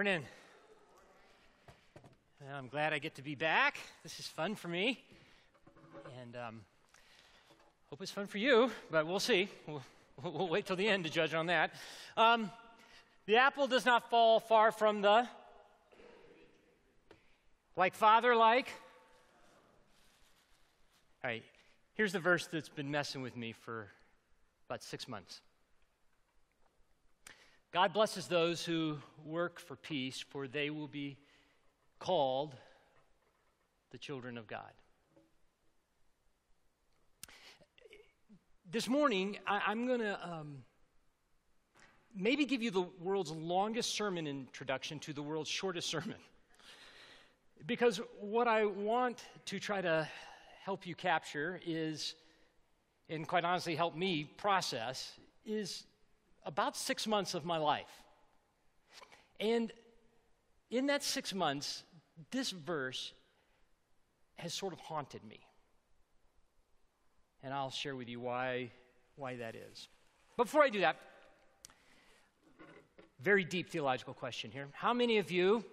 Morning. 0.00 0.24
I'm 2.54 2.68
glad 2.68 2.94
I 2.94 2.98
get 2.98 3.16
to 3.16 3.22
be 3.22 3.34
back. 3.34 3.76
This 4.02 4.18
is 4.18 4.26
fun 4.26 4.54
for 4.54 4.68
me. 4.68 4.98
And 6.22 6.34
um, 6.36 6.62
hope 7.90 8.00
it's 8.00 8.10
fun 8.10 8.26
for 8.26 8.38
you, 8.38 8.70
but 8.90 9.06
we'll 9.06 9.20
see. 9.20 9.50
We'll, 9.66 9.82
we'll 10.22 10.48
wait 10.48 10.64
till 10.64 10.76
the 10.76 10.88
end 10.88 11.04
to 11.04 11.10
judge 11.10 11.34
on 11.34 11.48
that. 11.48 11.74
Um, 12.16 12.50
the 13.26 13.36
apple 13.36 13.66
does 13.66 13.84
not 13.84 14.08
fall 14.08 14.40
far 14.40 14.72
from 14.72 15.02
the. 15.02 15.28
Like 17.76 17.92
father, 17.92 18.34
like. 18.34 18.68
All 21.22 21.28
right, 21.28 21.44
here's 21.92 22.12
the 22.12 22.20
verse 22.20 22.46
that's 22.46 22.70
been 22.70 22.90
messing 22.90 23.20
with 23.20 23.36
me 23.36 23.52
for 23.52 23.88
about 24.66 24.82
six 24.82 25.06
months. 25.06 25.42
God 27.72 27.92
blesses 27.92 28.26
those 28.26 28.64
who 28.64 28.98
work 29.24 29.60
for 29.60 29.76
peace, 29.76 30.24
for 30.28 30.48
they 30.48 30.70
will 30.70 30.88
be 30.88 31.16
called 32.00 32.56
the 33.92 33.98
children 33.98 34.36
of 34.36 34.48
God. 34.48 34.72
This 38.72 38.88
morning, 38.88 39.38
I, 39.46 39.70
am 39.70 39.86
going 39.86 40.00
to 40.00 40.18
um, 40.28 40.64
maybe 42.12 42.44
give 42.44 42.60
you 42.60 42.72
the 42.72 42.86
world's 43.00 43.30
longest 43.30 43.94
sermon 43.94 44.26
introduction 44.26 44.98
to 45.00 45.12
the 45.12 45.22
world's 45.22 45.50
shortest 45.50 45.88
sermon. 45.88 46.18
Because 47.66 48.00
what 48.18 48.48
I 48.48 48.64
want 48.64 49.22
to 49.46 49.60
try 49.60 49.80
to 49.80 50.08
help 50.64 50.88
you 50.88 50.96
capture 50.96 51.60
is, 51.64 52.16
and 53.08 53.28
quite 53.28 53.44
honestly, 53.44 53.76
help 53.76 53.94
me 53.94 54.24
process, 54.24 55.12
is 55.46 55.84
about 56.44 56.76
six 56.76 57.06
months 57.06 57.34
of 57.34 57.44
my 57.44 57.58
life. 57.58 58.02
And 59.38 59.72
in 60.70 60.86
that 60.86 61.02
six 61.02 61.34
months, 61.34 61.82
this 62.30 62.50
verse 62.50 63.12
has 64.36 64.54
sort 64.54 64.72
of 64.72 64.80
haunted 64.80 65.24
me. 65.24 65.40
And 67.42 67.54
I'll 67.54 67.70
share 67.70 67.96
with 67.96 68.08
you 68.08 68.20
why, 68.20 68.70
why 69.16 69.36
that 69.36 69.54
is. 69.54 69.88
Before 70.36 70.62
I 70.62 70.68
do 70.68 70.80
that, 70.80 70.96
very 73.22 73.44
deep 73.44 73.70
theological 73.70 74.14
question 74.14 74.50
here. 74.50 74.68
How 74.72 74.94
many 74.94 75.18
of 75.18 75.30
you 75.30 75.64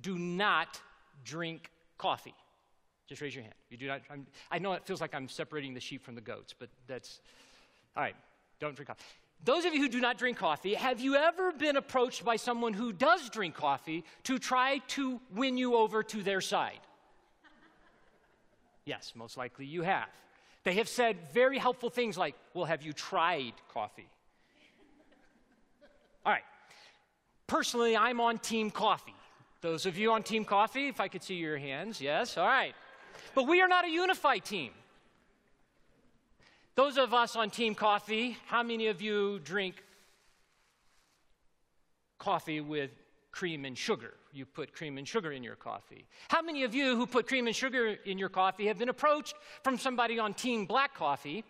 do 0.00 0.18
not 0.18 0.80
drink 1.24 1.70
coffee? 1.98 2.34
Just 3.06 3.20
raise 3.20 3.34
your 3.34 3.42
hand. 3.42 3.54
You 3.70 3.76
do 3.76 3.86
not. 3.86 4.00
I'm, 4.10 4.26
i 4.50 4.58
know 4.58 4.72
it 4.72 4.84
feels 4.84 5.00
like 5.00 5.14
I'm 5.14 5.28
separating 5.28 5.74
the 5.74 5.80
sheep 5.80 6.02
from 6.02 6.14
the 6.14 6.20
goats, 6.20 6.54
but 6.58 6.68
that's 6.86 7.20
all 7.96 8.02
right. 8.02 8.16
Don't 8.58 8.74
drink 8.74 8.88
coffee. 8.88 9.04
Those 9.44 9.64
of 9.64 9.74
you 9.74 9.80
who 9.80 9.88
do 9.88 10.00
not 10.00 10.18
drink 10.18 10.38
coffee, 10.38 10.74
have 10.74 11.00
you 11.00 11.14
ever 11.14 11.52
been 11.52 11.76
approached 11.76 12.24
by 12.24 12.36
someone 12.36 12.72
who 12.72 12.92
does 12.92 13.30
drink 13.30 13.54
coffee 13.54 14.04
to 14.24 14.38
try 14.38 14.78
to 14.88 15.20
win 15.34 15.56
you 15.56 15.76
over 15.76 16.02
to 16.02 16.22
their 16.22 16.40
side? 16.40 16.80
Yes, 18.84 19.12
most 19.14 19.36
likely 19.36 19.66
you 19.66 19.82
have. 19.82 20.08
They 20.64 20.74
have 20.74 20.88
said 20.88 21.16
very 21.32 21.58
helpful 21.58 21.90
things 21.90 22.18
like, 22.18 22.34
Well, 22.54 22.64
have 22.64 22.82
you 22.82 22.92
tried 22.92 23.52
coffee? 23.72 24.08
All 26.24 26.32
right. 26.32 26.42
Personally, 27.46 27.96
I'm 27.96 28.20
on 28.20 28.38
Team 28.38 28.72
Coffee. 28.72 29.14
Those 29.60 29.86
of 29.86 29.96
you 29.96 30.10
on 30.10 30.24
Team 30.24 30.44
Coffee, 30.44 30.88
if 30.88 31.00
I 31.00 31.06
could 31.06 31.22
see 31.22 31.34
your 31.34 31.56
hands, 31.56 32.00
yes, 32.00 32.36
all 32.36 32.46
right. 32.46 32.74
But 33.34 33.46
we 33.46 33.60
are 33.60 33.68
not 33.68 33.84
a 33.84 33.90
unified 33.90 34.44
team. 34.44 34.72
Those 36.76 36.98
of 36.98 37.14
us 37.14 37.36
on 37.36 37.48
Team 37.48 37.74
Coffee, 37.74 38.36
how 38.48 38.62
many 38.62 38.88
of 38.88 39.00
you 39.00 39.38
drink 39.38 39.82
coffee 42.18 42.60
with 42.60 42.90
cream 43.32 43.64
and 43.64 43.76
sugar? 43.76 44.12
You 44.30 44.44
put 44.44 44.74
cream 44.74 44.98
and 44.98 45.08
sugar 45.08 45.32
in 45.32 45.42
your 45.42 45.56
coffee. 45.56 46.04
How 46.28 46.42
many 46.42 46.64
of 46.64 46.74
you 46.74 46.94
who 46.94 47.06
put 47.06 47.26
cream 47.26 47.46
and 47.46 47.56
sugar 47.56 47.96
in 48.04 48.18
your 48.18 48.28
coffee 48.28 48.66
have 48.66 48.76
been 48.76 48.90
approached 48.90 49.34
from 49.64 49.78
somebody 49.78 50.18
on 50.18 50.34
Team 50.34 50.66
Black 50.66 50.94
Coffee 50.94 51.44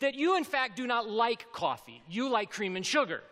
that 0.00 0.16
you, 0.16 0.36
in 0.36 0.42
fact, 0.42 0.74
do 0.74 0.88
not 0.88 1.08
like 1.08 1.52
coffee? 1.52 2.02
You 2.10 2.28
like 2.28 2.50
cream 2.50 2.74
and 2.74 2.84
sugar 2.84 3.22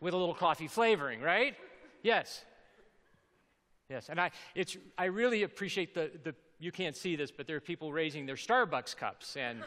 with 0.00 0.14
a 0.14 0.16
little 0.16 0.34
coffee 0.34 0.66
flavoring, 0.66 1.20
right? 1.20 1.56
Yes. 2.02 2.42
Yes, 3.90 4.08
and 4.08 4.18
I, 4.18 4.30
it's, 4.54 4.78
I 4.96 5.06
really 5.06 5.42
appreciate 5.42 5.92
the, 5.92 6.10
the 6.24 6.34
you 6.60 6.70
can't 6.70 6.94
see 6.94 7.16
this, 7.16 7.30
but 7.30 7.46
there 7.46 7.56
are 7.56 7.60
people 7.60 7.90
raising 7.90 8.26
their 8.26 8.36
Starbucks 8.36 8.94
cups, 8.94 9.36
and 9.36 9.64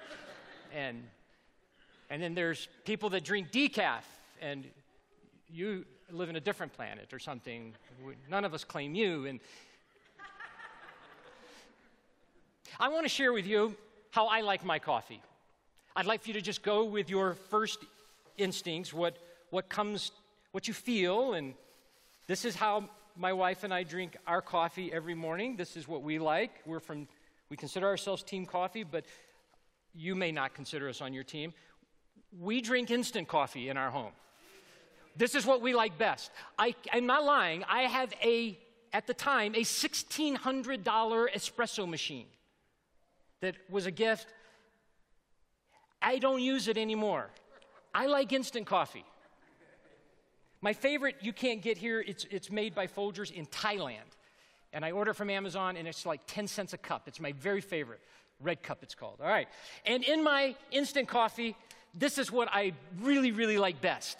and 0.73 1.03
and 2.09 2.21
then 2.21 2.35
there's 2.35 2.67
people 2.85 3.09
that 3.09 3.23
drink 3.23 3.51
decaf, 3.51 4.03
and 4.39 4.63
you 5.51 5.85
live 6.11 6.29
in 6.29 6.35
a 6.35 6.39
different 6.39 6.71
planet 6.71 7.11
or 7.11 7.19
something. 7.19 7.73
None 8.29 8.45
of 8.45 8.53
us 8.53 8.63
claim 8.63 8.93
you, 8.93 9.25
and 9.25 9.39
I 12.79 12.89
want 12.89 13.05
to 13.05 13.09
share 13.09 13.33
with 13.33 13.47
you 13.47 13.75
how 14.11 14.27
I 14.27 14.41
like 14.41 14.63
my 14.63 14.77
coffee. 14.77 15.21
I'd 15.95 16.05
like 16.05 16.21
for 16.21 16.29
you 16.29 16.33
to 16.35 16.41
just 16.41 16.61
go 16.61 16.83
with 16.83 17.09
your 17.09 17.33
first 17.49 17.79
instincts, 18.37 18.93
what 18.93 19.17
what 19.49 19.67
comes, 19.67 20.11
what 20.51 20.67
you 20.67 20.75
feel, 20.75 21.33
and 21.33 21.55
this 22.27 22.45
is 22.45 22.55
how 22.55 22.89
my 23.15 23.33
wife 23.33 23.63
and 23.63 23.73
I 23.73 23.83
drink 23.83 24.17
our 24.25 24.41
coffee 24.41 24.91
every 24.91 25.15
morning. 25.15 25.55
This 25.55 25.77
is 25.77 25.87
what 25.87 26.01
we 26.01 26.19
like. 26.19 26.51
We're 26.65 26.79
from, 26.79 27.07
we 27.49 27.57
consider 27.57 27.87
ourselves 27.87 28.23
Team 28.23 28.45
Coffee, 28.45 28.83
but 28.83 29.05
you 29.93 30.15
may 30.15 30.31
not 30.31 30.53
consider 30.53 30.89
us 30.89 31.01
on 31.01 31.13
your 31.13 31.23
team. 31.23 31.53
We 32.39 32.61
drink 32.61 32.89
instant 32.89 33.27
coffee 33.27 33.69
in 33.69 33.77
our 33.77 33.91
home. 33.91 34.11
This 35.15 35.35
is 35.35 35.45
what 35.45 35.61
we 35.61 35.75
like 35.75 35.97
best. 35.97 36.31
I, 36.57 36.73
I'm 36.91 37.05
not 37.05 37.23
lying. 37.23 37.63
I 37.69 37.83
have 37.83 38.11
a, 38.23 38.57
at 38.91 39.05
the 39.05 39.13
time, 39.13 39.53
a 39.53 39.61
$1,600 39.61 40.83
espresso 40.83 41.87
machine 41.87 42.25
that 43.41 43.55
was 43.69 43.85
a 43.85 43.91
gift. 43.91 44.27
I 46.01 46.17
don't 46.17 46.41
use 46.41 46.67
it 46.67 46.77
anymore. 46.77 47.29
I 47.93 48.07
like 48.07 48.33
instant 48.33 48.65
coffee. 48.65 49.05
My 50.63 50.71
favorite 50.71 51.17
you 51.19 51.33
can't 51.33 51.61
get 51.61 51.77
here, 51.77 51.99
it's, 51.99 52.25
it's 52.31 52.49
made 52.49 52.73
by 52.73 52.87
Folgers 52.87 53.29
in 53.29 53.45
Thailand. 53.47 53.97
And 54.71 54.85
I 54.85 54.91
order 54.91 55.13
from 55.13 55.29
Amazon, 55.29 55.75
and 55.75 55.89
it's 55.89 56.05
like 56.05 56.21
10 56.25 56.47
cents 56.47 56.71
a 56.71 56.77
cup. 56.77 57.03
It's 57.05 57.19
my 57.19 57.33
very 57.33 57.59
favorite. 57.59 57.99
Red 58.39 58.63
Cup, 58.63 58.79
it's 58.81 58.95
called. 58.95 59.17
All 59.21 59.27
right. 59.27 59.49
And 59.85 60.05
in 60.05 60.23
my 60.23 60.55
instant 60.71 61.09
coffee, 61.09 61.57
this 61.93 62.17
is 62.17 62.31
what 62.31 62.47
I 62.49 62.71
really, 63.01 63.31
really 63.31 63.57
like 63.57 63.81
best. 63.81 64.17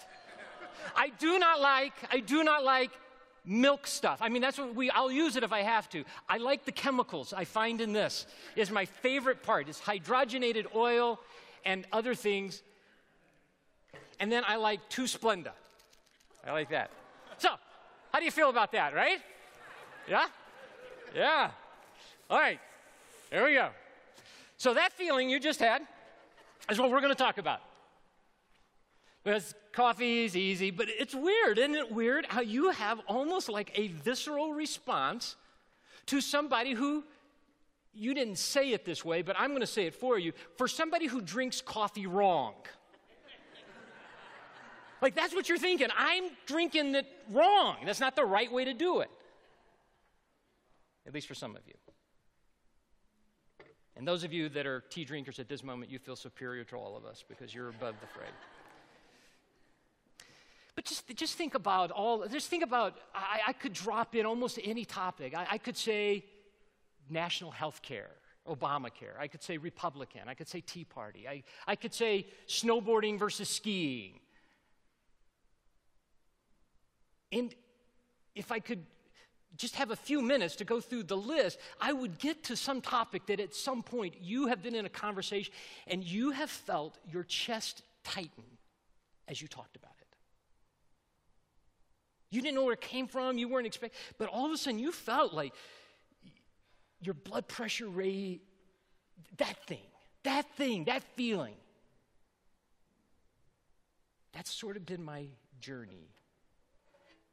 I 0.94 1.08
do 1.18 1.38
not 1.38 1.62
like, 1.62 1.94
I 2.12 2.20
do 2.20 2.44
not 2.44 2.62
like 2.62 2.90
milk 3.46 3.86
stuff. 3.86 4.18
I 4.20 4.28
mean, 4.28 4.42
that's 4.42 4.58
what 4.58 4.74
we, 4.74 4.90
I'll 4.90 5.10
use 5.10 5.36
it 5.36 5.44
if 5.44 5.52
I 5.52 5.62
have 5.62 5.88
to. 5.90 6.04
I 6.28 6.36
like 6.36 6.66
the 6.66 6.72
chemicals 6.72 7.32
I 7.32 7.46
find 7.46 7.80
in 7.80 7.94
this, 7.94 8.26
is 8.54 8.70
my 8.70 8.84
favorite 8.84 9.42
part. 9.42 9.70
It's 9.70 9.80
hydrogenated 9.80 10.74
oil 10.74 11.20
and 11.64 11.86
other 11.90 12.14
things. 12.14 12.62
And 14.20 14.30
then 14.30 14.42
I 14.46 14.56
like 14.56 14.86
two 14.90 15.04
Splenda. 15.04 15.52
I 16.46 16.52
like 16.52 16.70
that. 16.70 16.90
So, 17.38 17.48
how 18.12 18.18
do 18.18 18.24
you 18.24 18.30
feel 18.30 18.50
about 18.50 18.72
that, 18.72 18.94
right? 18.94 19.18
Yeah? 20.08 20.26
Yeah. 21.14 21.50
All 22.28 22.38
right. 22.38 22.60
There 23.30 23.44
we 23.44 23.54
go. 23.54 23.70
So, 24.56 24.74
that 24.74 24.92
feeling 24.92 25.30
you 25.30 25.40
just 25.40 25.60
had 25.60 25.82
is 26.70 26.78
what 26.78 26.90
we're 26.90 27.00
going 27.00 27.12
to 27.12 27.18
talk 27.18 27.38
about. 27.38 27.60
Because 29.22 29.54
coffee 29.72 30.24
is 30.24 30.36
easy, 30.36 30.70
but 30.70 30.88
it's 30.88 31.14
weird. 31.14 31.58
Isn't 31.58 31.74
it 31.74 31.90
weird 31.90 32.26
how 32.26 32.42
you 32.42 32.70
have 32.70 33.00
almost 33.08 33.48
like 33.48 33.72
a 33.78 33.88
visceral 33.88 34.52
response 34.52 35.36
to 36.06 36.20
somebody 36.20 36.72
who, 36.72 37.04
you 37.94 38.12
didn't 38.12 38.36
say 38.36 38.72
it 38.72 38.84
this 38.84 39.02
way, 39.02 39.22
but 39.22 39.34
I'm 39.38 39.50
going 39.50 39.60
to 39.60 39.66
say 39.66 39.86
it 39.86 39.94
for 39.94 40.18
you, 40.18 40.32
for 40.56 40.68
somebody 40.68 41.06
who 41.06 41.22
drinks 41.22 41.62
coffee 41.62 42.06
wrong. 42.06 42.54
Like, 45.04 45.14
that's 45.14 45.34
what 45.34 45.50
you're 45.50 45.58
thinking. 45.58 45.88
I'm 45.94 46.30
drinking 46.46 46.94
it 46.94 47.04
wrong. 47.30 47.76
That's 47.84 48.00
not 48.00 48.16
the 48.16 48.24
right 48.24 48.50
way 48.50 48.64
to 48.64 48.72
do 48.72 49.00
it. 49.00 49.10
At 51.06 51.12
least 51.12 51.28
for 51.28 51.34
some 51.34 51.54
of 51.54 51.60
you. 51.66 51.74
And 53.96 54.08
those 54.08 54.24
of 54.24 54.32
you 54.32 54.48
that 54.48 54.64
are 54.64 54.80
tea 54.88 55.04
drinkers 55.04 55.38
at 55.38 55.46
this 55.46 55.62
moment, 55.62 55.90
you 55.90 55.98
feel 55.98 56.16
superior 56.16 56.64
to 56.64 56.76
all 56.76 56.96
of 56.96 57.04
us 57.04 57.22
because 57.28 57.54
you're 57.54 57.68
above 57.68 57.96
the 58.00 58.06
fray. 58.06 58.24
But 60.74 60.86
just, 60.86 61.06
just 61.14 61.34
think 61.36 61.54
about 61.54 61.90
all, 61.90 62.26
just 62.26 62.48
think 62.48 62.64
about, 62.64 62.96
I, 63.14 63.40
I 63.48 63.52
could 63.52 63.74
drop 63.74 64.14
in 64.14 64.24
almost 64.24 64.58
any 64.64 64.86
topic. 64.86 65.34
I, 65.36 65.46
I 65.50 65.58
could 65.58 65.76
say 65.76 66.24
national 67.10 67.50
health 67.50 67.82
care, 67.82 68.12
Obamacare. 68.48 69.18
I 69.20 69.28
could 69.28 69.42
say 69.42 69.58
Republican. 69.58 70.22
I 70.28 70.32
could 70.32 70.48
say 70.48 70.62
Tea 70.62 70.86
Party. 70.86 71.28
I, 71.28 71.42
I 71.66 71.76
could 71.76 71.92
say 71.92 72.26
snowboarding 72.48 73.18
versus 73.18 73.50
skiing. 73.50 74.20
And 77.34 77.52
if 78.36 78.52
I 78.52 78.60
could 78.60 78.86
just 79.56 79.74
have 79.76 79.90
a 79.90 79.96
few 79.96 80.22
minutes 80.22 80.56
to 80.56 80.64
go 80.64 80.80
through 80.80 81.04
the 81.04 81.16
list, 81.16 81.58
I 81.80 81.92
would 81.92 82.18
get 82.18 82.44
to 82.44 82.56
some 82.56 82.80
topic 82.80 83.26
that 83.26 83.40
at 83.40 83.54
some 83.54 83.82
point 83.82 84.14
you 84.20 84.46
have 84.46 84.62
been 84.62 84.74
in 84.74 84.86
a 84.86 84.90
conversation 84.90 85.52
and 85.86 86.02
you 86.02 86.30
have 86.30 86.50
felt 86.50 86.98
your 87.12 87.24
chest 87.24 87.82
tighten 88.04 88.44
as 89.28 89.42
you 89.42 89.48
talked 89.48 89.76
about 89.76 89.92
it. 90.00 90.06
You 92.30 92.40
didn't 92.40 92.54
know 92.54 92.64
where 92.64 92.74
it 92.74 92.80
came 92.80 93.06
from, 93.06 93.36
you 93.36 93.48
weren't 93.48 93.66
expecting, 93.66 93.98
but 94.18 94.28
all 94.28 94.46
of 94.46 94.52
a 94.52 94.56
sudden 94.56 94.78
you 94.78 94.92
felt 94.92 95.32
like 95.32 95.54
your 97.00 97.14
blood 97.14 97.48
pressure 97.48 97.88
rate, 97.88 98.42
that 99.36 99.56
thing, 99.66 99.86
that 100.22 100.46
thing, 100.56 100.84
that 100.84 101.02
feeling. 101.16 101.54
That's 104.32 104.52
sort 104.52 104.76
of 104.76 104.86
been 104.86 105.04
my 105.04 105.26
journey 105.60 106.13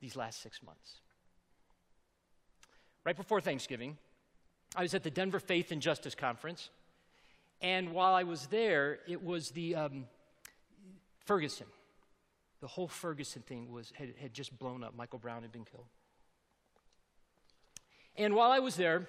these 0.02 0.16
last 0.16 0.42
six 0.42 0.62
months. 0.64 0.96
Right 3.06 3.16
before 3.16 3.40
Thanksgiving, 3.40 3.98
I 4.76 4.84
was 4.84 4.94
at 4.94 5.04
the 5.04 5.12
Denver 5.12 5.40
Faith 5.40 5.72
and 5.72 5.82
Justice 5.82 6.16
Conference. 6.16 6.70
And 7.62 7.94
while 7.94 8.14
I 8.14 8.24
was 8.24 8.48
there, 8.48 9.00
it 9.08 9.24
was 9.24 9.52
the 9.52 9.76
um, 9.76 10.06
Ferguson. 11.26 11.68
The 12.60 12.68
whole 12.68 12.88
Ferguson 12.88 13.42
thing 13.44 13.72
was, 13.72 13.92
had, 13.96 14.14
had 14.20 14.34
just 14.34 14.58
blown 14.58 14.84
up. 14.84 14.96
Michael 14.96 15.20
Brown 15.20 15.42
had 15.42 15.52
been 15.52 15.66
killed. 15.66 15.88
And 18.18 18.36
while 18.36 18.52
I 18.52 18.60
was 18.60 18.76
there, 18.76 19.08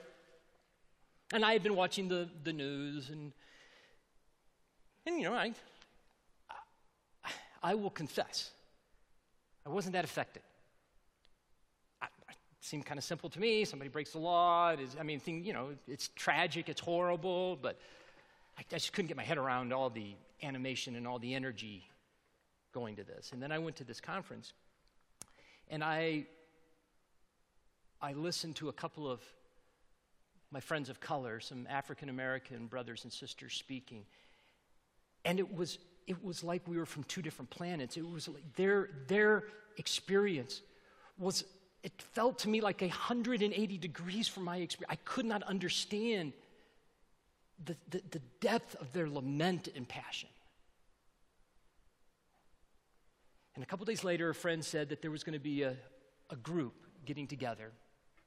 and 1.33 1.45
I 1.45 1.53
had 1.53 1.63
been 1.63 1.77
watching 1.77 2.09
the, 2.09 2.29
the 2.45 2.53
news, 2.53 3.11
and, 3.11 3.33
and 5.07 5.17
you 5.17 5.25
know, 5.25 5.35
I, 5.35 5.53
I 7.63 7.75
will 7.75 7.91
confess, 7.91 8.51
I 9.67 9.71
wasn't 9.71 9.95
that 9.95 10.05
affected. 10.05 10.43
Seemed 12.65 12.87
kind 12.87 12.97
of 12.97 13.03
simple 13.03 13.29
to 13.29 13.41
me. 13.41 13.65
Somebody 13.65 13.91
breaks 13.91 14.13
the 14.13 14.21
law. 14.21 14.71
It 14.71 14.79
is, 14.79 14.97
I 14.99 15.03
mean, 15.03 15.19
thing, 15.19 15.45
you 15.45 15.53
know, 15.53 15.71
it's 15.89 16.11
tragic, 16.15 16.69
it's 16.69 16.81
horrible, 16.81 17.57
but 17.57 17.77
I, 18.57 18.61
I 18.61 18.79
just 18.79 18.93
couldn't 18.93 19.09
get 19.09 19.17
my 19.17 19.25
head 19.25 19.37
around 19.37 19.73
all 19.73 19.91
the 19.91 20.15
animation 20.45 20.95
and 20.95 21.05
all 21.05 21.19
the 21.19 21.35
energy 21.35 21.83
going 22.73 22.95
to 22.97 23.03
this. 23.03 23.33
And 23.33 23.43
then 23.43 23.51
I 23.51 23.59
went 23.59 23.75
to 23.77 23.85
this 23.85 24.01
conference, 24.01 24.53
and 25.71 25.83
I, 25.83 26.27
I 28.01 28.13
listened 28.13 28.55
to 28.57 28.69
a 28.69 28.73
couple 28.73 29.11
of 29.11 29.21
my 30.53 30.61
friends 30.61 30.89
of 30.89 31.01
color, 31.01 31.41
some 31.41 31.67
African 31.69 32.11
American 32.11 32.69
brothers 32.69 33.03
and 33.03 33.13
sisters 33.13 33.55
speaking. 33.55 34.05
And 35.25 35.41
it 35.41 35.53
was, 35.53 35.79
it 36.07 36.23
was 36.25 36.45
like 36.45 36.63
we 36.69 36.77
were 36.77 36.87
from 36.87 37.03
two 37.05 37.23
different 37.23 37.51
planets. 37.51 37.97
It 37.97 38.09
was 38.09 38.29
like 38.29 38.55
their, 38.55 38.89
their 39.09 39.43
experience 39.79 40.61
was, 41.19 41.43
it 41.83 41.93
felt 42.01 42.39
to 42.41 42.49
me 42.49 42.61
like 42.61 42.81
180 42.81 43.79
degrees 43.79 44.29
from 44.29 44.45
my 44.45 44.59
experience. 44.59 44.93
I 44.93 44.97
could 45.05 45.27
not 45.27 45.43
understand 45.43 46.33
the, 47.65 47.77
the, 47.91 48.03
the 48.11 48.21
depth 48.41 48.77
of 48.77 48.93
their 48.93 49.09
lament 49.09 49.69
and 49.75 49.89
passion. 49.89 50.29
And 53.55 53.63
a 53.63 53.67
couple 53.67 53.85
days 53.85 54.05
later, 54.05 54.31
a 54.31 54.35
friend 54.35 54.65
said 54.65 54.89
that 54.91 55.03
there 55.03 55.11
was 55.11 55.25
going 55.25 55.35
to 55.35 55.43
be 55.43 55.63
a, 55.63 55.77
a 56.31 56.37
group 56.37 56.75
getting 57.05 57.27
together, 57.27 57.73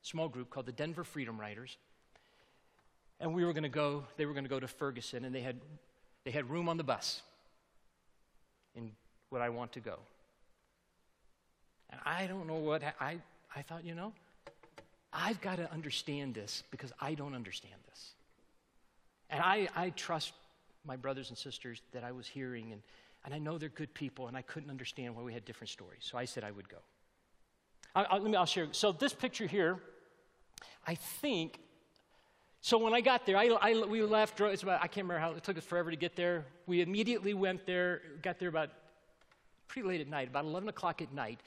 small 0.02 0.28
group 0.28 0.50
called 0.50 0.66
the 0.66 0.72
Denver 0.72 1.04
Freedom 1.04 1.40
Riders. 1.40 1.78
And 3.20 3.34
we 3.34 3.46
were 3.46 3.54
going 3.54 3.64
to 3.64 3.70
go, 3.70 4.04
they 4.18 4.26
were 4.26 4.34
going 4.34 4.44
to 4.44 4.50
go 4.50 4.60
to 4.60 4.68
Ferguson, 4.68 5.26
and 5.26 5.34
they 5.34 5.42
had, 5.42 5.60
they 6.26 6.32
had 6.32 6.50
room 6.50 6.68
on 6.68 6.78
the 6.78 6.84
bus. 6.84 7.22
in 8.76 8.92
what 9.30 9.42
I 9.42 9.50
want 9.50 9.72
to 9.74 9.80
go? 9.80 10.00
And 11.90 12.00
I 12.06 12.28
don't 12.28 12.46
know 12.46 12.56
what, 12.56 12.84
I, 13.00 13.18
I 13.56 13.62
thought, 13.62 13.86
you 13.86 13.96
know, 13.96 14.14
I've 15.14 15.40
got 15.42 15.58
to 15.58 15.72
understand 15.72 16.34
this 16.34 16.64
because 16.72 16.92
I 17.00 17.14
don't 17.14 17.34
understand 17.34 17.76
this. 17.90 18.12
And 19.30 19.42
I, 19.42 19.70
I 19.76 19.90
trust 19.92 20.34
my 20.86 20.96
brothers 20.96 21.30
and 21.30 21.38
sisters 21.38 21.82
that 21.94 22.04
I 22.04 22.12
was 22.12 22.28
hearing, 22.28 22.72
and, 22.72 22.82
and 23.24 23.34
I 23.34 23.40
know 23.40 23.58
they're 23.58 23.70
good 23.70 23.94
people, 23.94 24.28
and 24.28 24.36
I 24.36 24.42
couldn't 24.42 24.70
understand 24.70 25.16
why 25.16 25.24
we 25.24 25.34
had 25.34 25.46
different 25.46 25.70
stories. 25.70 26.02
So 26.02 26.18
I 26.18 26.26
said 26.26 26.44
I 26.44 26.52
would 26.52 26.70
go. 26.70 26.78
I, 27.96 28.04
I, 28.04 28.18
let 28.18 28.30
me, 28.30 28.36
I'll 28.36 28.46
share. 28.46 28.68
So 28.72 28.92
this 28.92 29.14
picture 29.14 29.48
here, 29.48 29.80
I 30.86 30.96
think 30.96 31.60
so 32.66 32.80
when 32.80 32.96
I 32.96 33.02
got 33.02 33.28
there, 33.28 33.38
I, 33.38 33.46
I, 33.62 33.86
we 33.86 34.02
left, 34.02 34.42
it's 34.42 34.64
about, 34.64 34.82
I 34.82 34.88
can't 34.88 35.06
remember 35.08 35.20
how, 35.20 35.34
it 35.34 35.44
took 35.44 35.56
us 35.56 35.64
forever 35.64 35.92
to 35.92 35.96
get 35.96 36.16
there. 36.16 36.46
We 36.66 36.82
immediately 36.82 37.36
went 37.36 37.68
there, 37.68 38.02
got 38.24 38.40
there 38.40 38.50
about 38.50 38.72
pretty 39.68 39.88
late 39.88 40.02
at 40.02 40.08
night, 40.08 40.30
about 40.30 40.46
11 40.46 40.70
o'clock 40.70 41.00
at 41.04 41.14
night. 41.14 41.42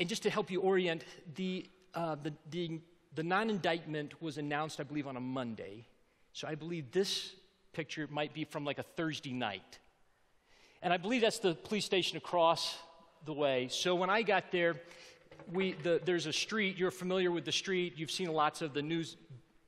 And 0.00 0.08
just 0.08 0.22
to 0.22 0.30
help 0.30 0.50
you 0.50 0.62
orient, 0.62 1.04
the, 1.34 1.66
uh, 1.94 2.16
the, 2.22 2.32
the, 2.50 2.80
the 3.14 3.22
non 3.22 3.50
indictment 3.50 4.20
was 4.22 4.38
announced, 4.38 4.80
I 4.80 4.82
believe, 4.82 5.06
on 5.06 5.18
a 5.18 5.20
Monday. 5.20 5.86
So 6.32 6.48
I 6.48 6.54
believe 6.54 6.90
this 6.90 7.34
picture 7.74 8.08
might 8.10 8.32
be 8.32 8.44
from 8.44 8.64
like 8.64 8.78
a 8.78 8.82
Thursday 8.82 9.34
night. 9.34 9.78
And 10.82 10.90
I 10.90 10.96
believe 10.96 11.20
that's 11.20 11.38
the 11.38 11.54
police 11.54 11.84
station 11.84 12.16
across 12.16 12.78
the 13.26 13.34
way. 13.34 13.68
So 13.70 13.94
when 13.94 14.08
I 14.08 14.22
got 14.22 14.50
there, 14.50 14.80
we, 15.52 15.72
the, 15.72 16.00
there's 16.02 16.24
a 16.24 16.32
street, 16.32 16.78
you're 16.78 16.90
familiar 16.90 17.30
with 17.30 17.44
the 17.44 17.52
street, 17.52 17.92
you've 17.96 18.10
seen 18.10 18.32
lots 18.32 18.62
of 18.62 18.72
the 18.72 18.82
news 18.82 19.18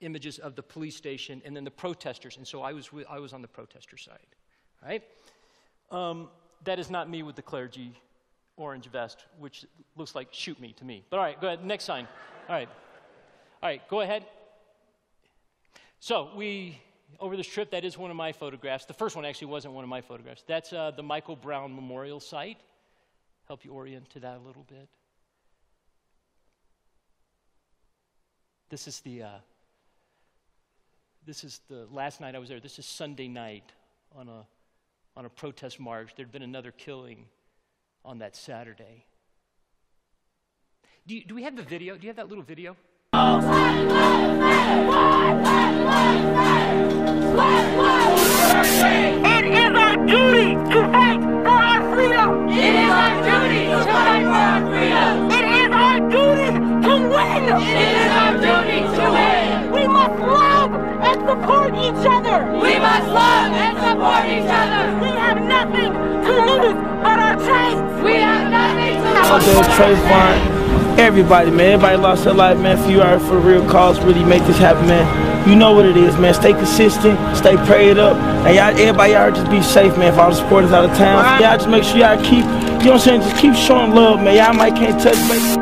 images 0.00 0.38
of 0.38 0.56
the 0.56 0.62
police 0.62 0.96
station 0.96 1.42
and 1.44 1.54
then 1.54 1.64
the 1.64 1.70
protesters. 1.70 2.38
And 2.38 2.48
so 2.48 2.62
I 2.62 2.72
was, 2.72 2.88
I 3.08 3.18
was 3.18 3.34
on 3.34 3.42
the 3.42 3.48
protester 3.48 3.98
side, 3.98 4.18
right? 4.82 5.02
Um, 5.90 6.30
that 6.64 6.78
is 6.78 6.90
not 6.90 7.10
me 7.10 7.22
with 7.22 7.36
the 7.36 7.42
clergy 7.42 8.00
orange 8.62 8.86
vest, 8.86 9.24
which 9.38 9.66
looks 9.96 10.14
like 10.14 10.28
shoot 10.30 10.58
me 10.60 10.72
to 10.74 10.84
me. 10.84 11.04
But 11.10 11.18
all 11.18 11.24
right, 11.24 11.40
go 11.40 11.48
ahead. 11.48 11.64
Next 11.64 11.84
sign. 11.84 12.06
All 12.48 12.54
right. 12.54 12.68
All 13.62 13.68
right, 13.68 13.88
go 13.88 14.00
ahead. 14.00 14.24
So 16.00 16.30
we, 16.36 16.80
over 17.20 17.36
this 17.36 17.46
trip, 17.46 17.70
that 17.70 17.84
is 17.84 17.96
one 17.96 18.10
of 18.10 18.16
my 18.16 18.32
photographs. 18.32 18.86
The 18.86 18.94
first 18.94 19.14
one 19.14 19.24
actually 19.24 19.48
wasn't 19.48 19.74
one 19.74 19.84
of 19.84 19.90
my 19.90 20.00
photographs. 20.00 20.42
That's 20.46 20.72
uh, 20.72 20.90
the 20.90 21.02
Michael 21.02 21.36
Brown 21.36 21.74
Memorial 21.74 22.20
Site. 22.20 22.58
Help 23.46 23.64
you 23.64 23.72
orient 23.72 24.08
to 24.10 24.20
that 24.20 24.36
a 24.36 24.40
little 24.40 24.64
bit. 24.68 24.88
This 28.68 28.88
is 28.88 29.00
the 29.00 29.22
uh, 29.22 29.28
this 31.26 31.44
is 31.44 31.60
the 31.68 31.86
last 31.92 32.20
night 32.20 32.34
I 32.34 32.38
was 32.38 32.48
there. 32.48 32.60
This 32.60 32.78
is 32.78 32.86
Sunday 32.86 33.28
night 33.28 33.70
on 34.16 34.28
a, 34.28 34.44
on 35.16 35.24
a 35.24 35.28
protest 35.28 35.78
march. 35.78 36.12
There'd 36.16 36.32
been 36.32 36.42
another 36.42 36.72
killing 36.72 37.26
on 38.04 38.18
that 38.18 38.36
Saturday. 38.36 39.06
Do, 41.06 41.14
you, 41.14 41.24
do 41.24 41.34
we 41.34 41.42
have 41.42 41.56
the 41.56 41.62
video? 41.62 41.96
Do 41.96 42.02
you 42.02 42.08
have 42.08 42.16
that 42.16 42.28
little 42.28 42.44
video? 42.44 42.76
It 49.24 49.44
is 49.44 49.72
our 49.76 49.96
duty 50.06 50.54
to 50.72 50.80
fight 50.92 51.20
for 51.20 51.48
our 51.48 51.94
freedom. 51.94 52.48
It 52.48 52.74
is 52.74 52.90
our 52.90 53.14
duty 53.22 53.66
to 53.66 53.84
fight 53.84 54.22
for 54.22 54.42
our 54.50 54.60
freedom. 54.70 55.30
It 55.30 55.44
is 55.60 55.70
our 55.72 55.98
duty 56.10 56.50
to 56.86 56.94
win. 57.08 57.42
It 57.62 57.92
is 57.98 58.12
our 58.12 58.34
duty 58.34 58.80
to 58.96 59.04
win. 59.10 59.72
We 59.72 59.86
must 59.86 60.18
love 60.20 60.72
and 60.72 61.20
support 61.28 61.74
each 61.74 62.06
other. 62.06 62.52
We 62.60 62.78
must 62.78 63.08
love 63.08 63.52
and 63.52 63.76
support 63.78 64.24
each 64.26 64.50
other. 64.50 65.11
My. 69.32 69.38
Trayvon, 69.38 70.98
everybody, 70.98 71.50
man. 71.50 71.72
Everybody 71.72 71.96
lost 71.96 72.24
their 72.24 72.34
life, 72.34 72.58
man. 72.58 72.76
For 72.76 72.90
you 72.90 73.02
out 73.02 73.22
for 73.22 73.38
a 73.38 73.40
real 73.40 73.66
cause, 73.66 73.98
really 74.00 74.24
make 74.24 74.44
this 74.44 74.58
happen, 74.58 74.86
man. 74.86 75.48
You 75.48 75.56
know 75.56 75.72
what 75.72 75.86
it 75.86 75.96
is, 75.96 76.16
man. 76.18 76.34
Stay 76.34 76.52
consistent, 76.52 77.18
stay 77.34 77.56
prayed 77.64 77.96
up. 77.96 78.16
And 78.46 78.54
y'all, 78.54 78.78
everybody 78.78 79.14
out 79.14 79.34
just 79.34 79.50
be 79.50 79.62
safe, 79.62 79.96
man. 79.96 80.12
If 80.12 80.18
all 80.18 80.30
the 80.30 80.36
supporters 80.36 80.72
out 80.72 80.84
of 80.84 80.96
town. 80.98 81.40
Y'all 81.40 81.56
just 81.56 81.68
make 81.68 81.82
sure 81.84 81.96
y'all 81.96 82.22
keep, 82.22 82.44
you 82.44 82.44
know 82.44 82.76
what 82.76 82.92
I'm 82.92 82.98
saying, 82.98 83.20
just 83.22 83.36
keep 83.40 83.54
showing 83.54 83.94
love, 83.94 84.20
man. 84.20 84.36
Y'all 84.36 84.52
might 84.52 84.74
can't 84.76 85.00
touch, 85.00 85.16
but 85.28 85.61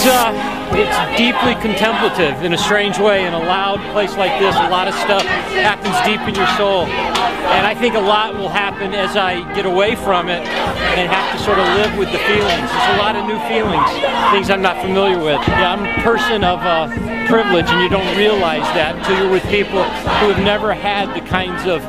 It's, 0.00 0.08
uh, 0.08 0.32
it's 0.72 1.18
deeply 1.20 1.60
contemplative 1.60 2.42
in 2.42 2.54
a 2.54 2.56
strange 2.56 2.98
way. 2.98 3.26
In 3.26 3.34
a 3.34 3.38
loud 3.38 3.80
place 3.92 4.16
like 4.16 4.40
this, 4.40 4.56
a 4.56 4.70
lot 4.70 4.88
of 4.88 4.94
stuff 4.94 5.20
happens 5.20 5.92
deep 6.08 6.26
in 6.26 6.34
your 6.34 6.48
soul. 6.56 6.86
And 6.86 7.66
I 7.66 7.74
think 7.74 7.94
a 7.94 8.00
lot 8.00 8.32
will 8.32 8.48
happen 8.48 8.94
as 8.94 9.14
I 9.14 9.44
get 9.52 9.66
away 9.66 9.96
from 9.96 10.30
it 10.30 10.40
and 10.40 11.12
have 11.12 11.36
to 11.36 11.44
sort 11.44 11.58
of 11.58 11.66
live 11.76 11.98
with 11.98 12.10
the 12.12 12.18
feelings. 12.24 12.64
There's 12.72 12.96
a 12.96 12.96
lot 12.96 13.14
of 13.14 13.28
new 13.28 13.36
feelings, 13.44 13.84
things 14.32 14.48
I'm 14.48 14.62
not 14.62 14.80
familiar 14.80 15.18
with. 15.18 15.36
Yeah, 15.46 15.76
I'm 15.76 15.84
a 15.84 16.02
person 16.02 16.44
of 16.44 16.60
uh, 16.60 16.88
privilege, 17.28 17.68
and 17.68 17.82
you 17.82 17.90
don't 17.90 18.16
realize 18.16 18.64
that 18.72 18.96
until 18.96 19.18
you're 19.20 19.30
with 19.30 19.44
people 19.52 19.84
who 19.84 20.32
have 20.32 20.42
never 20.42 20.72
had 20.72 21.12
the 21.12 21.20
kinds 21.28 21.68
of 21.68 21.84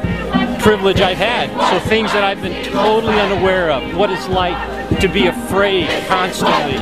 privilege 0.59 0.99
I've 0.99 1.15
had. 1.15 1.47
So 1.71 1.79
things 1.87 2.11
that 2.11 2.25
I've 2.25 2.41
been 2.41 2.61
totally 2.73 3.17
unaware 3.21 3.71
of. 3.71 3.95
What 3.95 4.09
it's 4.09 4.27
like 4.27 4.80
to 5.01 5.07
be 5.07 5.25
afraid 5.25 5.89
constantly. 6.07 6.77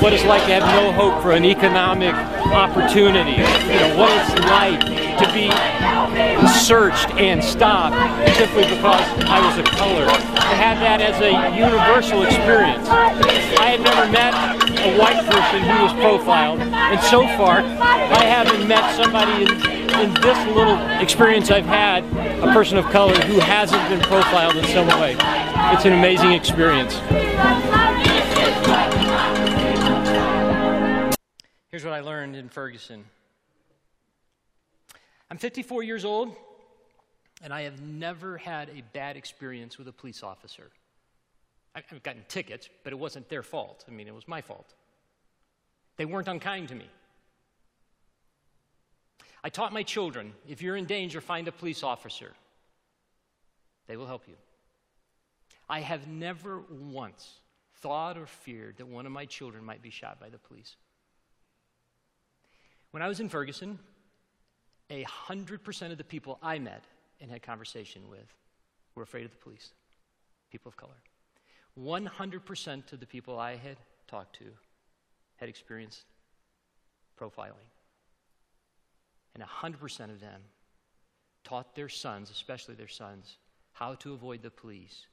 What 0.00 0.12
it's 0.12 0.26
like 0.26 0.44
to 0.44 0.60
have 0.60 0.62
no 0.76 0.92
hope 0.92 1.22
for 1.22 1.32
an 1.32 1.44
economic 1.46 2.14
opportunity. 2.52 3.32
You 3.32 3.80
know, 3.80 3.96
what 3.96 4.12
it's 4.12 4.44
like 4.44 4.80
to 5.16 5.32
be 5.32 5.48
searched 6.60 7.08
and 7.12 7.42
stopped 7.42 7.96
simply 8.36 8.64
because 8.64 9.00
I 9.24 9.40
was 9.40 9.56
a 9.56 9.62
color. 9.62 10.04
To 10.04 10.56
have 10.60 10.80
that 10.80 11.00
as 11.00 11.16
a 11.22 11.32
universal 11.56 12.24
experience. 12.24 12.86
I 12.90 13.70
had 13.70 13.80
never 13.80 14.12
met 14.12 14.61
a 14.82 14.98
white 14.98 15.24
person 15.24 15.62
who 15.62 15.82
was 15.84 15.92
profiled. 15.92 16.60
And 16.60 17.00
so 17.02 17.22
far, 17.36 17.58
I 17.58 18.24
haven't 18.24 18.66
met 18.66 18.96
somebody 18.96 19.44
in, 19.44 19.50
in 20.00 20.14
this 20.14 20.56
little 20.56 20.76
experience 21.00 21.50
I've 21.52 21.66
had, 21.66 22.04
a 22.42 22.52
person 22.52 22.78
of 22.78 22.84
color 22.86 23.14
who 23.14 23.38
hasn't 23.38 23.88
been 23.88 24.00
profiled 24.00 24.56
in 24.56 24.64
some 24.66 24.88
way. 25.00 25.12
It's 25.72 25.84
an 25.84 25.92
amazing 25.92 26.32
experience. 26.32 26.94
Here's 31.70 31.84
what 31.84 31.94
I 31.94 32.00
learned 32.00 32.34
in 32.34 32.48
Ferguson. 32.48 33.04
I'm 35.30 35.38
54 35.38 35.84
years 35.84 36.04
old, 36.04 36.34
and 37.42 37.54
I 37.54 37.62
have 37.62 37.80
never 37.80 38.36
had 38.36 38.68
a 38.70 38.82
bad 38.92 39.16
experience 39.16 39.78
with 39.78 39.86
a 39.86 39.92
police 39.92 40.24
officer. 40.24 40.70
I've 41.74 42.02
gotten 42.02 42.24
tickets, 42.28 42.68
but 42.84 42.92
it 42.92 42.96
wasn't 42.96 43.28
their 43.28 43.42
fault. 43.42 43.84
I 43.88 43.90
mean, 43.90 44.06
it 44.06 44.14
was 44.14 44.28
my 44.28 44.40
fault. 44.40 44.74
They 45.96 46.04
weren't 46.04 46.28
unkind 46.28 46.68
to 46.68 46.74
me. 46.74 46.86
I 49.44 49.48
taught 49.48 49.72
my 49.72 49.82
children 49.82 50.34
if 50.48 50.62
you're 50.62 50.76
in 50.76 50.84
danger, 50.84 51.20
find 51.20 51.48
a 51.48 51.52
police 51.52 51.82
officer, 51.82 52.32
they 53.88 53.96
will 53.96 54.06
help 54.06 54.28
you. 54.28 54.34
I 55.68 55.80
have 55.80 56.06
never 56.06 56.60
once 56.70 57.40
thought 57.76 58.16
or 58.16 58.26
feared 58.26 58.76
that 58.76 58.86
one 58.86 59.06
of 59.06 59.12
my 59.12 59.24
children 59.24 59.64
might 59.64 59.82
be 59.82 59.90
shot 59.90 60.20
by 60.20 60.28
the 60.28 60.38
police. 60.38 60.76
When 62.92 63.02
I 63.02 63.08
was 63.08 63.20
in 63.20 63.28
Ferguson, 63.28 63.78
a 64.90 65.02
hundred 65.04 65.64
percent 65.64 65.90
of 65.90 65.98
the 65.98 66.04
people 66.04 66.38
I 66.42 66.58
met 66.58 66.84
and 67.20 67.30
had 67.30 67.42
conversation 67.42 68.02
with 68.08 68.36
were 68.94 69.02
afraid 69.02 69.24
of 69.24 69.30
the 69.30 69.38
police, 69.38 69.72
people 70.50 70.68
of 70.68 70.76
color. 70.76 70.92
100% 71.78 72.92
of 72.92 73.00
the 73.00 73.06
people 73.06 73.38
I 73.38 73.56
had 73.56 73.76
talked 74.06 74.36
to 74.36 74.44
had 75.36 75.48
experienced 75.48 76.04
profiling. 77.18 77.68
And 79.34 79.42
100% 79.42 80.10
of 80.10 80.20
them 80.20 80.42
taught 81.44 81.74
their 81.74 81.88
sons, 81.88 82.30
especially 82.30 82.74
their 82.74 82.88
sons, 82.88 83.38
how 83.72 83.94
to 83.94 84.12
avoid 84.12 84.42
the 84.42 84.50
police 84.50 85.06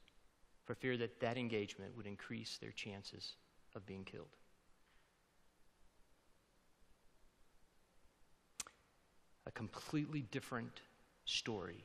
for 0.64 0.74
fear 0.74 0.96
that 0.98 1.18
that 1.20 1.38
engagement 1.38 1.96
would 1.96 2.06
increase 2.06 2.58
their 2.58 2.70
chances 2.70 3.34
of 3.74 3.86
being 3.86 4.04
killed. 4.04 4.36
A 9.46 9.50
completely 9.52 10.22
different 10.30 10.82
story 11.24 11.82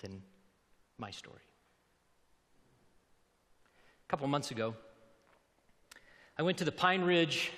than 0.00 0.20
my 0.98 1.10
story. 1.10 1.47
A 4.08 4.10
couple 4.10 4.26
months 4.26 4.50
ago, 4.50 4.74
I 6.38 6.42
went 6.42 6.56
to 6.58 6.64
the 6.64 6.72
Pine 6.72 7.02
Ridge 7.02 7.52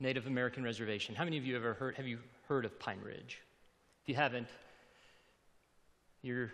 Native 0.00 0.26
American 0.26 0.64
Reservation. 0.64 1.14
How 1.14 1.24
many 1.24 1.36
of 1.36 1.44
you 1.44 1.54
ever 1.54 1.74
heard 1.74 1.96
have 1.96 2.06
you 2.06 2.18
heard 2.48 2.64
of 2.64 2.78
Pine 2.78 3.00
Ridge? 3.04 3.42
If 4.02 4.08
you 4.08 4.14
haven't, 4.14 4.46
you're 6.22 6.50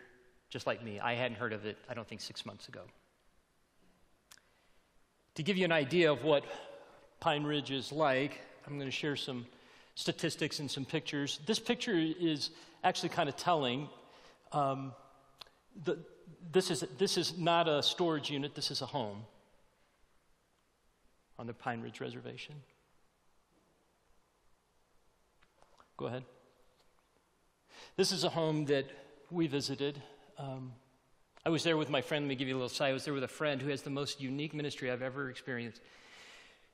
just 0.50 0.66
like 0.66 0.82
me. 0.82 0.98
I 0.98 1.14
hadn't 1.14 1.36
heard 1.36 1.52
of 1.52 1.66
it, 1.66 1.78
I 1.88 1.94
don't 1.94 2.08
think, 2.08 2.20
six 2.20 2.44
months 2.44 2.66
ago. 2.66 2.80
To 5.36 5.44
give 5.44 5.56
you 5.56 5.64
an 5.64 5.70
idea 5.70 6.10
of 6.10 6.24
what 6.24 6.42
Pine 7.20 7.44
Ridge 7.44 7.70
is 7.70 7.92
like, 7.92 8.40
I'm 8.66 8.74
going 8.76 8.90
to 8.90 8.96
share 8.96 9.14
some 9.14 9.46
statistics 9.94 10.58
and 10.58 10.68
some 10.68 10.84
pictures. 10.84 11.38
This 11.46 11.60
picture 11.60 11.94
is 11.94 12.50
actually 12.82 13.10
kind 13.10 13.28
of 13.28 13.36
telling. 13.36 13.88
Um, 14.50 14.94
the, 15.84 16.00
this, 16.52 16.70
is, 16.70 16.84
this 16.98 17.16
is 17.16 17.38
not 17.38 17.68
a 17.68 17.82
storage 17.82 18.30
unit, 18.30 18.54
this 18.54 18.70
is 18.70 18.82
a 18.82 18.86
home 18.86 19.24
on 21.38 21.46
the 21.46 21.54
Pine 21.54 21.80
Ridge 21.80 22.00
Reservation. 22.00 22.54
Go 25.96 26.06
ahead. 26.06 26.24
This 27.96 28.12
is 28.12 28.24
a 28.24 28.28
home 28.28 28.64
that 28.66 28.86
we 29.30 29.46
visited. 29.46 30.00
Um, 30.38 30.72
I 31.44 31.50
was 31.50 31.64
there 31.64 31.76
with 31.76 31.90
my 31.90 32.00
friend. 32.00 32.24
Let 32.24 32.28
me 32.28 32.34
give 32.36 32.48
you 32.48 32.54
a 32.54 32.58
little 32.58 32.68
side. 32.68 32.90
I 32.90 32.92
was 32.92 33.04
there 33.04 33.14
with 33.14 33.24
a 33.24 33.28
friend 33.28 33.60
who 33.60 33.68
has 33.70 33.82
the 33.82 33.90
most 33.90 34.20
unique 34.20 34.54
ministry 34.54 34.90
I've 34.90 35.02
ever 35.02 35.30
experienced. 35.30 35.80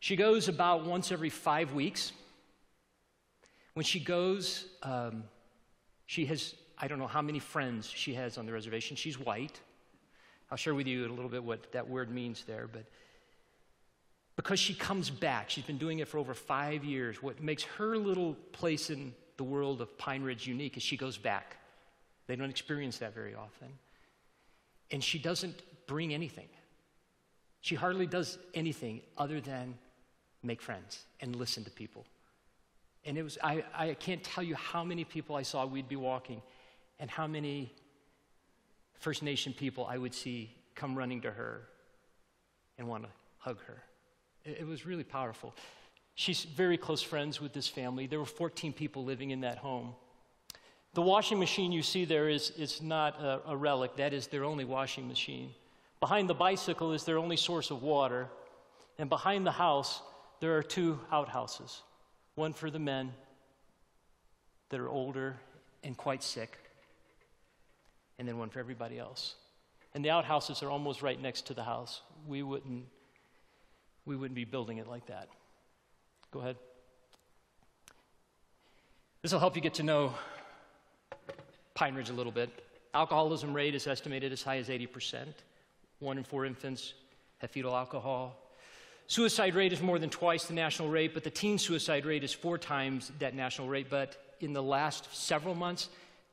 She 0.01 0.17
goes 0.17 0.49
about 0.49 0.85
once 0.85 1.11
every 1.11 1.31
five 1.31 1.73
weeks. 1.73 2.13
When 3.75 3.85
she 3.85 4.01
goes, 4.01 4.67
um, 4.83 5.25
she 6.07 6.27
has 6.27 6.55
I 6.81 6.89
don't 6.89 6.99
know 6.99 7.07
how 7.07 7.23
many 7.23 7.39
friends 7.39 7.89
she 7.89 8.15
has 8.15 8.39
on 8.39 8.47
the 8.47 8.53
reservation. 8.53 8.97
She's 8.97 9.19
white. 9.19 9.61
I'll 10.51 10.57
share 10.57 10.75
with 10.75 10.87
you 10.87 11.07
a 11.07 11.11
little 11.11 11.29
bit 11.29 11.43
what 11.43 11.73
that 11.73 11.89
word 11.89 12.11
means 12.11 12.45
there, 12.47 12.69
but 12.73 12.85
because 14.37 14.61
she 14.61 14.73
comes 14.73 15.11
back, 15.11 15.51
she's 15.51 15.65
been 15.65 15.79
doing 15.79 15.99
it 15.99 16.07
for 16.07 16.19
over 16.19 16.33
five 16.33 16.85
years. 16.85 17.21
What 17.21 17.43
makes 17.43 17.65
her 17.65 17.99
little 17.99 18.35
place 18.53 18.89
in 18.89 19.13
the 19.37 19.45
world 19.45 19.81
of 19.81 19.99
Pine 19.99 20.23
Ridge 20.23 20.47
unique 20.47 20.77
is 20.77 20.83
she 20.83 20.97
goes 20.97 21.19
back. 21.19 21.57
They 22.29 22.37
don't 22.37 22.49
experience 22.49 22.99
that 22.99 23.15
very 23.15 23.35
often. 23.35 23.69
And 24.93 25.03
she 25.03 25.19
doesn't 25.19 25.61
bring 25.89 26.15
anything. 26.15 26.49
She 27.63 27.75
hardly 27.75 28.07
does 28.07 28.39
anything 28.55 29.01
other 29.17 29.41
than 29.41 29.75
make 30.45 30.63
friends 30.63 31.05
and 31.21 31.35
listen 31.35 31.65
to 31.65 31.71
people. 31.71 32.05
And 33.05 33.19
it 33.19 33.23
was, 33.23 33.39
I, 33.43 33.65
I 33.75 33.95
can't 33.95 34.23
tell 34.23 34.45
you 34.45 34.55
how 34.55 34.85
many 34.85 35.03
people 35.05 35.35
I 35.35 35.43
saw 35.43 35.67
we'd 35.67 35.89
be 35.89 35.97
walking 35.97 36.43
and 37.01 37.11
how 37.11 37.27
many 37.27 37.73
First 38.99 39.23
Nation 39.23 39.53
people 39.53 39.87
I 39.87 39.99
would 39.99 40.15
see 40.15 40.55
come 40.75 40.97
running 40.97 41.21
to 41.23 41.31
her 41.31 41.63
and 42.79 42.89
want 42.89 43.05
to 43.05 43.11
hug 43.39 43.59
her. 43.67 43.83
It, 44.45 44.59
it 44.61 44.67
was 44.67 44.87
really 44.87 45.05
powerful. 45.05 45.55
She's 46.15 46.45
very 46.45 46.77
close 46.77 47.03
friends 47.03 47.41
with 47.41 47.53
this 47.53 47.69
family. 47.69 48.07
There 48.07 48.19
were 48.19 48.25
14 48.25 48.73
people 48.73 49.05
living 49.05 49.31
in 49.31 49.43
that 49.43 49.59
home. 49.59 49.95
The 50.95 51.03
washing 51.03 51.39
machine 51.39 51.71
you 51.71 51.83
see 51.83 52.05
there 52.05 52.29
is, 52.29 52.51
is 52.51 52.83
not 52.83 53.21
a, 53.21 53.41
a 53.49 53.57
relic, 53.57 53.97
that 53.97 54.13
is 54.13 54.27
their 54.27 54.45
only 54.45 54.65
washing 54.65 55.07
machine. 55.07 55.51
Behind 56.01 56.29
the 56.29 56.35
bicycle 56.35 56.93
is 56.93 57.05
their 57.05 57.19
only 57.19 57.37
source 57.37 57.71
of 57.71 57.83
water. 57.83 58.29
And 58.99 59.09
behind 59.09 59.47
the 59.47 59.53
house, 59.53 60.03
there 60.41 60.57
are 60.57 60.63
two 60.63 60.99
outhouses 61.13 61.83
one 62.35 62.53
for 62.53 62.71
the 62.71 62.79
men 62.79 63.13
that 64.69 64.79
are 64.79 64.89
older 64.89 65.37
and 65.83 65.97
quite 65.97 66.23
sick, 66.23 66.57
and 68.19 68.27
then 68.27 68.39
one 68.39 68.51
for 68.51 68.59
everybody 68.59 68.99
else. 68.99 69.35
And 69.95 70.05
the 70.05 70.11
outhouses 70.11 70.63
are 70.63 70.71
almost 70.71 71.03
right 71.03 71.21
next 71.21 71.47
to 71.47 71.55
the 71.55 71.65
house. 71.65 72.03
We 72.27 72.43
wouldn't, 72.43 72.85
we 74.05 74.17
wouldn't 74.17 74.35
be 74.35 74.45
building 74.45 74.79
it 74.79 74.87
like 74.87 75.07
that. 75.07 75.29
Go 76.31 76.41
ahead. 76.41 76.57
This 79.23 79.33
will 79.33 79.41
help 79.41 79.57
you 79.57 79.63
get 79.63 79.75
to 79.75 79.83
know 79.83 80.15
Pine 81.75 81.95
Ridge 81.95 82.11
a 82.11 82.13
little 82.13 82.33
bit. 82.33 82.51
Alcoholism 82.95 83.55
rate 83.55 83.75
is 83.75 83.87
estimated 83.87 84.33
as 84.33 84.43
high 84.43 84.59
as 84.59 84.69
80%. 84.69 85.27
One 86.01 86.19
in 86.19 86.25
four 86.25 86.45
infants 86.45 86.95
have 87.39 87.51
fetal 87.51 87.75
alcohol. 87.75 88.37
Suicide 89.07 89.55
rate 89.55 89.73
is 89.73 89.81
more 89.81 89.99
than 89.99 90.11
twice 90.11 90.45
the 90.45 90.55
national 90.55 90.89
rate, 90.89 91.15
but 91.15 91.25
the 91.25 91.31
teen 91.31 91.59
suicide 91.59 92.05
rate 92.05 92.23
is 92.23 92.33
four 92.33 92.59
times 92.59 93.11
that 93.21 93.35
national 93.35 93.69
rate. 93.69 93.87
But 93.89 94.35
in 94.41 94.53
the 94.53 94.63
last 94.63 95.09
several 95.17 95.55
months, 95.55 95.89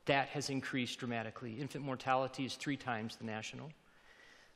that 0.06 0.30
has 0.30 0.50
increased 0.50 1.00
dramatically. 1.00 1.54
Infant 1.60 1.84
mortality 1.84 2.46
is 2.46 2.56
three 2.56 2.78
times 2.78 3.16
the 3.16 3.26
national. 3.26 3.72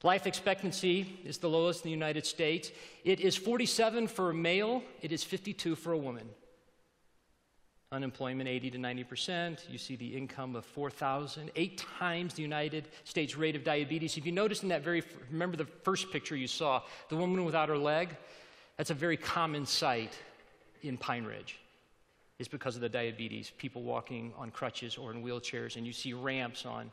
Life 0.03 0.27
expectancy 0.27 1.20
is 1.25 1.39
the 1.39 1.50
lowest 1.50 1.84
in 1.84 1.89
the 1.89 1.94
United 1.94 2.25
States. 2.25 2.72
It 3.03 3.20
is 3.20 3.36
47 3.36 4.08
for 4.08 4.29
a 4.29 4.34
male, 4.34 4.82
it 5.01 5.12
is 5.12 5.24
52 5.24 5.75
for 5.75 5.91
a 5.91 5.98
woman. 5.98 6.29
Unemployment 7.91 8.48
80 8.48 8.72
to 8.72 8.77
90 8.77 9.03
percent. 9.03 9.65
You 9.68 9.79
see 9.79 9.96
the 9.96 10.15
income 10.15 10.56
of 10.56 10.63
4,000, 10.63 11.50
eight 11.56 11.84
times 11.98 12.36
the 12.36 12.44
United 12.44 12.88
States 13.03 13.36
rate 13.36 13.56
of 13.56 13.63
diabetes. 13.63 14.15
If 14.15 14.27
you 14.27 14.32
notice 14.32 14.62
in 14.62 14.70
that 14.70 14.84
very, 14.84 15.03
remember 15.32 15.58
the 15.58 15.65
first 15.65 16.12
picture 16.12 16.36
you 16.36 16.48
saw, 16.48 16.84
the 17.10 17.18
woman 17.18 17.44
without 17.44 17.68
her 17.68 17.77
leg? 17.77 18.15
That's 18.77 18.91
a 18.91 18.94
very 18.94 19.18
common 19.18 19.65
sight 19.65 20.13
in 20.84 20.98
Pine 20.98 21.25
Ridge 21.25 21.60
is 22.39 22.48
because 22.48 22.75
of 22.75 22.81
the 22.81 22.89
diabetes, 22.89 23.51
people 23.58 23.84
walking 23.84 24.34
on 24.38 24.50
crutches 24.50 24.98
or 24.98 25.12
in 25.12 25.22
wheelchairs, 25.22 25.75
and 25.75 25.86
you 25.86 25.91
see 25.93 26.13
ramps 26.13 26.65
on, 26.65 26.89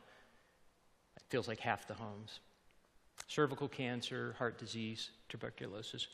it 1.17 1.23
feels 1.29 1.47
like 1.47 1.61
half 1.61 1.87
the 1.87 1.95
homes. 1.95 2.41
Cervical 3.29 3.69
cancer, 3.69 4.35
heart 4.39 4.59
disease, 4.59 5.11
tuberculosis. 5.29 6.09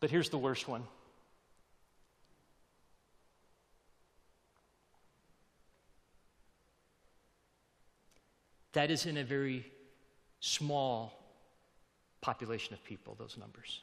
But 0.00 0.10
here's 0.10 0.28
the 0.28 0.38
worst 0.38 0.68
one. 0.68 0.82
That 8.72 8.90
is 8.90 9.06
in 9.06 9.18
a 9.18 9.24
very 9.24 9.66
small 10.40 11.12
population 12.20 12.74
of 12.74 12.82
people, 12.82 13.14
those 13.18 13.36
numbers. 13.38 13.82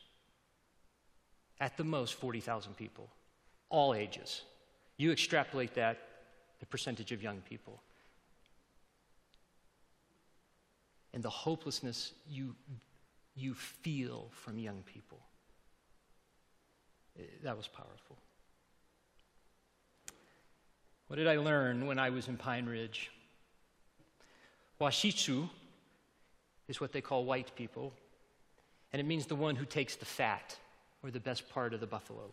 At 1.61 1.77
the 1.77 1.83
most, 1.83 2.15
40,000 2.15 2.75
people, 2.75 3.09
all 3.69 3.93
ages. 3.93 4.41
You 4.97 5.11
extrapolate 5.11 5.73
that, 5.75 5.97
the 6.59 6.65
percentage 6.65 7.11
of 7.11 7.23
young 7.23 7.41
people. 7.41 7.81
And 11.13 11.23
the 11.23 11.29
hopelessness 11.29 12.13
you, 12.29 12.55
you 13.35 13.53
feel 13.53 14.27
from 14.31 14.59
young 14.59 14.83
people. 14.85 15.19
Eh, 17.17 17.23
that 17.43 17.57
was 17.57 17.67
powerful. 17.67 18.17
What 21.07 21.15
did 21.15 21.27
I 21.27 21.37
learn 21.37 21.87
when 21.87 21.97
I 21.97 22.11
was 22.11 22.27
in 22.27 22.37
Pine 22.37 22.67
Ridge? 22.67 23.09
Wasichu 24.79 25.49
is 26.67 26.79
what 26.79 26.91
they 26.91 27.01
call 27.01 27.25
white 27.25 27.51
people, 27.55 27.93
and 28.93 28.99
it 28.99 29.05
means 29.05 29.25
the 29.25 29.35
one 29.35 29.55
who 29.55 29.65
takes 29.65 29.95
the 29.95 30.05
fat 30.05 30.55
or 31.03 31.09
the 31.09 31.19
best 31.19 31.49
part 31.49 31.73
of 31.73 31.79
the 31.79 31.87
buffalo. 31.87 32.31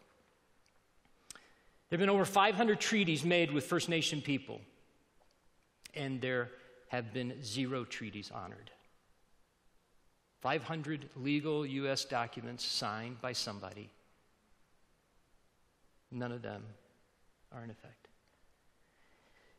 There 1.88 1.98
have 1.98 2.00
been 2.00 2.14
over 2.14 2.24
500 2.24 2.80
treaties 2.80 3.24
made 3.24 3.52
with 3.52 3.64
First 3.64 3.88
Nation 3.88 4.20
people, 4.20 4.60
and 5.94 6.20
there 6.20 6.50
have 6.88 7.12
been 7.12 7.42
zero 7.44 7.84
treaties 7.84 8.30
honored. 8.34 8.70
500 10.40 11.08
legal 11.16 11.64
U.S. 11.64 12.04
documents 12.04 12.64
signed 12.64 13.20
by 13.20 13.32
somebody. 13.32 13.88
None 16.10 16.32
of 16.32 16.42
them 16.42 16.62
are 17.52 17.62
in 17.62 17.70
effect. 17.70 18.08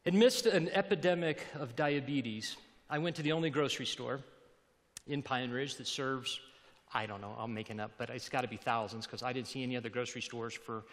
Amidst 0.05 0.45
an 0.45 0.69
epidemic 0.69 1.45
of 1.59 1.75
diabetes, 1.75 2.55
I 2.89 2.99
went 2.99 3.15
to 3.17 3.21
the 3.21 3.33
only 3.33 3.49
grocery 3.49 3.85
store 3.85 4.21
in 5.07 5.21
Pine 5.21 5.51
Ridge 5.51 5.75
that 5.75 5.87
serves, 5.87 6.39
I 6.93 7.05
don't 7.05 7.19
know, 7.19 7.35
I'm 7.37 7.53
making 7.53 7.79
up, 7.79 7.91
but 7.97 8.09
it's 8.09 8.29
got 8.29 8.41
to 8.41 8.47
be 8.47 8.57
thousands 8.57 9.05
because 9.05 9.23
I 9.23 9.33
didn't 9.33 9.47
see 9.47 9.63
any 9.63 9.75
other 9.75 9.89
grocery 9.89 10.21
stores 10.21 10.53
for 10.53 10.83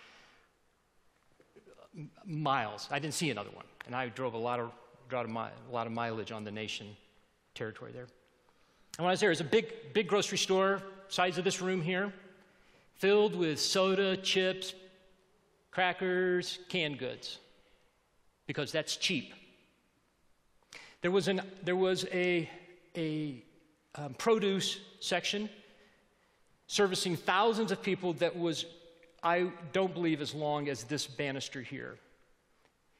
miles. 2.25 2.89
I 2.91 2.99
didn't 2.99 3.15
see 3.15 3.31
another 3.31 3.51
one. 3.51 3.65
And 3.87 3.95
I 3.95 4.09
drove 4.09 4.35
a 4.35 4.39
lot 4.39 4.61
of, 4.61 4.71
drove 5.09 5.29
a 5.29 5.51
lot 5.71 5.87
of 5.87 5.93
mileage 5.93 6.33
on 6.33 6.45
the 6.45 6.51
nation 6.51 6.97
territory 7.55 7.93
there. 7.93 8.07
And 8.97 9.05
when 9.05 9.09
I 9.09 9.13
was 9.13 9.21
there, 9.21 9.31
it 9.31 9.33
was 9.33 9.41
a 9.41 9.45
big, 9.45 9.93
big 9.93 10.09
grocery 10.09 10.39
store, 10.39 10.83
size 11.09 11.39
of 11.39 11.45
this 11.45 11.61
room 11.61 11.83
here, 11.83 12.13
filled 12.95 13.35
with 13.35 13.61
soda, 13.61 14.17
chips, 14.17 14.75
crackers, 15.71 16.61
canned 16.69 16.99
goods, 16.99 17.39
because 18.47 18.71
that's 18.71 18.97
cheap. 18.97 19.35
There 21.03 21.11
was, 21.11 21.29
an, 21.29 21.43
there 21.65 21.77
was 21.77 22.07
a, 22.13 22.49
a 22.97 23.43
um, 23.97 24.15
produce 24.15 24.81
section 25.01 25.51
servicing 26.67 27.17
thousands 27.17 27.73
of 27.73 27.83
people 27.83 28.15
that 28.15 28.37
was, 28.37 28.65
I 29.25 29.51
don't 29.73 29.95
believe, 29.95 30.21
as 30.21 30.35
long 30.35 30.69
as 30.69 30.85
this 30.85 31.07
banister 31.07 31.63
here. 31.63 31.97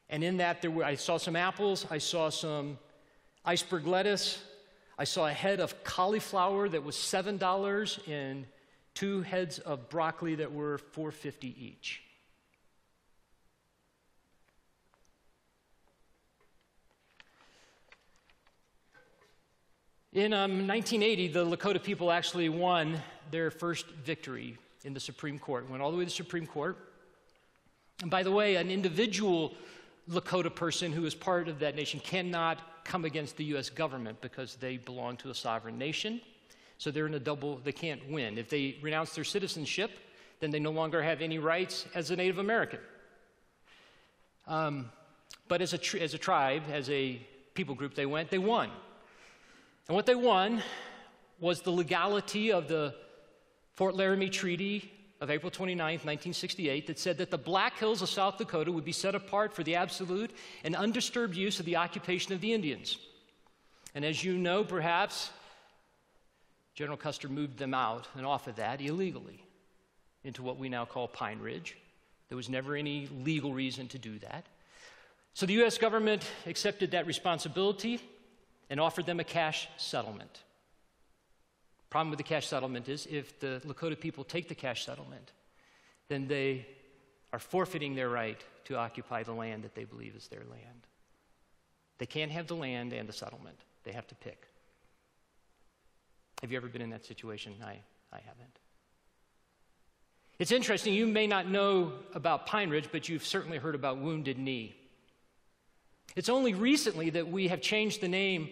And 0.09 0.23
in 0.23 0.37
that, 0.37 0.61
there 0.61 0.71
were, 0.71 0.83
I 0.83 0.95
saw 0.95 1.17
some 1.17 1.35
apples, 1.35 1.85
I 1.91 1.99
saw 1.99 2.29
some 2.29 2.79
iceberg 3.45 3.85
lettuce, 3.85 4.41
I 4.97 5.03
saw 5.03 5.27
a 5.27 5.33
head 5.33 5.59
of 5.59 5.83
cauliflower 5.83 6.67
that 6.69 6.83
was 6.83 6.95
$7 6.95 8.07
and 8.07 8.45
two 8.95 9.21
heads 9.21 9.59
of 9.59 9.87
broccoli 9.89 10.35
that 10.35 10.51
were 10.51 10.79
450 10.79 11.55
each. 11.63 12.01
In 20.13 20.31
um, 20.31 20.65
1980, 20.65 21.27
the 21.27 21.45
Lakota 21.45 21.83
people 21.83 22.09
actually 22.09 22.47
won 22.47 23.01
their 23.31 23.51
first 23.51 23.85
victory 23.87 24.57
in 24.85 24.93
the 24.93 24.99
Supreme 24.99 25.39
Court, 25.39 25.69
went 25.69 25.81
all 25.81 25.91
the 25.91 25.97
way 25.97 26.03
to 26.03 26.09
the 26.09 26.15
Supreme 26.15 26.45
Court. 26.45 26.77
And 28.01 28.11
by 28.11 28.23
the 28.23 28.31
way, 28.31 28.55
an 28.55 28.69
individual 28.69 29.53
Lakota 30.09 30.53
person 30.53 30.91
who 30.91 31.05
is 31.05 31.15
part 31.15 31.47
of 31.47 31.59
that 31.59 31.75
nation 31.75 31.99
cannot 31.99 32.83
come 32.85 33.03
against 33.03 33.35
the 33.35 33.43
U.S. 33.45 33.69
government 33.69 34.21
because 34.21 34.55
they 34.55 34.77
belong 34.77 35.17
to 35.17 35.31
a 35.31 35.35
sovereign 35.35 35.77
nation. 35.77 36.21
So 36.77 36.91
they're 36.91 37.07
in 37.07 37.15
a 37.15 37.19
double, 37.19 37.57
they 37.57 37.71
can't 37.71 38.07
win. 38.09 38.37
If 38.37 38.49
they 38.49 38.77
renounce 38.81 39.15
their 39.15 39.23
citizenship, 39.23 39.91
then 40.39 40.51
they 40.51 40.59
no 40.59 40.71
longer 40.71 41.01
have 41.01 41.21
any 41.21 41.39
rights 41.39 41.85
as 41.95 42.11
a 42.11 42.15
Native 42.15 42.37
American. 42.37 42.79
Um, 44.47 44.91
but 45.47 45.61
as 45.61 45.73
a, 45.73 46.01
as 46.01 46.13
a 46.13 46.17
tribe, 46.17 46.63
as 46.71 46.89
a 46.89 47.19
people 47.55 47.73
group, 47.73 47.95
they 47.95 48.05
went, 48.05 48.29
they 48.29 48.37
won. 48.37 48.69
And 49.87 49.95
what 49.95 50.05
they 50.05 50.15
won 50.15 50.61
was 51.39 51.61
the 51.61 51.71
legality 51.71 52.51
of 52.51 52.67
the 52.67 52.93
Fort 53.75 53.95
Laramie 53.95 54.29
Treaty 54.29 54.91
of 55.21 55.29
April 55.29 55.51
29, 55.51 55.85
1968, 55.85 56.87
that 56.87 56.99
said 56.99 57.17
that 57.17 57.31
the 57.31 57.37
Black 57.37 57.77
Hills 57.77 58.01
of 58.01 58.09
South 58.09 58.37
Dakota 58.37 58.71
would 58.71 58.85
be 58.85 58.91
set 58.91 59.15
apart 59.15 59.53
for 59.53 59.63
the 59.63 59.75
absolute 59.75 60.31
and 60.63 60.75
undisturbed 60.75 61.35
use 61.35 61.59
of 61.59 61.65
the 61.65 61.75
occupation 61.75 62.33
of 62.33 62.41
the 62.41 62.53
Indians. 62.53 62.97
And 63.93 64.03
as 64.03 64.23
you 64.23 64.37
know, 64.37 64.63
perhaps, 64.63 65.29
General 66.73 66.97
Custer 66.97 67.29
moved 67.29 67.57
them 67.57 67.73
out 67.73 68.07
and 68.15 68.25
off 68.25 68.47
of 68.47 68.57
that 68.57 68.81
illegally 68.81 69.43
into 70.23 70.43
what 70.43 70.57
we 70.57 70.67
now 70.67 70.85
call 70.85 71.07
Pine 71.07 71.39
Ridge. 71.39 71.77
There 72.27 72.35
was 72.35 72.49
never 72.49 72.75
any 72.75 73.07
legal 73.23 73.53
reason 73.53 73.87
to 73.89 73.97
do 73.97 74.19
that. 74.19 74.45
So 75.33 75.45
the 75.45 75.53
U.S. 75.53 75.77
government 75.77 76.25
accepted 76.45 76.91
that 76.91 77.07
responsibility 77.07 77.99
and 78.69 78.79
offered 78.79 79.05
them 79.05 79.19
a 79.19 79.23
cash 79.23 79.67
settlement. 79.77 80.43
Problem 81.95 82.09
with 82.09 82.17
the 82.17 82.23
cash 82.23 82.47
settlement 82.47 82.89
is 82.89 83.07
if 83.09 83.39
the 83.39 83.61
Lakota 83.65 83.97
people 83.97 84.25
take 84.25 84.49
the 84.49 84.53
cash 84.53 84.83
settlement, 84.85 85.31
then 86.09 86.27
they 86.27 86.67
are 87.31 87.39
forfeiting 87.39 87.95
their 87.95 88.09
right 88.09 88.43
to 88.65 88.75
occupy 88.75 89.23
the 89.23 89.31
land 89.31 89.63
that 89.63 89.75
they 89.75 89.85
believe 89.85 90.13
is 90.13 90.27
their 90.27 90.43
land. 90.51 90.87
They 91.97 92.05
can't 92.05 92.33
have 92.33 92.47
the 92.47 92.55
land 92.57 92.91
and 92.91 93.07
the 93.07 93.13
settlement, 93.13 93.55
they 93.85 93.93
have 93.93 94.05
to 94.07 94.15
pick. 94.15 94.45
Have 96.41 96.51
you 96.51 96.57
ever 96.57 96.67
been 96.67 96.81
in 96.81 96.89
that 96.89 97.05
situation? 97.05 97.53
I, 97.63 97.79
I 98.11 98.19
haven't. 98.19 98.59
It's 100.37 100.51
interesting, 100.51 100.93
you 100.93 101.07
may 101.07 101.27
not 101.27 101.47
know 101.47 101.93
about 102.13 102.45
Pine 102.45 102.71
Ridge, 102.71 102.89
but 102.91 103.07
you've 103.07 103.25
certainly 103.25 103.57
heard 103.57 103.73
about 103.73 103.99
Wounded 103.99 104.37
Knee. 104.37 104.75
It's 106.17 106.27
only 106.27 106.55
recently 106.55 107.11
that 107.11 107.31
we 107.31 107.47
have 107.47 107.61
changed 107.61 108.01
the 108.01 108.09
name 108.09 108.49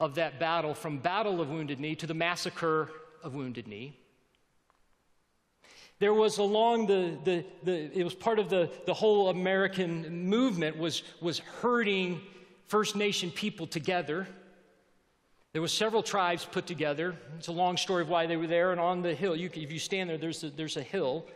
of 0.00 0.14
that 0.14 0.40
battle 0.40 0.74
from 0.74 0.98
Battle 0.98 1.40
of 1.40 1.50
Wounded 1.50 1.78
Knee 1.78 1.94
to 1.96 2.06
the 2.06 2.14
Massacre 2.14 2.90
of 3.22 3.34
Wounded 3.34 3.68
Knee. 3.68 3.96
There 5.98 6.14
was 6.14 6.38
along 6.38 6.86
the, 6.86 7.18
the, 7.24 7.44
the 7.62 7.98
it 7.98 8.02
was 8.02 8.14
part 8.14 8.38
of 8.38 8.48
the, 8.48 8.70
the 8.86 8.94
whole 8.94 9.28
American 9.28 10.26
movement 10.26 10.78
was, 10.78 11.02
was 11.20 11.38
herding 11.38 12.22
First 12.68 12.96
Nation 12.96 13.30
people 13.30 13.66
together. 13.66 14.26
There 15.52 15.60
were 15.60 15.68
several 15.68 16.02
tribes 16.02 16.46
put 16.46 16.66
together. 16.66 17.14
It's 17.36 17.48
a 17.48 17.52
long 17.52 17.76
story 17.76 18.02
of 18.02 18.08
why 18.08 18.26
they 18.26 18.38
were 18.38 18.46
there. 18.46 18.72
And 18.72 18.80
on 18.80 19.02
the 19.02 19.14
hill, 19.14 19.36
you, 19.36 19.50
if 19.52 19.70
you 19.70 19.78
stand 19.78 20.08
there, 20.08 20.16
there's 20.16 20.42
a, 20.42 20.48
there's 20.48 20.78
a 20.78 20.82
hill. 20.82 21.26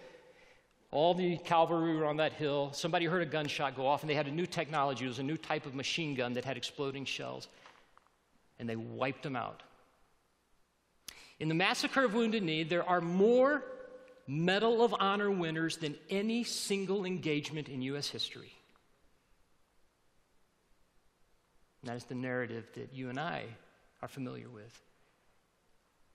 All 0.90 1.12
the 1.12 1.37
cavalry 1.38 1.96
were 1.96 2.07
on 2.07 2.16
that 2.18 2.33
hill. 2.33 2.70
Somebody 2.72 3.05
heard 3.05 3.20
a 3.20 3.27
gunshot 3.27 3.77
go 3.77 3.87
off, 3.87 4.03
and 4.03 4.09
they 4.09 4.14
had 4.14 4.29
a 4.29 4.31
new 4.31 4.46
technology. 4.46 5.05
It 5.05 5.09
was 5.09 5.18
a 5.18 5.24
new 5.24 5.37
type 5.37 5.66
of 5.66 5.74
machine 5.74 6.14
gun 6.14 6.33
that 6.35 6.44
had 6.44 6.57
exploding 6.57 7.05
shells 7.05 7.48
and 8.59 8.69
they 8.69 8.77
wiped 8.77 9.23
them 9.23 9.37
out. 9.37 9.62
In 11.40 11.49
the 11.49 11.55
Massacre 11.55 12.05
of 12.05 12.14
Wounded 12.14 12.43
Knee, 12.43 12.62
there 12.62 12.88
are 12.88 13.01
more 13.01 13.64
Medal 14.27 14.83
of 14.83 14.95
Honor 14.99 15.31
winners 15.31 15.77
than 15.77 15.97
any 16.09 16.45
single 16.45 17.05
engagement 17.05 17.69
in 17.69 17.83
U.S. 17.83 18.09
history. 18.09 18.53
And 21.83 21.90
that 21.90 21.97
is 21.97 22.05
the 22.05 22.14
narrative 22.14 22.67
that 22.75 22.95
you 22.95 23.11
and 23.11 23.21
I 23.21 23.45
are 24.01 24.09
familiar 24.09 24.49
with. 24.49 24.81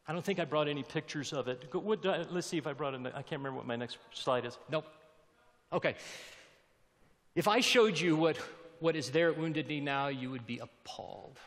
I 0.08 0.13
don't 0.13 0.25
think 0.25 0.39
I 0.39 0.45
brought 0.45 0.67
any 0.67 0.82
pictures 0.82 1.34
of 1.34 1.47
it. 1.47 1.71
What, 1.71 2.04
uh, 2.04 2.25
let's 2.32 2.47
see 2.47 2.58
if 2.58 2.65
I 2.65 2.73
brought 2.73 2.95
it. 2.95 3.02
I 3.13 3.21
can't 3.21 3.39
remember 3.39 3.58
what 3.58 3.67
my 3.67 3.75
next 3.75 3.99
slide 4.12 4.45
is. 4.45 4.58
Nope. 4.71 4.88
Okay. 5.71 5.95
If 7.36 7.47
I 7.47 7.60
showed 7.60 7.99
you 7.99 8.15
what, 8.15 8.38
what 8.80 8.95
is 8.95 9.12
there 9.12 9.30
at 9.30 9.38
Wounded 9.38 9.67
Knee 9.67 9.82
now, 9.82 10.08
you 10.08 10.32
would 10.32 10.47
be 10.47 10.58
appalled. 10.58 11.38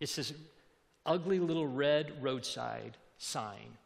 It's 0.00 0.16
this 0.16 0.32
ugly 1.04 1.38
little 1.38 1.66
red 1.66 2.22
roadside 2.22 2.96
sign. 3.18 3.78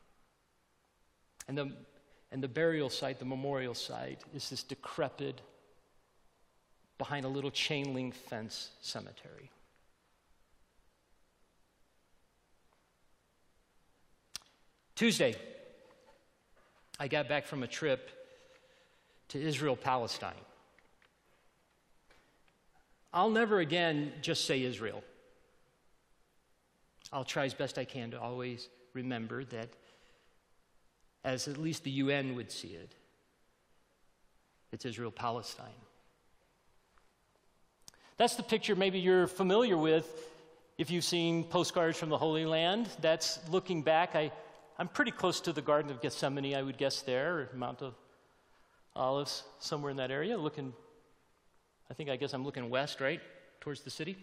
And 1.48 1.56
the, 1.56 1.72
and 2.32 2.42
the 2.42 2.48
burial 2.48 2.90
site, 2.90 3.18
the 3.18 3.24
memorial 3.24 3.74
site, 3.74 4.20
is 4.34 4.50
this 4.50 4.62
decrepit, 4.62 5.40
behind 6.98 7.24
a 7.24 7.28
little 7.28 7.50
chain 7.50 7.94
link 7.94 8.14
fence 8.14 8.70
cemetery. 8.82 9.50
Tuesday, 14.94 15.34
I 16.98 17.08
got 17.08 17.26
back 17.26 17.46
from 17.46 17.62
a 17.62 17.66
trip 17.66 18.10
to 19.28 19.40
Israel, 19.40 19.76
Palestine. 19.76 20.34
I'll 23.14 23.30
never 23.30 23.60
again 23.60 24.12
just 24.20 24.44
say 24.44 24.62
Israel. 24.62 25.02
I'll 27.12 27.24
try 27.24 27.44
as 27.44 27.54
best 27.54 27.78
I 27.78 27.84
can 27.84 28.12
to 28.12 28.20
always 28.20 28.68
remember 28.92 29.44
that, 29.44 29.70
as 31.24 31.48
at 31.48 31.58
least 31.58 31.84
the 31.84 31.90
UN 31.90 32.36
would 32.36 32.50
see 32.50 32.68
it, 32.68 32.94
it's 34.72 34.84
Israel 34.84 35.10
Palestine. 35.10 35.66
That's 38.16 38.36
the 38.36 38.42
picture 38.42 38.76
maybe 38.76 38.98
you're 38.98 39.26
familiar 39.26 39.76
with 39.76 40.06
if 40.78 40.90
you've 40.90 41.04
seen 41.04 41.42
postcards 41.44 41.98
from 41.98 42.10
the 42.10 42.18
Holy 42.18 42.46
Land. 42.46 42.88
That's 43.00 43.40
looking 43.48 43.82
back. 43.82 44.14
I, 44.14 44.30
I'm 44.78 44.88
pretty 44.88 45.10
close 45.10 45.40
to 45.42 45.52
the 45.52 45.62
Garden 45.62 45.90
of 45.90 46.00
Gethsemane, 46.00 46.54
I 46.54 46.62
would 46.62 46.78
guess 46.78 47.02
there, 47.02 47.38
or 47.38 47.48
Mount 47.54 47.82
of 47.82 47.94
Olives, 48.94 49.42
somewhere 49.58 49.90
in 49.90 49.96
that 49.96 50.10
area, 50.10 50.36
looking, 50.36 50.72
I 51.90 51.94
think, 51.94 52.10
I 52.10 52.16
guess 52.16 52.34
I'm 52.34 52.44
looking 52.44 52.68
west, 52.70 53.00
right, 53.00 53.20
towards 53.60 53.82
the 53.82 53.90
city. 53.90 54.16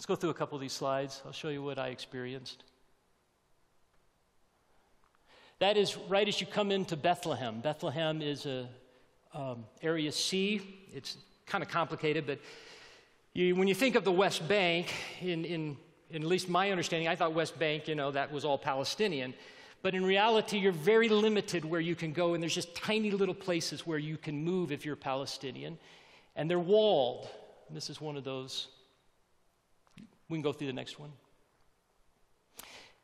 Let's 0.00 0.06
go 0.06 0.16
through 0.16 0.30
a 0.30 0.34
couple 0.34 0.56
of 0.56 0.62
these 0.62 0.72
slides. 0.72 1.20
I'll 1.26 1.32
show 1.32 1.50
you 1.50 1.62
what 1.62 1.78
I 1.78 1.88
experienced. 1.88 2.64
That 5.58 5.76
is 5.76 5.98
right 6.08 6.26
as 6.26 6.40
you 6.40 6.46
come 6.46 6.70
into 6.70 6.96
Bethlehem. 6.96 7.60
Bethlehem 7.60 8.22
is 8.22 8.46
a 8.46 8.66
um, 9.34 9.66
area 9.82 10.10
C. 10.10 10.62
It's 10.94 11.18
kind 11.44 11.62
of 11.62 11.68
complicated, 11.68 12.26
but 12.26 12.38
you, 13.34 13.54
when 13.54 13.68
you 13.68 13.74
think 13.74 13.94
of 13.94 14.04
the 14.04 14.10
West 14.10 14.48
Bank, 14.48 14.90
in, 15.20 15.44
in, 15.44 15.76
in 16.08 16.22
at 16.22 16.28
least 16.28 16.48
my 16.48 16.70
understanding, 16.70 17.06
I 17.06 17.14
thought 17.14 17.34
West 17.34 17.58
Bank, 17.58 17.86
you 17.86 17.94
know, 17.94 18.10
that 18.10 18.32
was 18.32 18.42
all 18.42 18.56
Palestinian. 18.56 19.34
But 19.82 19.94
in 19.94 20.02
reality, 20.02 20.56
you're 20.56 20.72
very 20.72 21.10
limited 21.10 21.62
where 21.62 21.78
you 21.82 21.94
can 21.94 22.14
go, 22.14 22.32
and 22.32 22.42
there's 22.42 22.54
just 22.54 22.74
tiny 22.74 23.10
little 23.10 23.34
places 23.34 23.86
where 23.86 23.98
you 23.98 24.16
can 24.16 24.42
move 24.42 24.72
if 24.72 24.86
you're 24.86 24.96
Palestinian. 24.96 25.78
And 26.36 26.50
they're 26.50 26.58
walled. 26.58 27.28
And 27.68 27.76
this 27.76 27.90
is 27.90 28.00
one 28.00 28.16
of 28.16 28.24
those. 28.24 28.68
We 30.30 30.38
can 30.38 30.42
go 30.42 30.52
through 30.52 30.68
the 30.68 30.72
next 30.72 30.98
one. 30.98 31.12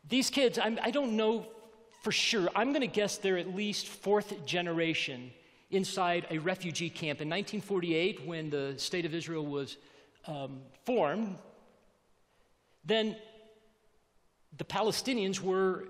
These 0.09 0.31
kids, 0.31 0.59
I'm, 0.59 0.79
I 0.81 0.91
do 0.91 1.03
not 1.03 1.11
know 1.11 1.47
for 2.03 2.13
sure. 2.13 2.49
I'm 2.55 2.69
going 2.69 2.83
to 2.83 2.87
guess 2.87 3.19
they're 3.19 3.37
at 3.37 3.55
least 3.55 3.89
fourth 3.89 4.47
generation 4.47 5.33
inside 5.73 6.27
a 6.31 6.39
refugee 6.39 6.89
camp. 6.89 7.21
In 7.21 7.29
1948, 7.29 8.25
when 8.25 8.49
the 8.49 8.75
State 8.77 9.05
of 9.05 9.13
Israel 9.13 9.45
was 9.45 9.77
um, 10.29 10.61
formed, 10.85 11.37
then 12.85 13.17
the 14.57 14.65
Palestinians 14.65 15.41
were 15.41 15.89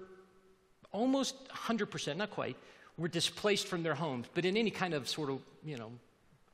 almost 0.90 1.48
100%, 1.50 2.16
not 2.16 2.30
quite, 2.30 2.56
were 2.96 3.08
displaced 3.08 3.66
from 3.68 3.82
their 3.82 3.94
homes. 3.94 4.26
But 4.32 4.46
in 4.46 4.56
any 4.56 4.70
kind 4.70 4.94
of 4.94 5.06
sort 5.06 5.28
of, 5.28 5.40
you 5.62 5.76
know, 5.76 5.92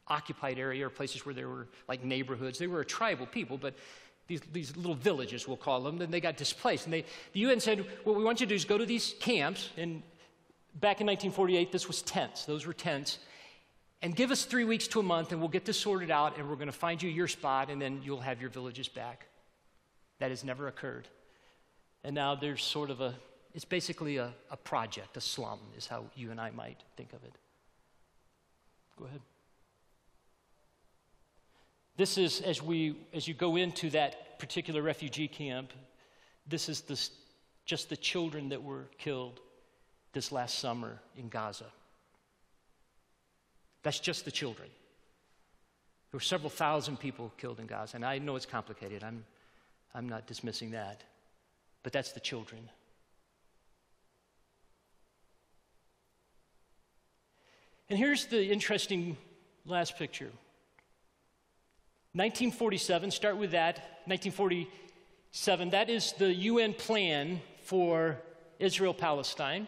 occupied 0.09 0.59
area 0.59 0.85
or 0.85 0.91
places 0.91 1.25
where 1.25 1.35
there 1.35 1.49
were 1.49 1.69
like 1.89 2.03
neighborhoods, 2.03 2.59
they 2.59 2.67
were 2.67 2.81
a 2.81 2.85
tribal 2.85 3.27
people, 3.27 3.57
but 3.57 3.75
these, 4.27 4.41
these 4.53 4.77
little 4.77 4.95
villages, 4.95 5.47
we'll 5.47 5.57
call 5.57 5.81
them, 5.81 5.99
then 5.99 6.11
they 6.11 6.21
got 6.21 6.37
displaced. 6.37 6.87
And 6.87 6.93
they, 6.93 7.05
the 7.33 7.41
UN 7.41 7.61
said, 7.61 7.85
what 8.05 8.17
we 8.17 8.25
want 8.25 8.41
you 8.41 8.47
to 8.47 8.51
do 8.51 8.55
is 8.55 8.65
go 8.65 8.79
to 8.79 8.87
these 8.87 9.15
camps, 9.21 9.71
and 9.77 10.03
back 10.75 11.01
in 11.01 11.07
1948, 11.07 11.73
this 11.73 11.87
was 11.87 12.03
tents. 12.03 12.45
Those 12.45 12.67
were 12.67 12.73
tents. 12.73 13.19
And 14.01 14.17
give 14.17 14.31
us 14.31 14.45
three 14.45 14.65
weeks 14.65 14.89
to 14.89 15.01
a 15.01 15.03
month, 15.03 15.33
and 15.33 15.41
we'll 15.41 15.49
get 15.49 15.65
this 15.65 15.79
sorted 15.79 16.11
out, 16.11 16.39
and 16.39 16.49
we're 16.49 16.57
going 16.57 16.67
to 16.67 16.73
find 16.73 17.03
you 17.03 17.11
your 17.11 17.29
spot, 17.29 17.71
and 17.71 17.81
then 17.81 18.01
you'll 18.03 18.21
have 18.21 18.41
your 18.41 18.51
villages 18.51 18.89
back. 18.89 19.27
That 20.19 20.31
has 20.31 20.45
never 20.45 20.69
occurred. 20.69 21.09
And 22.05 22.15
now 22.15 22.35
there's 22.35 22.63
sort 22.63 22.91
of 22.91 23.01
a, 23.01 23.15
it's 23.55 23.65
basically 23.65 24.17
a, 24.17 24.33
a 24.51 24.57
project, 24.57 25.17
a 25.17 25.21
slum, 25.21 25.61
is 25.77 25.87
how 25.87 26.05
you 26.17 26.31
and 26.31 26.41
I 26.41 26.51
might 26.51 26.83
think 26.97 27.13
of 27.13 27.23
it. 27.25 27.33
Go 28.99 29.05
ahead. 29.07 29.21
This 32.03 32.19
is, 32.19 32.41
as, 32.41 32.61
we, 32.61 32.97
as 33.15 33.29
you 33.29 33.35
go 33.35 33.55
into 33.55 33.89
that 33.91 34.41
particular 34.41 34.83
refugee 34.83 35.29
camp, 35.29 35.73
this 36.49 36.69
is 36.69 36.83
just 37.65 37.91
the 37.91 37.97
children 37.97 38.49
that 38.49 38.61
were 38.61 38.89
killed 38.99 39.39
this 40.13 40.33
last 40.33 40.59
summer 40.59 40.99
in 41.17 41.29
Gaza. 41.29 41.67
That's 43.85 44.01
just 44.01 44.25
the 44.25 44.33
children. 44.33 44.69
There 46.11 46.17
were 46.17 46.21
several 46.21 46.51
thousand 46.51 46.99
people 46.99 47.33
killed 47.39 47.61
in 47.61 47.67
Gaza, 47.67 47.95
and 47.95 48.05
I 48.05 48.19
know 48.19 48.35
it's 48.35 48.47
complicated. 48.47 49.05
I'm, 49.05 49.25
I'm 49.95 50.09
not 50.09 50.27
dismissing 50.27 50.73
that. 50.73 51.05
But 51.85 51.93
that's 51.93 52.11
the 52.11 52.19
children. 52.19 52.69
And 57.89 57.97
here's 57.97 58.27
the 58.27 58.45
interesting 58.45 59.17
last 59.65 59.97
picture 59.97 60.33
1947, 62.15 63.11
start 63.11 63.39
with 63.39 63.53
that. 63.53 63.77
1947, 64.05 65.71
that 65.71 65.89
is 65.89 66.13
the 66.19 66.33
UN 66.35 66.75
plan 66.75 67.41
for 67.63 68.19
Israel 68.59 68.93
Palestine. 68.93 69.67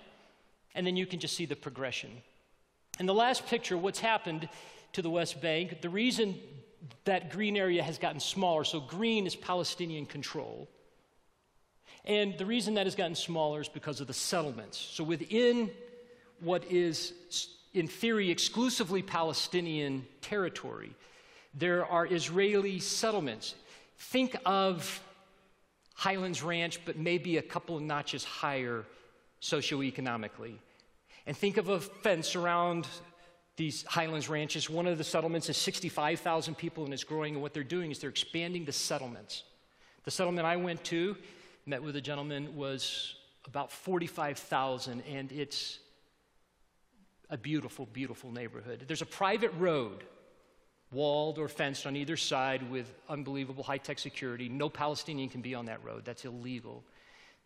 And 0.74 0.86
then 0.86 0.96
you 0.96 1.06
can 1.06 1.20
just 1.20 1.36
see 1.36 1.46
the 1.46 1.56
progression. 1.56 2.10
In 3.00 3.06
the 3.06 3.14
last 3.14 3.46
picture, 3.46 3.78
what's 3.78 4.00
happened 4.00 4.48
to 4.92 5.00
the 5.00 5.08
West 5.08 5.40
Bank, 5.40 5.80
the 5.80 5.88
reason 5.88 6.38
that 7.04 7.30
green 7.30 7.56
area 7.56 7.82
has 7.82 7.96
gotten 7.96 8.20
smaller, 8.20 8.64
so 8.64 8.78
green 8.78 9.26
is 9.26 9.34
Palestinian 9.34 10.04
control. 10.04 10.68
And 12.04 12.36
the 12.36 12.44
reason 12.44 12.74
that 12.74 12.84
has 12.84 12.94
gotten 12.94 13.14
smaller 13.14 13.62
is 13.62 13.68
because 13.68 14.00
of 14.00 14.06
the 14.06 14.12
settlements. 14.12 14.78
So 14.78 15.02
within 15.02 15.70
what 16.40 16.70
is, 16.70 17.14
in 17.72 17.88
theory, 17.88 18.30
exclusively 18.30 19.02
Palestinian 19.02 20.06
territory, 20.20 20.94
there 21.54 21.86
are 21.86 22.06
Israeli 22.06 22.80
settlements. 22.80 23.54
Think 23.98 24.36
of 24.44 25.00
Highlands 25.94 26.42
Ranch, 26.42 26.80
but 26.84 26.96
maybe 26.96 27.36
a 27.36 27.42
couple 27.42 27.76
of 27.76 27.82
notches 27.82 28.24
higher 28.24 28.84
socioeconomically. 29.40 30.54
And 31.26 31.36
think 31.36 31.56
of 31.56 31.68
a 31.68 31.80
fence 31.80 32.34
around 32.34 32.86
these 33.56 33.84
Highlands 33.84 34.28
ranches. 34.28 34.68
One 34.68 34.86
of 34.86 34.98
the 34.98 35.04
settlements 35.04 35.48
is 35.48 35.56
65,000 35.56 36.56
people 36.56 36.84
and 36.84 36.92
it's 36.92 37.04
growing, 37.04 37.34
and 37.34 37.42
what 37.42 37.54
they're 37.54 37.62
doing 37.62 37.90
is 37.90 38.00
they're 38.00 38.10
expanding 38.10 38.64
the 38.64 38.72
settlements. 38.72 39.44
The 40.04 40.10
settlement 40.10 40.46
I 40.46 40.56
went 40.56 40.82
to, 40.84 41.16
met 41.66 41.82
with 41.82 41.96
a 41.96 42.00
gentleman, 42.00 42.56
was 42.56 43.14
about 43.46 43.70
45,000, 43.70 45.02
and 45.02 45.30
it's 45.30 45.78
a 47.30 47.38
beautiful, 47.38 47.86
beautiful 47.86 48.32
neighborhood. 48.32 48.84
There's 48.86 49.02
a 49.02 49.06
private 49.06 49.52
road 49.52 50.04
walled 50.94 51.38
or 51.38 51.48
fenced 51.48 51.86
on 51.86 51.96
either 51.96 52.16
side 52.16 52.70
with 52.70 52.94
unbelievable 53.08 53.64
high 53.64 53.78
tech 53.78 53.98
security. 53.98 54.48
No 54.48 54.68
Palestinian 54.68 55.28
can 55.28 55.40
be 55.40 55.54
on 55.54 55.66
that 55.66 55.84
road, 55.84 56.04
that's 56.04 56.24
illegal. 56.24 56.82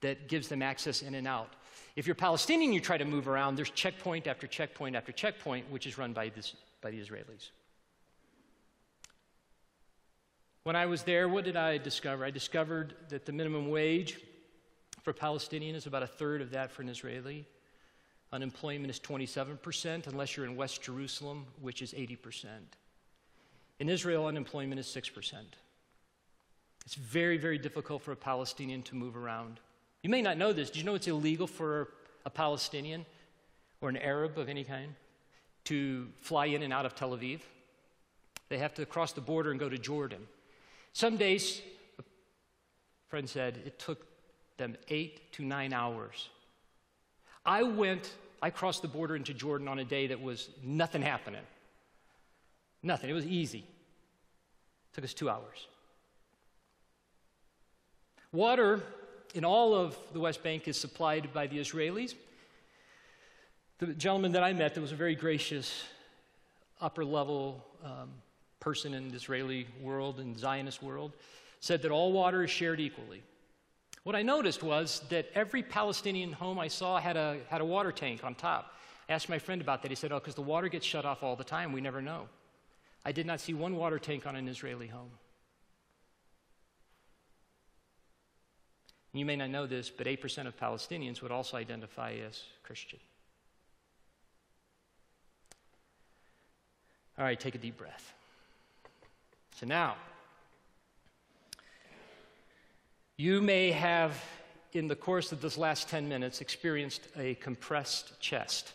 That 0.00 0.28
gives 0.28 0.46
them 0.46 0.62
access 0.62 1.02
in 1.02 1.14
and 1.14 1.26
out. 1.26 1.54
If 1.96 2.06
you're 2.06 2.14
Palestinian, 2.14 2.72
you 2.72 2.80
try 2.80 2.98
to 2.98 3.04
move 3.04 3.26
around, 3.26 3.56
there's 3.56 3.70
checkpoint 3.70 4.28
after 4.28 4.46
checkpoint 4.46 4.94
after 4.94 5.10
checkpoint, 5.10 5.68
which 5.70 5.86
is 5.86 5.98
run 5.98 6.12
by, 6.12 6.28
this, 6.28 6.54
by 6.80 6.92
the 6.92 7.00
Israelis. 7.00 7.50
When 10.62 10.76
I 10.76 10.86
was 10.86 11.02
there, 11.02 11.28
what 11.28 11.44
did 11.44 11.56
I 11.56 11.78
discover? 11.78 12.24
I 12.24 12.30
discovered 12.30 12.94
that 13.08 13.24
the 13.24 13.32
minimum 13.32 13.70
wage 13.70 14.20
for 15.02 15.12
Palestinian 15.12 15.74
is 15.74 15.86
about 15.86 16.02
a 16.02 16.06
third 16.06 16.42
of 16.42 16.50
that 16.50 16.70
for 16.70 16.82
an 16.82 16.88
Israeli. 16.88 17.46
Unemployment 18.32 18.90
is 18.90 19.00
27%, 19.00 20.06
unless 20.06 20.36
you're 20.36 20.44
in 20.44 20.54
West 20.54 20.82
Jerusalem, 20.82 21.46
which 21.60 21.80
is 21.80 21.94
80%. 21.94 22.44
In 23.80 23.88
Israel, 23.88 24.26
unemployment 24.26 24.80
is 24.80 24.86
6%. 24.86 25.34
It's 26.84 26.94
very, 26.94 27.36
very 27.36 27.58
difficult 27.58 28.02
for 28.02 28.12
a 28.12 28.16
Palestinian 28.16 28.82
to 28.84 28.96
move 28.96 29.16
around. 29.16 29.60
You 30.02 30.10
may 30.10 30.22
not 30.22 30.38
know 30.38 30.52
this. 30.52 30.70
Do 30.70 30.78
you 30.78 30.84
know 30.84 30.94
it's 30.94 31.06
illegal 31.06 31.46
for 31.46 31.88
a 32.24 32.30
Palestinian 32.30 33.04
or 33.80 33.88
an 33.88 33.96
Arab 33.96 34.38
of 34.38 34.48
any 34.48 34.64
kind 34.64 34.94
to 35.64 36.08
fly 36.20 36.46
in 36.46 36.62
and 36.62 36.72
out 36.72 36.86
of 36.86 36.94
Tel 36.94 37.10
Aviv? 37.10 37.40
They 38.48 38.58
have 38.58 38.74
to 38.74 38.86
cross 38.86 39.12
the 39.12 39.20
border 39.20 39.50
and 39.50 39.60
go 39.60 39.68
to 39.68 39.78
Jordan. 39.78 40.26
Some 40.92 41.16
days, 41.16 41.60
a 41.98 42.02
friend 43.08 43.28
said, 43.28 43.60
it 43.66 43.78
took 43.78 44.06
them 44.56 44.76
eight 44.88 45.32
to 45.34 45.44
nine 45.44 45.72
hours. 45.72 46.30
I 47.44 47.62
went, 47.62 48.12
I 48.42 48.50
crossed 48.50 48.82
the 48.82 48.88
border 48.88 49.14
into 49.14 49.34
Jordan 49.34 49.68
on 49.68 49.78
a 49.78 49.84
day 49.84 50.08
that 50.08 50.20
was 50.20 50.48
nothing 50.64 51.02
happening. 51.02 51.42
Nothing. 52.88 53.10
It 53.10 53.12
was 53.12 53.26
easy. 53.26 53.58
It 53.58 54.94
took 54.94 55.04
us 55.04 55.12
two 55.12 55.28
hours. 55.28 55.66
Water 58.32 58.80
in 59.34 59.44
all 59.44 59.74
of 59.74 59.94
the 60.14 60.20
West 60.20 60.42
Bank 60.42 60.66
is 60.66 60.78
supplied 60.78 61.28
by 61.34 61.46
the 61.46 61.58
Israelis. 61.58 62.14
The 63.78 63.88
gentleman 63.88 64.32
that 64.32 64.42
I 64.42 64.54
met 64.54 64.74
that 64.74 64.80
was 64.80 64.92
a 64.92 64.96
very 64.96 65.14
gracious, 65.14 65.84
upper 66.80 67.04
level 67.04 67.62
um, 67.84 68.08
person 68.58 68.94
in 68.94 69.10
the 69.10 69.16
Israeli 69.16 69.66
world 69.82 70.18
and 70.18 70.38
Zionist 70.38 70.82
world 70.82 71.12
said 71.60 71.82
that 71.82 71.90
all 71.90 72.10
water 72.10 72.42
is 72.42 72.50
shared 72.50 72.80
equally. 72.80 73.22
What 74.04 74.16
I 74.16 74.22
noticed 74.22 74.62
was 74.62 75.02
that 75.10 75.26
every 75.34 75.62
Palestinian 75.62 76.32
home 76.32 76.58
I 76.58 76.68
saw 76.68 76.98
had 76.98 77.18
a, 77.18 77.36
had 77.50 77.60
a 77.60 77.66
water 77.66 77.92
tank 77.92 78.24
on 78.24 78.34
top. 78.34 78.72
I 79.10 79.12
asked 79.12 79.28
my 79.28 79.38
friend 79.38 79.60
about 79.60 79.82
that. 79.82 79.90
He 79.90 79.94
said, 79.94 80.10
Oh, 80.10 80.18
because 80.18 80.36
the 80.36 80.40
water 80.40 80.68
gets 80.68 80.86
shut 80.86 81.04
off 81.04 81.22
all 81.22 81.36
the 81.36 81.44
time. 81.44 81.70
We 81.72 81.82
never 81.82 82.00
know. 82.00 82.28
I 83.08 83.12
did 83.12 83.24
not 83.24 83.40
see 83.40 83.54
one 83.54 83.74
water 83.76 83.98
tank 83.98 84.26
on 84.26 84.36
an 84.36 84.48
Israeli 84.48 84.86
home. 84.86 85.08
You 89.14 89.24
may 89.24 89.34
not 89.34 89.48
know 89.48 89.66
this, 89.66 89.88
but 89.88 90.06
8% 90.06 90.46
of 90.46 90.54
Palestinians 90.60 91.22
would 91.22 91.32
also 91.32 91.56
identify 91.56 92.16
as 92.28 92.42
Christian. 92.62 92.98
All 97.18 97.24
right, 97.24 97.40
take 97.40 97.54
a 97.54 97.58
deep 97.58 97.78
breath. 97.78 98.12
So 99.56 99.64
now, 99.64 99.96
you 103.16 103.40
may 103.40 103.70
have 103.70 104.22
in 104.74 104.86
the 104.86 104.94
course 104.96 105.32
of 105.32 105.40
this 105.40 105.56
last 105.56 105.88
10 105.88 106.10
minutes, 106.10 106.42
experienced 106.42 107.08
a 107.16 107.36
compressed 107.36 108.20
chest, 108.20 108.74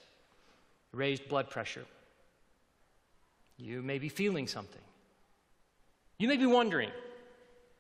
raised 0.91 1.29
blood 1.29 1.51
pressure. 1.51 1.85
You 3.57 3.81
may 3.81 3.99
be 3.99 4.09
feeling 4.09 4.47
something. 4.47 4.81
You 6.17 6.27
may 6.27 6.37
be 6.37 6.45
wondering 6.45 6.89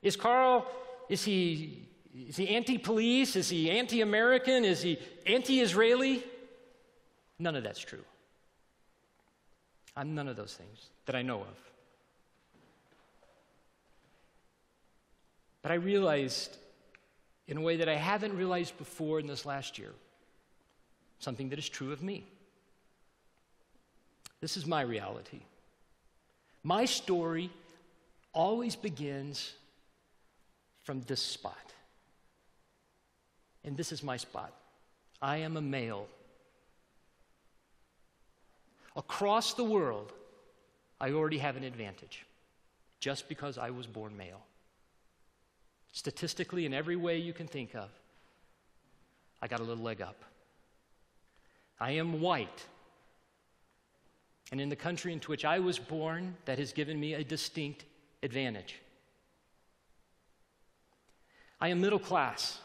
is 0.01 0.17
Carl, 0.17 0.65
is 1.07 1.23
he, 1.23 1.87
is 2.27 2.35
he 2.35 2.49
anti 2.49 2.77
police? 2.77 3.35
Is 3.35 3.49
he 3.49 3.71
anti 3.71 4.01
American? 4.01 4.65
Is 4.65 4.81
he 4.81 4.99
anti 5.25 5.61
Israeli? 5.61 6.23
None 7.39 7.55
of 7.55 7.63
that's 7.63 7.79
true. 7.79 8.03
I'm 9.95 10.13
none 10.13 10.27
of 10.27 10.35
those 10.35 10.53
things 10.53 10.89
that 11.05 11.15
I 11.15 11.21
know 11.21 11.41
of. 11.41 11.71
But 15.61 15.71
I 15.71 15.75
realized 15.75 16.57
in 17.47 17.57
a 17.57 17.61
way 17.61 17.77
that 17.77 17.87
I 17.87 17.95
haven't 17.95 18.35
realized 18.35 18.77
before 18.77 19.19
in 19.19 19.27
this 19.27 19.45
last 19.45 19.77
year 19.77 19.91
something 21.19 21.49
that 21.49 21.59
is 21.59 21.69
true 21.69 21.93
of 21.93 22.03
me. 22.03 22.25
This 24.41 24.57
is 24.57 24.65
my 24.65 24.81
reality. 24.81 25.39
My 26.63 26.85
story 26.85 27.49
always 28.31 28.75
begins 28.75 29.53
from 30.83 31.01
this 31.01 31.21
spot. 31.21 31.73
And 33.63 33.77
this 33.77 33.91
is 33.91 34.03
my 34.03 34.17
spot. 34.17 34.53
I 35.21 35.37
am 35.37 35.57
a 35.57 35.61
male. 35.61 36.07
Across 38.95 39.55
the 39.55 39.63
world, 39.63 40.11
I 40.99 41.11
already 41.11 41.37
have 41.39 41.55
an 41.55 41.63
advantage 41.63 42.25
just 42.99 43.27
because 43.27 43.57
I 43.57 43.69
was 43.69 43.87
born 43.87 44.15
male. 44.15 44.41
Statistically, 45.91 46.65
in 46.65 46.73
every 46.73 46.95
way 46.95 47.17
you 47.17 47.33
can 47.33 47.47
think 47.47 47.75
of, 47.75 47.89
I 49.41 49.47
got 49.47 49.59
a 49.59 49.63
little 49.63 49.83
leg 49.83 50.01
up. 50.01 50.23
I 51.79 51.91
am 51.91 52.21
white. 52.21 52.65
And 54.53 54.61
in 54.61 54.69
the 54.69 54.75
country 54.75 55.11
into 55.11 55.31
which 55.31 55.45
I 55.45 55.57
was 55.57 55.79
born, 55.79 56.37
that 56.45 56.59
has 56.59 56.73
given 56.73 56.99
me 56.99 57.15
a 57.15 57.23
distinct 57.23 57.85
advantage. 58.21 58.75
I 61.59 61.69
am 61.69 61.81
middle 61.81 61.97
class. 61.97 62.59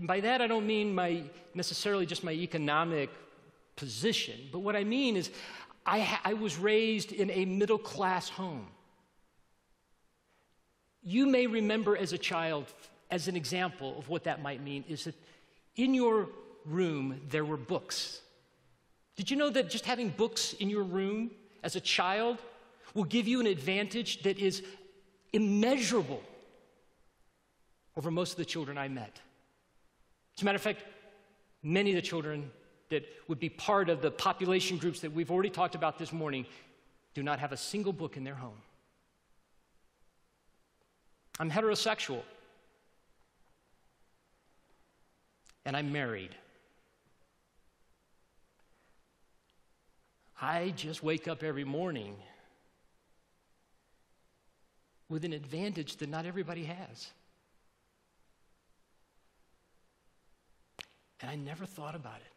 by 0.00 0.20
that, 0.20 0.42
I 0.42 0.46
don't 0.46 0.66
mean 0.66 0.94
my, 0.94 1.22
necessarily 1.54 2.04
just 2.04 2.22
my 2.22 2.32
economic 2.32 3.08
position, 3.76 4.40
but 4.52 4.58
what 4.58 4.76
I 4.76 4.84
mean 4.84 5.16
is 5.16 5.30
I, 5.86 6.00
ha- 6.00 6.20
I 6.22 6.34
was 6.34 6.58
raised 6.58 7.12
in 7.12 7.30
a 7.30 7.46
middle 7.46 7.78
class 7.78 8.28
home. 8.28 8.66
You 11.02 11.24
may 11.24 11.46
remember 11.46 11.96
as 11.96 12.12
a 12.12 12.18
child, 12.18 12.66
as 13.10 13.26
an 13.26 13.36
example 13.36 13.98
of 13.98 14.10
what 14.10 14.24
that 14.24 14.42
might 14.42 14.62
mean, 14.62 14.84
is 14.86 15.04
that 15.04 15.14
in 15.76 15.94
your 15.94 16.28
room 16.66 17.22
there 17.30 17.46
were 17.46 17.56
books. 17.56 18.20
Did 19.16 19.30
you 19.30 19.36
know 19.36 19.50
that 19.50 19.70
just 19.70 19.84
having 19.84 20.08
books 20.08 20.54
in 20.54 20.70
your 20.70 20.82
room 20.82 21.30
as 21.62 21.76
a 21.76 21.80
child 21.80 22.38
will 22.94 23.04
give 23.04 23.28
you 23.28 23.40
an 23.40 23.46
advantage 23.46 24.22
that 24.22 24.38
is 24.38 24.62
immeasurable 25.32 26.22
over 27.96 28.10
most 28.10 28.32
of 28.32 28.36
the 28.38 28.44
children 28.44 28.78
I 28.78 28.88
met? 28.88 29.20
As 30.36 30.42
a 30.42 30.44
matter 30.44 30.56
of 30.56 30.62
fact, 30.62 30.82
many 31.62 31.90
of 31.90 31.96
the 31.96 32.02
children 32.02 32.50
that 32.88 33.04
would 33.28 33.40
be 33.40 33.48
part 33.48 33.88
of 33.88 34.02
the 34.02 34.10
population 34.10 34.76
groups 34.76 35.00
that 35.00 35.12
we've 35.12 35.30
already 35.30 35.50
talked 35.50 35.74
about 35.74 35.98
this 35.98 36.12
morning 36.12 36.46
do 37.14 37.22
not 37.22 37.38
have 37.38 37.52
a 37.52 37.56
single 37.56 37.92
book 37.92 38.16
in 38.16 38.24
their 38.24 38.34
home. 38.34 38.60
I'm 41.38 41.50
heterosexual. 41.50 42.22
And 45.64 45.76
I'm 45.76 45.92
married. 45.92 46.34
I 50.44 50.72
just 50.74 51.04
wake 51.04 51.28
up 51.28 51.44
every 51.44 51.62
morning 51.62 52.16
with 55.08 55.24
an 55.24 55.32
advantage 55.32 55.98
that 55.98 56.08
not 56.08 56.26
everybody 56.26 56.64
has. 56.64 57.12
And 61.20 61.30
I 61.30 61.36
never 61.36 61.64
thought 61.64 61.94
about 61.94 62.16
it 62.16 62.32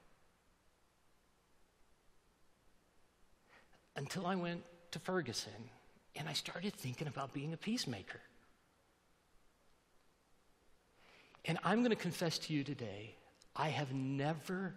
until 3.96 4.28
I 4.28 4.36
went 4.36 4.62
to 4.92 5.00
Ferguson 5.00 5.52
and 6.16 6.30
I 6.30 6.34
started 6.34 6.74
thinking 6.76 7.08
about 7.08 7.34
being 7.34 7.54
a 7.54 7.58
peacemaker. 7.58 8.20
And 11.46 11.58
I'm 11.64 11.80
going 11.80 11.90
to 11.90 11.96
confess 11.96 12.38
to 12.38 12.54
you 12.54 12.64
today, 12.64 13.16
I 13.56 13.70
have 13.70 13.94
never, 13.94 14.76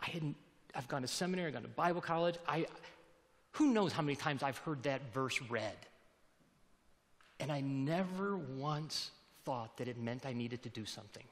I 0.00 0.06
hadn't, 0.06 0.34
I've 0.74 0.88
gone 0.88 1.02
to 1.02 1.08
seminary, 1.08 1.48
I've 1.48 1.54
gone 1.54 1.62
to 1.62 1.68
Bible 1.68 2.00
college. 2.00 2.36
I, 2.46 2.66
who 3.52 3.72
knows 3.72 3.92
how 3.92 4.02
many 4.02 4.16
times 4.16 4.42
I've 4.42 4.58
heard 4.58 4.82
that 4.84 5.12
verse 5.12 5.40
read? 5.42 5.76
And 7.40 7.50
I 7.50 7.60
never 7.60 8.36
once 8.36 9.10
thought 9.44 9.76
that 9.78 9.88
it 9.88 9.98
meant 9.98 10.26
I 10.26 10.32
needed 10.32 10.62
to 10.64 10.68
do 10.68 10.84
something. 10.84 11.22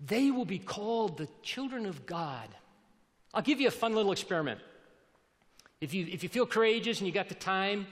They 0.00 0.30
will 0.30 0.44
be 0.44 0.58
called 0.58 1.18
the 1.18 1.28
children 1.42 1.84
of 1.84 2.06
God. 2.06 2.48
I'll 3.34 3.42
give 3.42 3.60
you 3.60 3.68
a 3.68 3.72
fun 3.72 3.94
little 3.94 4.12
experiment. 4.12 4.60
If 5.80 5.92
you, 5.92 6.06
if 6.10 6.22
you 6.22 6.28
feel 6.28 6.46
courageous 6.46 6.98
and 6.98 7.06
you 7.06 7.12
got 7.12 7.28
the 7.28 7.34
time, 7.34 7.86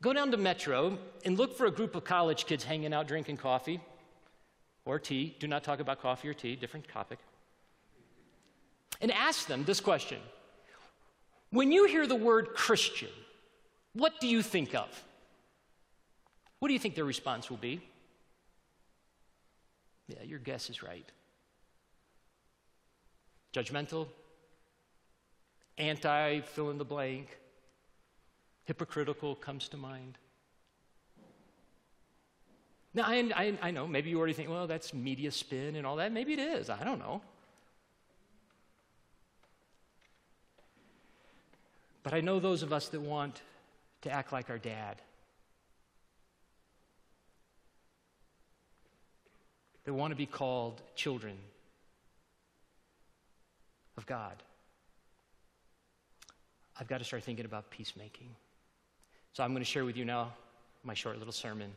go 0.00 0.12
down 0.12 0.30
to 0.30 0.36
Metro 0.36 0.96
and 1.24 1.36
look 1.36 1.56
for 1.56 1.66
a 1.66 1.70
group 1.70 1.96
of 1.96 2.04
college 2.04 2.46
kids 2.46 2.64
hanging 2.64 2.92
out 2.92 3.08
drinking 3.08 3.38
coffee 3.38 3.80
or 4.88 4.98
tea. 4.98 5.36
Do 5.38 5.46
not 5.46 5.62
talk 5.62 5.80
about 5.80 6.00
coffee 6.00 6.28
or 6.28 6.34
tea, 6.34 6.56
different 6.56 6.88
topic. 6.88 7.18
And 9.00 9.12
ask 9.12 9.46
them 9.46 9.64
this 9.64 9.80
question 9.80 10.18
When 11.50 11.70
you 11.70 11.84
hear 11.86 12.06
the 12.06 12.16
word 12.16 12.54
Christian, 12.54 13.10
what 13.92 14.20
do 14.20 14.26
you 14.26 14.42
think 14.42 14.74
of? 14.74 14.88
What 16.58 16.68
do 16.68 16.72
you 16.72 16.80
think 16.80 16.94
their 16.94 17.04
response 17.04 17.50
will 17.50 17.58
be? 17.58 17.80
Yeah, 20.08 20.22
your 20.24 20.38
guess 20.38 20.70
is 20.70 20.82
right. 20.82 21.06
Judgmental, 23.54 24.08
anti 25.76 26.40
fill 26.40 26.70
in 26.70 26.78
the 26.78 26.84
blank, 26.84 27.38
hypocritical 28.64 29.34
comes 29.34 29.68
to 29.68 29.76
mind. 29.76 30.18
Now, 32.94 33.04
I, 33.04 33.30
I, 33.34 33.58
I, 33.62 33.70
know, 33.70 33.86
maybe 33.86 34.10
you 34.10 34.18
already 34.18 34.32
think, 34.32 34.48
well, 34.48 34.66
that's 34.66 34.92
media 34.94 35.30
spin 35.30 35.76
and 35.76 35.86
all 35.86 35.96
that. 35.96 36.12
Maybe 36.12 36.32
it 36.32 36.38
is. 36.38 36.70
I 36.70 36.84
don't 36.84 36.98
know. 36.98 37.20
But 42.02 42.14
I 42.14 42.20
know 42.20 42.40
those 42.40 42.62
of 42.62 42.72
us 42.72 42.88
that 42.88 43.00
want 43.00 43.42
to 44.02 44.10
act 44.10 44.32
like 44.32 44.48
our 44.50 44.58
dad. 44.58 44.96
that 49.88 49.94
want 49.94 50.10
to 50.10 50.16
be 50.16 50.26
called 50.26 50.82
children 50.94 51.34
of 53.96 54.04
God. 54.04 54.34
I've 56.78 56.86
got 56.86 56.98
to 56.98 57.04
start 57.04 57.24
thinking 57.24 57.46
about 57.46 57.70
peacemaking. 57.70 58.28
So 59.32 59.42
I'm 59.42 59.52
going 59.52 59.64
to 59.64 59.70
share 59.70 59.86
with 59.86 59.96
you 59.96 60.04
now 60.04 60.34
my 60.84 60.92
short 60.92 61.16
little 61.16 61.32
sermon 61.32 61.70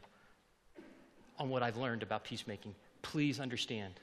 on 1.41 1.49
what 1.49 1.63
I've 1.63 1.77
learned 1.77 2.03
about 2.03 2.23
peacemaking. 2.23 2.75
Please 3.01 3.39
understand, 3.39 3.95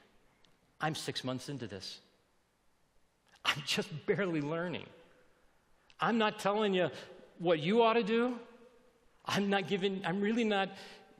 I'm 0.81 0.93
six 0.93 1.23
months 1.23 1.47
into 1.47 1.67
this. 1.67 1.99
I'm 3.45 3.63
just 3.65 3.89
barely 4.05 4.41
learning. 4.41 4.85
I'm 6.01 6.17
not 6.17 6.39
telling 6.39 6.73
you 6.73 6.89
what 7.37 7.59
you 7.59 7.81
ought 7.81 7.93
to 7.93 8.03
do. 8.03 8.37
I'm 9.25 9.49
not 9.49 9.67
giving, 9.67 10.01
I'm 10.05 10.19
really 10.19 10.43
not 10.43 10.69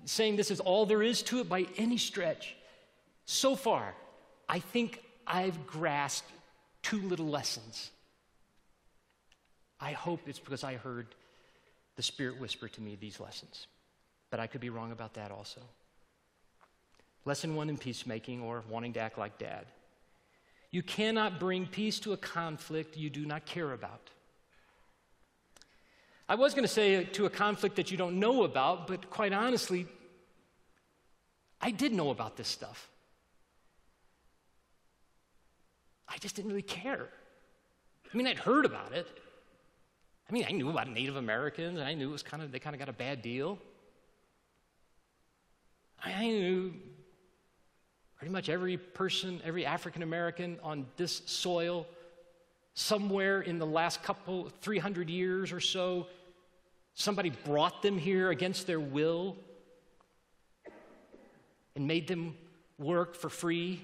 saying 0.03 0.36
this 0.36 0.51
is 0.51 0.60
all 0.60 0.86
there 0.86 1.01
is 1.01 1.23
to 1.23 1.39
it 1.39 1.47
by 1.47 1.65
any 1.77 1.97
stretch. 1.97 2.55
So 3.25 3.55
far, 3.55 3.95
I 4.49 4.60
think 4.60 5.01
I've 5.25 5.67
grasped 5.67 6.29
two 6.82 6.99
little 7.01 7.27
lessons. 7.27 7.91
I 9.79 9.93
hope 9.93 10.19
it's 10.27 10.39
because 10.39 10.65
I 10.65 10.75
heard 10.75 11.08
the 11.95 12.03
Spirit 12.03 12.41
whisper 12.41 12.67
to 12.67 12.82
me 12.82 12.97
these 12.99 13.21
lessons, 13.21 13.67
but 14.32 14.41
I 14.41 14.47
could 14.47 14.60
be 14.60 14.69
wrong 14.69 14.91
about 14.91 15.13
that 15.13 15.32
also. 15.32 15.62
Lesson 17.25 17.55
one 17.55 17.69
in 17.69 17.77
peacemaking 17.77 18.41
or 18.41 18.63
wanting 18.69 18.93
to 18.93 18.99
act 18.99 19.17
like 19.17 19.38
dad. 19.38 19.65
You 20.71 20.84
cannot 20.84 21.39
bring 21.39 21.65
peace 21.65 21.99
to 22.01 22.13
a 22.13 22.17
conflict 22.17 22.95
you 22.97 23.10
do 23.10 23.25
not 23.25 23.45
care 23.45 23.71
about. 23.71 24.10
I 26.27 26.36
was 26.36 26.53
going 26.53 26.63
to 26.63 26.67
say 26.71 27.03
to 27.03 27.25
a 27.25 27.29
conflict 27.29 27.75
that 27.77 27.89
you 27.89 27.97
don't 27.97 28.19
know 28.19 28.43
about, 28.43 28.88
but 28.88 29.10
quite 29.10 29.34
honestly, 29.34 29.88
I 31.60 31.71
did 31.71 31.91
know 31.91 32.12
about 32.12 32.38
this 32.38 32.47
stuff. 32.47 32.89
I 36.08 36.17
just 36.17 36.36
didn't 36.36 36.51
really 36.51 36.62
care. 36.62 37.10
I 38.13 38.17
mean, 38.17 38.27
I'd 38.27 38.38
heard 38.38 38.65
about 38.65 38.93
it. 38.93 39.08
I 40.29 40.34
mean, 40.34 40.45
I 40.47 40.51
knew 40.51 40.69
about 40.69 40.88
Native 40.88 41.15
Americans, 41.15 41.79
and 41.79 41.88
I 41.88 41.95
knew 41.95 42.10
it 42.10 42.12
was 42.12 42.23
kind 42.23 42.43
of, 42.43 42.51
they 42.51 42.60
kind 42.60 42.75
of 42.75 42.79
got 42.79 42.89
a 42.89 42.93
bad 42.93 43.23
deal. 43.23 43.58
I 46.03 46.27
knew 46.27 46.73
pretty 48.19 48.32
much 48.34 48.49
every 48.49 48.77
person, 48.77 49.41
every 49.45 49.65
African 49.65 50.03
American 50.03 50.60
on 50.62 50.86
this 50.97 51.21
soil, 51.25 51.88
somewhere 52.73 53.41
in 53.41 53.60
the 53.60 53.65
last 53.65 54.03
couple, 54.03 54.49
300 54.62 55.10
years 55.10 55.53
or 55.53 55.62
so, 55.62 56.05
somebody 56.95 57.29
brought 57.29 57.82
them 57.82 57.97
here 57.97 58.29
against 58.29 58.67
their 58.67 58.79
will 58.79 59.38
and 61.75 61.88
made 61.88 62.08
them 62.10 62.36
work 62.77 63.15
for 63.15 63.29
free. 63.29 63.82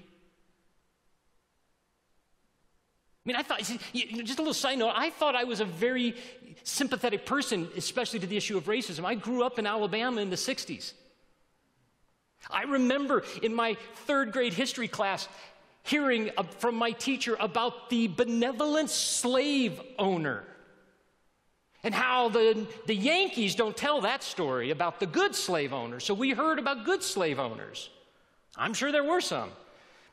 I 3.24 3.28
mean, 3.28 3.36
I 3.36 3.42
thought, 3.42 3.60
just 3.60 4.38
a 4.38 4.42
little 4.42 4.52
side 4.52 4.78
note, 4.78 4.92
I 4.94 5.08
thought 5.10 5.34
I 5.34 5.44
was 5.44 5.60
a 5.60 5.64
very 5.64 6.14
sympathetic 6.62 7.24
person, 7.24 7.68
especially 7.74 8.18
to 8.20 8.26
the 8.26 8.36
issue 8.36 8.58
of 8.58 8.64
racism. 8.64 9.06
I 9.06 9.14
grew 9.14 9.42
up 9.42 9.58
in 9.58 9.66
Alabama 9.66 10.20
in 10.20 10.28
the 10.28 10.36
60s. 10.36 10.92
I 12.50 12.64
remember 12.64 13.24
in 13.42 13.54
my 13.54 13.76
third 14.06 14.32
grade 14.32 14.52
history 14.52 14.88
class 14.88 15.28
hearing 15.82 16.30
from 16.58 16.74
my 16.74 16.90
teacher 16.90 17.36
about 17.38 17.90
the 17.90 18.08
benevolent 18.08 18.90
slave 18.90 19.80
owner 19.98 20.44
and 21.84 21.94
how 21.94 22.28
the, 22.28 22.66
the 22.86 22.94
Yankees 22.94 23.54
don't 23.54 23.76
tell 23.76 24.00
that 24.00 24.22
story 24.22 24.70
about 24.70 24.98
the 24.98 25.06
good 25.06 25.34
slave 25.34 25.72
owners. 25.72 26.04
So 26.04 26.14
we 26.14 26.30
heard 26.30 26.58
about 26.58 26.84
good 26.84 27.02
slave 27.02 27.38
owners. 27.38 27.90
I'm 28.56 28.74
sure 28.74 28.90
there 28.90 29.04
were 29.04 29.20
some, 29.20 29.50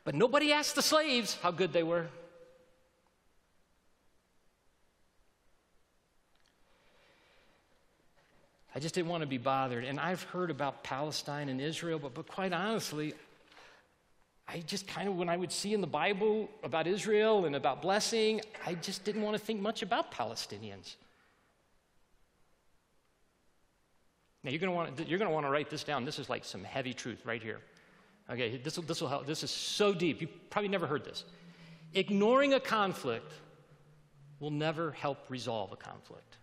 but 0.04 0.14
nobody 0.14 0.52
asked 0.52 0.76
the 0.76 0.82
slaves 0.82 1.36
how 1.42 1.50
good 1.50 1.72
they 1.72 1.82
were. 1.82 2.06
I 8.74 8.80
just 8.80 8.94
didn't 8.94 9.08
want 9.08 9.22
to 9.22 9.26
be 9.26 9.38
bothered. 9.38 9.84
And 9.84 10.00
I've 10.00 10.22
heard 10.24 10.50
about 10.50 10.82
Palestine 10.82 11.48
and 11.48 11.60
Israel, 11.60 11.98
but, 11.98 12.14
but 12.14 12.26
quite 12.26 12.52
honestly, 12.52 13.14
I 14.48 14.58
just 14.60 14.86
kind 14.86 15.08
of, 15.08 15.16
when 15.16 15.28
I 15.28 15.36
would 15.36 15.52
see 15.52 15.74
in 15.74 15.80
the 15.80 15.86
Bible 15.86 16.48
about 16.62 16.86
Israel 16.86 17.44
and 17.46 17.54
about 17.54 17.80
blessing, 17.80 18.40
I 18.66 18.74
just 18.74 19.04
didn't 19.04 19.22
want 19.22 19.36
to 19.36 19.42
think 19.42 19.60
much 19.60 19.82
about 19.82 20.12
Palestinians. 20.12 20.96
Now 24.42 24.50
you're 24.50 24.60
going 24.60 24.70
to 24.70 24.76
want 24.76 24.96
to, 24.98 25.04
you're 25.04 25.18
going 25.18 25.30
to 25.30 25.34
want 25.34 25.46
to 25.46 25.50
write 25.50 25.70
this 25.70 25.84
down. 25.84 26.04
This 26.04 26.18
is 26.18 26.28
like 26.28 26.44
some 26.44 26.64
heavy 26.64 26.92
truth 26.92 27.24
right 27.24 27.42
here. 27.42 27.60
Okay, 28.28 28.56
this 28.56 28.76
will, 28.76 28.84
this 28.84 29.00
will 29.00 29.08
help. 29.08 29.26
This 29.26 29.42
is 29.42 29.50
so 29.50 29.94
deep. 29.94 30.20
You 30.20 30.28
probably 30.50 30.68
never 30.68 30.86
heard 30.86 31.04
this. 31.04 31.24
Ignoring 31.94 32.54
a 32.54 32.60
conflict 32.60 33.32
will 34.40 34.50
never 34.50 34.90
help 34.92 35.18
resolve 35.30 35.72
a 35.72 35.76
conflict. 35.76 36.36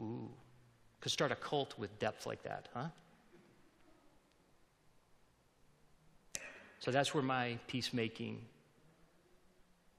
Ooh. 0.00 0.28
Could 1.00 1.12
start 1.12 1.32
a 1.32 1.36
cult 1.36 1.74
with 1.78 1.96
depth 1.98 2.26
like 2.26 2.42
that, 2.42 2.68
huh? 2.74 2.86
So 6.80 6.90
that's 6.90 7.14
where 7.14 7.22
my 7.22 7.58
peacemaking 7.66 8.40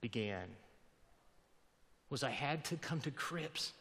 began. 0.01 0.47
Was 2.09 2.23
I 2.23 2.31
had 2.31 2.63
to 2.65 2.75
come 2.77 2.99
to 3.01 3.11
grips 3.11 3.73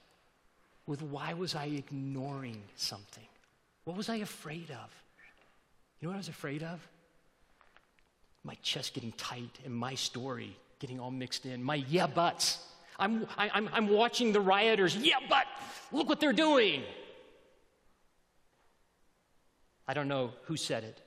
with 0.86 1.02
why 1.02 1.32
was 1.34 1.54
I 1.54 1.66
ignoring 1.66 2.60
something? 2.76 3.24
What 3.84 3.96
was 3.96 4.08
I 4.08 4.16
afraid 4.16 4.70
of? 4.70 4.90
You 6.00 6.06
know 6.06 6.10
what 6.10 6.16
I 6.16 6.18
was 6.18 6.28
afraid 6.28 6.62
of? 6.62 6.86
My 8.44 8.54
chest 8.62 8.94
getting 8.94 9.12
tight 9.12 9.58
and 9.64 9.74
my 9.74 9.94
story 9.94 10.56
getting 10.78 11.00
all 11.00 11.10
mixed 11.10 11.46
in. 11.46 11.62
My 11.62 11.76
yeah 11.88 12.06
buts. 12.06 12.58
I'm, 12.98 13.26
I, 13.36 13.46
am 13.46 13.52
i 13.52 13.58
am 13.58 13.70
i 13.72 13.76
am 13.78 13.88
watching 13.88 14.32
the 14.32 14.40
rioters. 14.40 14.96
Yeah, 14.96 15.16
but 15.28 15.46
look 15.92 16.08
what 16.08 16.20
they're 16.20 16.32
doing. 16.32 16.82
I 19.88 19.94
don't 19.94 20.06
know 20.06 20.32
who 20.44 20.56
said 20.56 20.84
it. 20.84 21.00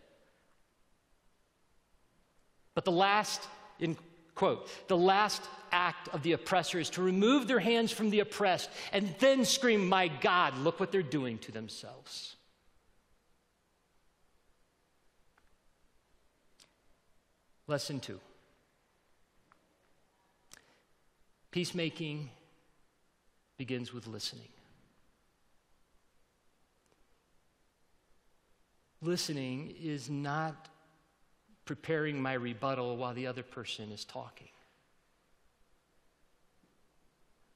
But 2.73 2.83
the 2.83 2.91
last, 2.91 3.47
in 3.79 3.95
quote, 4.33 4.67
the 4.87 4.97
last 4.97 5.43
act 5.71 6.09
of 6.09 6.23
the 6.23 6.31
oppressor 6.33 6.79
is 6.79 6.89
to 6.91 7.01
remove 7.01 7.47
their 7.47 7.59
hands 7.59 7.91
from 7.91 8.09
the 8.09 8.21
oppressed 8.21 8.69
and 8.91 9.13
then 9.19 9.45
scream, 9.45 9.87
My 9.87 10.07
God, 10.07 10.57
look 10.57 10.79
what 10.79 10.91
they're 10.91 11.03
doing 11.03 11.37
to 11.39 11.51
themselves. 11.51 12.35
Lesson 17.67 17.99
two 17.99 18.19
Peacemaking 21.51 22.29
begins 23.57 23.93
with 23.93 24.07
listening. 24.07 24.47
Listening 29.01 29.75
is 29.81 30.09
not 30.09 30.69
preparing 31.65 32.21
my 32.21 32.33
rebuttal 32.33 32.97
while 32.97 33.13
the 33.13 33.27
other 33.27 33.43
person 33.43 33.91
is 33.91 34.05
talking. 34.05 34.47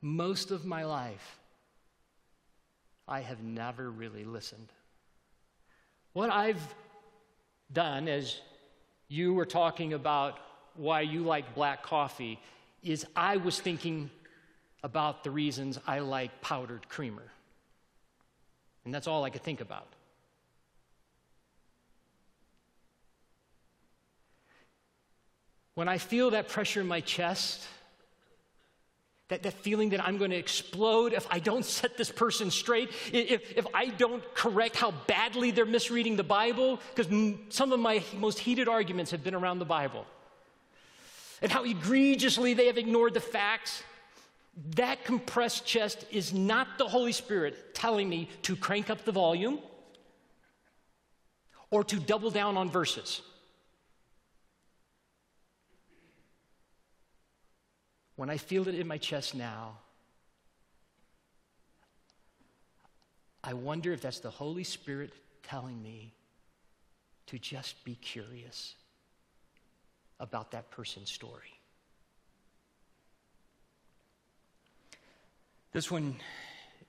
Most 0.02 0.52
of 0.52 0.66
my 0.66 0.86
life, 0.86 1.40
I 3.08 3.22
have 3.22 3.44
never 3.44 3.90
really 3.90 4.24
listened. 4.24 4.72
What 6.14 6.30
I've 6.30 6.62
done, 7.72 8.08
as 8.08 8.40
you 9.08 9.34
were 9.34 9.46
talking 9.46 9.94
about 9.94 10.40
why 10.76 11.02
you 11.02 11.24
like 11.24 11.56
black 11.56 11.84
coffee, 11.84 12.40
is 12.84 13.06
I 13.16 13.38
was 13.38 13.60
thinking 13.60 14.10
about 14.84 15.24
the 15.24 15.32
reasons 15.32 15.80
I 15.88 16.00
like 16.00 16.42
powdered 16.42 16.88
creamer. 16.88 17.32
And 18.86 18.94
that's 18.94 19.08
all 19.08 19.24
I 19.24 19.32
could 19.32 19.44
think 19.44 19.62
about. 19.62 19.88
When 25.76 25.90
I 25.90 25.98
feel 25.98 26.32
that 26.32 26.48
pressure 26.48 26.82
in 26.82 26.88
my 26.88 27.02
chest, 27.02 27.66
that, 29.28 29.44
that 29.44 29.54
feeling 29.54 29.90
that 29.90 30.06
I'm 30.06 30.18
going 30.18 30.32
to 30.32 30.38
explode 30.38 31.14
if 31.14 31.28
I 31.30 31.40
don't 31.40 31.66
set 31.80 31.98
this 31.98 32.12
person 32.12 32.50
straight, 32.50 32.90
if, 33.12 33.58
if 33.58 33.68
I 33.74 33.88
don't 33.88 34.24
correct 34.34 34.76
how 34.78 34.92
badly 34.92 35.52
they're 35.52 35.66
misreading 35.66 36.16
the 36.16 36.24
Bible, 36.24 36.80
because 36.94 37.12
some 37.50 37.72
of 37.72 37.80
my 37.80 38.04
most 38.18 38.40
heated 38.40 38.68
arguments 38.68 39.12
have 39.12 39.24
been 39.24 39.36
around 39.36 39.60
the 39.60 39.66
Bible, 39.66 40.06
and 41.42 41.52
how 41.52 41.64
egregiously 41.64 42.54
they 42.54 42.68
have 42.68 42.78
ignored 42.78 43.14
the 43.14 43.20
facts. 43.20 43.84
That 44.76 45.04
compressed 45.04 45.66
chest 45.66 46.06
is 46.12 46.34
not 46.34 46.78
the 46.78 46.88
Holy 46.88 47.12
Spirit 47.12 47.76
telling 47.76 48.08
me 48.08 48.30
to 48.44 48.56
crank 48.56 48.90
up 48.90 49.04
the 49.04 49.12
volume 49.12 49.60
or 51.72 51.84
to 51.84 52.00
double 52.00 52.32
down 52.32 52.56
on 52.56 52.70
verses. 52.70 53.22
When 58.16 58.30
I 58.30 58.38
feel 58.38 58.68
it 58.68 58.76
in 58.76 58.88
my 58.88 58.98
chest 58.98 59.36
now, 59.36 59.78
I 63.44 63.54
wonder 63.54 63.92
if 63.94 64.02
that's 64.02 64.20
the 64.20 64.30
Holy 64.30 64.64
Spirit 64.64 65.14
telling 65.44 65.82
me 65.82 66.14
to 67.28 67.38
just 67.38 67.84
be 67.84 67.96
curious 67.96 68.76
about 70.20 70.52
that 70.52 70.72
person's 70.72 71.12
story. 71.12 71.60
This 75.74 75.92
one 75.92 76.16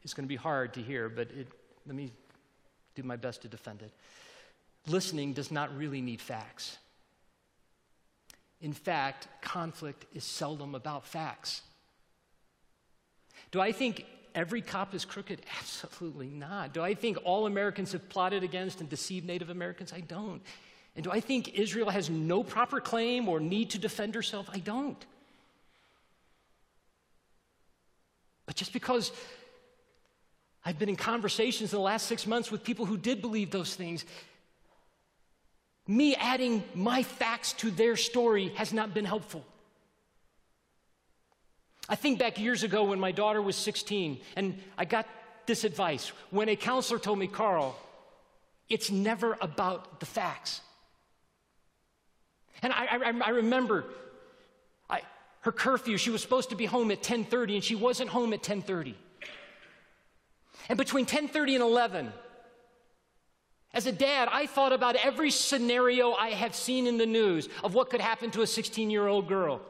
is 0.05 0.15
going 0.15 0.25
to 0.25 0.29
be 0.29 0.37
hard 0.37 0.75
to 0.75 0.81
hear, 0.81 1.09
but 1.09 1.29
it, 1.33 1.49
let 1.87 1.97
me 1.97 2.13
do 2.95 3.03
my 3.03 3.17
best 3.17 3.43
to 3.43 3.49
defend 3.49 3.83
it. 3.83 3.93
Listening 4.87 5.33
does 5.33 5.51
not 5.51 5.77
really 5.77 6.01
need 6.01 6.21
facts. 6.21 6.79
In 8.61 8.73
fact, 8.73 9.29
conflict 9.43 10.07
is 10.15 10.25
seldom 10.25 10.75
about 10.75 11.07
facts. 11.07 11.63
Do 13.51 13.61
I 13.61 13.73
think 13.73 14.07
every 14.35 14.63
cop 14.63 14.95
is 14.95 15.05
crooked? 15.05 15.43
Absolutely 15.59 16.29
not. 16.29 16.73
Do 16.73 16.83
I 16.83 16.95
think 16.95 17.19
all 17.25 17.47
Americans 17.47 17.93
have 17.93 18.09
plotted 18.09 18.43
against 18.43 18.81
and 18.81 18.89
deceived 18.89 19.27
Native 19.27 19.51
Americans? 19.51 19.93
I 19.93 20.01
don't. 20.01 20.43
And 20.95 21.05
do 21.05 21.11
I 21.11 21.21
think 21.21 21.59
Israel 21.59 21.91
has 21.91 22.09
no 22.09 22.43
proper 22.43 22.81
claim 22.81 23.29
or 23.29 23.39
need 23.39 23.71
to 23.71 23.79
defend 23.79 24.15
herself? 24.15 24.49
I 24.53 24.59
don't. 24.59 25.05
But 28.47 28.55
just 28.57 28.73
because 28.73 29.13
I've 30.65 30.79
been 30.79 30.89
in 30.89 30.97
conversations 30.97 31.73
in 31.73 31.77
the 31.77 31.83
last 31.83 32.07
six 32.07 32.27
months 32.27 32.51
with 32.51 32.65
people 32.65 32.87
who 32.87 32.97
did 32.97 33.21
believe 33.21 33.51
those 33.51 33.75
things 33.75 34.05
me 35.87 36.15
adding 36.17 36.65
my 36.75 37.03
facts 37.03 37.53
to 37.55 37.71
their 37.71 37.97
story 37.97 38.49
has 38.57 38.73
not 38.73 38.95
been 38.95 39.05
helpful. 39.05 39.45
I 41.89 41.95
think 41.95 42.19
back 42.19 42.41
years 42.41 42.65
ago 42.65 42.85
when 42.85 42.99
my 42.99 43.13
daughter 43.13 43.41
was 43.41 43.55
16, 43.57 44.19
and 44.35 44.59
I 44.77 44.85
got 44.85 45.07
this 45.47 45.63
advice 45.63 46.09
when 46.31 46.49
a 46.49 46.57
counselor 46.57 46.99
told 46.99 47.19
me, 47.19 47.29
Carl, 47.29 47.77
it's 48.69 48.91
never 48.91 49.39
about 49.41 50.01
the 50.01 50.07
facts. 50.07 50.61
And 52.63 52.73
I, 52.73 52.87
I, 52.87 53.21
I 53.27 53.31
remember 53.31 53.85
I, 54.91 55.03
her 55.43 55.53
curfew, 55.53 55.97
she 55.97 56.11
was 56.11 56.23
supposed 56.23 56.51
to 56.51 56.57
be 56.57 56.67
home 56.67 56.91
at 56.91 57.03
10.30, 57.03 57.55
and 57.55 57.65
she 57.65 57.77
wasn't 57.77 58.11
home 58.11 58.33
at 58.33 58.43
10.30. 58.43 58.95
And 60.69 60.77
between 60.77 61.07
10.30 61.07 61.55
and 61.55 61.63
11, 61.63 62.13
As 63.77 63.85
a 63.85 63.93
dad, 63.93 64.31
I 64.33 64.47
thought 64.47 64.73
about 64.73 64.97
every 64.97 65.31
scenario 65.31 66.13
I 66.13 66.31
have 66.31 66.55
seen 66.55 66.87
in 66.87 66.97
the 66.97 67.05
news 67.05 67.47
of 67.63 67.75
what 67.75 67.91
could 67.91 68.01
happen 68.01 68.31
to 68.31 68.41
a 68.41 68.47
16 68.47 68.89
year 68.89 69.07
old 69.07 69.29
girl. 69.29 69.61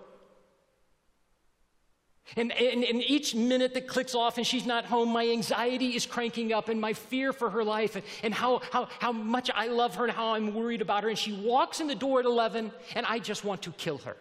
And, 2.36 2.52
and, 2.52 2.84
and, 2.84 3.02
each 3.02 3.34
minute 3.34 3.74
that 3.74 3.88
clicks 3.88 4.14
off 4.14 4.36
and 4.36 4.46
she's 4.46 4.64
not 4.64 4.84
home, 4.84 5.08
my 5.08 5.28
anxiety 5.28 5.96
is 5.96 6.06
cranking 6.06 6.52
up 6.52 6.68
and 6.68 6.80
my 6.80 6.92
fear 6.92 7.32
for 7.32 7.50
her 7.50 7.64
life 7.64 7.96
and, 7.96 8.04
and 8.22 8.32
how, 8.32 8.62
how, 8.70 8.88
how 9.00 9.10
much 9.10 9.50
I 9.52 9.66
love 9.68 9.96
her 9.96 10.04
and 10.04 10.12
how 10.12 10.34
I'm 10.34 10.54
worried 10.54 10.82
about 10.82 11.02
her. 11.02 11.08
And 11.08 11.18
she 11.18 11.32
walks 11.32 11.80
in 11.80 11.88
the 11.88 11.94
door 11.96 12.20
at 12.20 12.26
11 12.26 12.70
and 12.94 13.06
I 13.06 13.18
just 13.18 13.44
want 13.44 13.62
to 13.62 13.72
kill 13.72 13.98
her. 13.98 14.16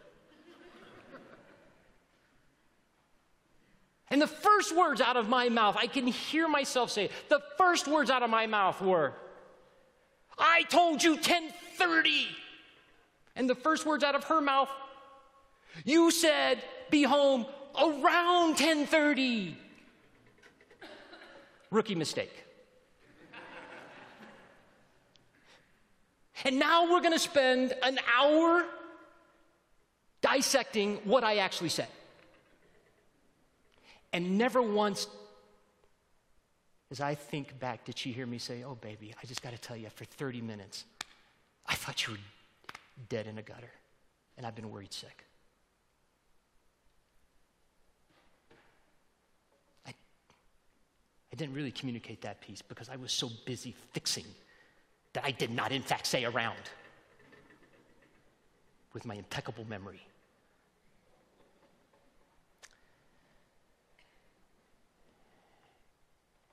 and 4.10 4.20
the 4.20 4.28
first 4.28 4.76
words 4.76 5.00
out 5.00 5.16
of 5.16 5.30
my 5.30 5.50
mouth, 5.50 5.78
I 5.80 5.86
can 5.86 6.08
hear 6.08 6.48
myself 6.48 6.90
say, 6.90 7.12
the 7.30 7.42
first 7.60 7.88
words 7.88 8.10
out 8.10 8.24
of 8.24 8.32
my 8.32 8.48
mouth 8.48 8.82
were, 8.82 9.14
I 10.38 10.64
told 10.64 11.04
you 11.04 11.14
1030. 11.14 12.28
And 13.36 13.50
the 13.50 13.56
first 13.56 13.86
words 13.86 14.04
out 14.04 14.16
of 14.16 14.26
her 14.26 14.42
mouth, 14.42 14.70
you 15.84 16.12
said, 16.12 16.62
be 16.90 17.04
home 17.04 17.46
around 17.78 18.52
1030. 18.52 19.58
Rookie 21.72 21.96
mistake. 21.96 22.46
And 26.44 26.60
now 26.60 26.92
we're 26.92 27.02
going 27.02 27.14
to 27.14 27.20
spend 27.20 27.74
an 27.82 27.98
hour 28.18 28.66
dissecting 30.22 30.98
what 31.04 31.24
I 31.24 31.38
actually 31.38 31.70
said. 31.70 31.88
And 34.14 34.38
never 34.38 34.62
once, 34.62 35.08
as 36.96 37.02
I 37.02 37.14
think 37.14 37.60
back, 37.60 37.84
did 37.84 37.98
she 37.98 38.14
hear 38.14 38.26
me 38.26 38.38
say, 38.38 38.64
Oh, 38.64 38.76
baby, 38.76 39.14
I 39.22 39.26
just 39.26 39.42
got 39.42 39.52
to 39.52 39.58
tell 39.58 39.76
you, 39.76 39.90
for 39.90 40.06
30 40.06 40.40
minutes, 40.40 40.86
I 41.68 41.76
thought 41.76 42.08
you 42.08 42.14
were 42.14 42.20
dead 43.10 43.28
in 43.28 43.38
a 43.38 43.42
gutter, 43.42 43.72
and 44.38 44.46
I've 44.46 44.56
been 44.56 44.72
worried 44.72 44.94
sick. 44.94 45.26
I 51.36 51.36
didn't 51.36 51.54
really 51.54 51.72
communicate 51.72 52.22
that 52.22 52.40
piece 52.40 52.62
because 52.62 52.88
I 52.88 52.96
was 52.96 53.12
so 53.12 53.30
busy 53.46 53.76
fixing 53.92 54.24
that 55.12 55.26
I 55.26 55.32
did 55.32 55.52
not, 55.52 55.74
in 55.74 55.82
fact, 55.82 56.08
say 56.08 56.24
around 56.24 56.56
with 58.94 59.06
my 59.06 59.16
impeccable 59.16 59.66
memory. 59.66 60.05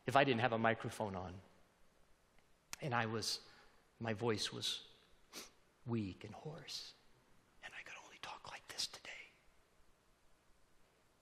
If 0.06 0.16
I 0.16 0.24
didn't 0.24 0.40
have 0.40 0.52
a 0.52 0.58
microphone 0.58 1.14
on 1.14 1.32
and 2.80 2.94
I 2.94 3.06
was, 3.06 3.38
my 4.00 4.12
voice 4.12 4.52
was 4.52 4.80
weak 5.86 6.24
and 6.24 6.34
hoarse, 6.34 6.92
And 7.64 7.72
I 7.78 7.82
could 7.84 7.94
only 8.04 8.18
talk 8.22 8.40
like 8.50 8.66
this 8.68 8.86
today. 8.86 9.10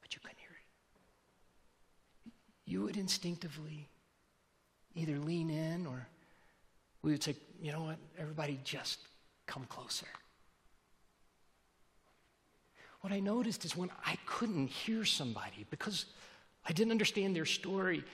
But 0.01 0.15
you 0.15 0.21
couldn't 0.21 0.39
hear 0.39 0.57
it. 2.27 2.33
you 2.71 2.83
would 2.83 2.97
instinctively 2.97 3.89
either 4.95 5.19
lean 5.19 5.51
in 5.51 5.87
or 5.87 6.07
we 7.03 7.13
would 7.13 7.23
say, 7.23 7.35
you 7.63 7.73
know 7.73 7.83
what, 7.83 7.97
everybody 8.19 8.61
just 8.65 8.99
come 9.47 9.65
closer. 9.65 10.07
What 13.01 13.13
I 13.13 13.21
noticed 13.21 13.65
is 13.65 13.77
when 13.77 13.91
I 14.05 14.17
couldn't 14.27 14.69
hear 14.69 15.05
somebody 15.05 15.67
because 15.71 16.05
I 16.67 16.73
didn't 16.73 16.91
understand 16.91 17.35
their 17.35 17.47
story, 17.47 18.05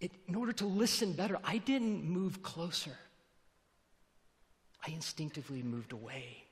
it, 0.00 0.12
in 0.26 0.34
order 0.34 0.52
to 0.52 0.66
listen 0.66 1.12
better, 1.12 1.38
I 1.44 1.58
didn't 1.58 2.04
move 2.04 2.42
closer. 2.42 2.96
I 4.86 4.90
instinctively 4.90 5.62
moved 5.62 5.92
away, 5.92 6.44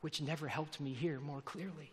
which 0.00 0.20
never 0.20 0.46
helped 0.46 0.80
me 0.80 0.92
hear 0.92 1.18
more 1.20 1.40
clearly. 1.40 1.92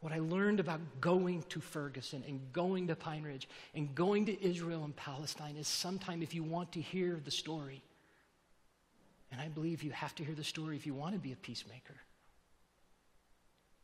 What 0.00 0.12
I 0.12 0.18
learned 0.18 0.60
about 0.60 0.80
going 1.00 1.42
to 1.48 1.60
Ferguson 1.60 2.22
and 2.28 2.52
going 2.52 2.86
to 2.88 2.94
Pine 2.94 3.22
Ridge 3.22 3.48
and 3.74 3.94
going 3.94 4.26
to 4.26 4.46
Israel 4.46 4.84
and 4.84 4.94
Palestine 4.94 5.56
is 5.56 5.66
sometime 5.66 6.22
if 6.22 6.34
you 6.34 6.42
want 6.42 6.72
to 6.72 6.80
hear 6.80 7.18
the 7.24 7.30
story, 7.30 7.82
and 9.32 9.40
I 9.40 9.48
believe 9.48 9.82
you 9.82 9.90
have 9.92 10.14
to 10.16 10.24
hear 10.24 10.34
the 10.34 10.44
story 10.44 10.76
if 10.76 10.86
you 10.86 10.94
want 10.94 11.14
to 11.14 11.18
be 11.18 11.32
a 11.32 11.36
peacemaker, 11.36 11.96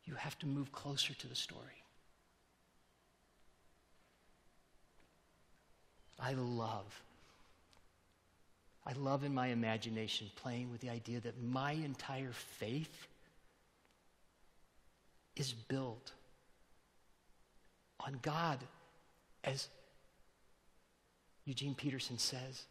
you 0.05 0.15
have 0.15 0.39
to 0.41 0.47
move 0.47 0.71
closer 0.71 1.15
to 1.15 1.27
the 1.27 1.35
story. 1.35 1.82
I 6.25 6.35
love, 6.35 7.03
I 8.87 8.93
love 8.93 9.25
in 9.25 9.35
my 9.35 9.49
imagination 9.49 10.31
playing 10.37 10.71
with 10.71 10.81
the 10.81 10.91
idea 10.91 11.19
that 11.21 11.43
my 11.43 11.73
entire 11.73 12.31
faith 12.33 13.09
is 15.35 15.53
built 15.53 16.13
on 17.99 18.19
God, 18.23 18.59
as 19.43 19.67
Eugene 21.45 21.75
Peterson 21.75 22.19
says, 22.19 22.67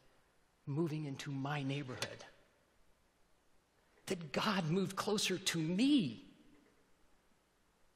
moving 0.66 1.06
into 1.06 1.30
my 1.30 1.62
neighborhood. 1.62 2.24
That 4.06 4.32
God 4.32 4.70
moved 4.70 4.96
closer 4.96 5.38
to 5.38 5.58
me, 5.58 6.24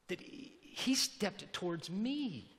that 0.10 0.20
He 0.20 0.96
stepped 0.96 1.52
towards 1.54 1.90
me. 1.90 2.55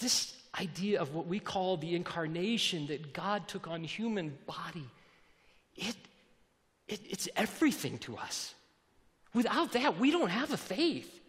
This 0.00 0.34
idea 0.58 1.00
of 1.00 1.14
what 1.14 1.26
we 1.26 1.38
call 1.38 1.76
the 1.76 1.94
incarnation, 1.94 2.86
that 2.88 3.12
God 3.12 3.46
took 3.46 3.68
on 3.68 3.84
human 3.84 4.36
body, 4.46 4.88
it, 5.76 5.94
it, 6.88 7.00
it's 7.08 7.28
everything 7.36 7.98
to 7.98 8.16
us. 8.16 8.54
Without 9.32 9.72
that, 9.72 9.98
we 9.98 10.10
don't 10.10 10.30
have 10.30 10.52
a 10.52 10.56
faith. 10.56 11.20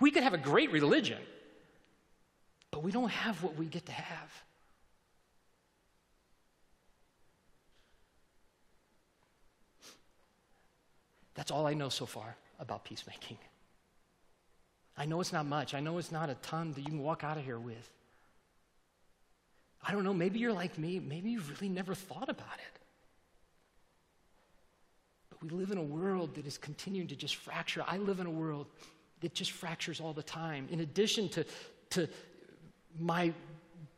We 0.00 0.10
could 0.10 0.22
have 0.22 0.34
a 0.34 0.38
great 0.38 0.72
religion, 0.72 1.18
but 2.70 2.82
we 2.82 2.92
don't 2.92 3.10
have 3.10 3.42
what 3.42 3.56
we 3.56 3.66
get 3.66 3.86
to 3.86 3.92
have. 3.92 4.42
That's 11.34 11.50
all 11.50 11.66
I 11.66 11.74
know 11.74 11.88
so 11.88 12.04
far 12.04 12.36
about 12.58 12.84
peacemaking. 12.84 13.38
I 14.98 15.06
know 15.06 15.20
it's 15.22 15.32
not 15.32 15.46
much. 15.46 15.72
I 15.72 15.80
know 15.80 15.96
it's 15.96 16.12
not 16.12 16.28
a 16.28 16.34
ton 16.34 16.72
that 16.74 16.80
you 16.80 16.88
can 16.88 17.02
walk 17.02 17.24
out 17.24 17.38
of 17.38 17.44
here 17.44 17.58
with. 17.58 17.88
I 19.82 19.92
don't 19.92 20.04
know, 20.04 20.12
maybe 20.14 20.38
you're 20.38 20.52
like 20.52 20.78
me. 20.78 20.98
Maybe 20.98 21.30
you've 21.30 21.50
really 21.50 21.68
never 21.68 21.94
thought 21.94 22.28
about 22.28 22.58
it 22.58 22.80
But 25.30 25.42
we 25.42 25.48
live 25.50 25.70
in 25.70 25.78
a 25.78 25.82
world 25.82 26.34
that 26.34 26.46
is 26.46 26.58
continuing 26.58 27.08
to 27.08 27.16
just 27.16 27.36
fracture. 27.36 27.84
I 27.86 27.96
live 27.96 28.20
in 28.20 28.26
a 28.26 28.30
world 28.30 28.66
that 29.20 29.34
just 29.34 29.52
fractures 29.52 30.00
all 30.00 30.12
the 30.12 30.22
time. 30.22 30.68
In 30.70 30.80
addition 30.80 31.28
to, 31.30 31.44
to 31.90 32.08
my 32.98 33.32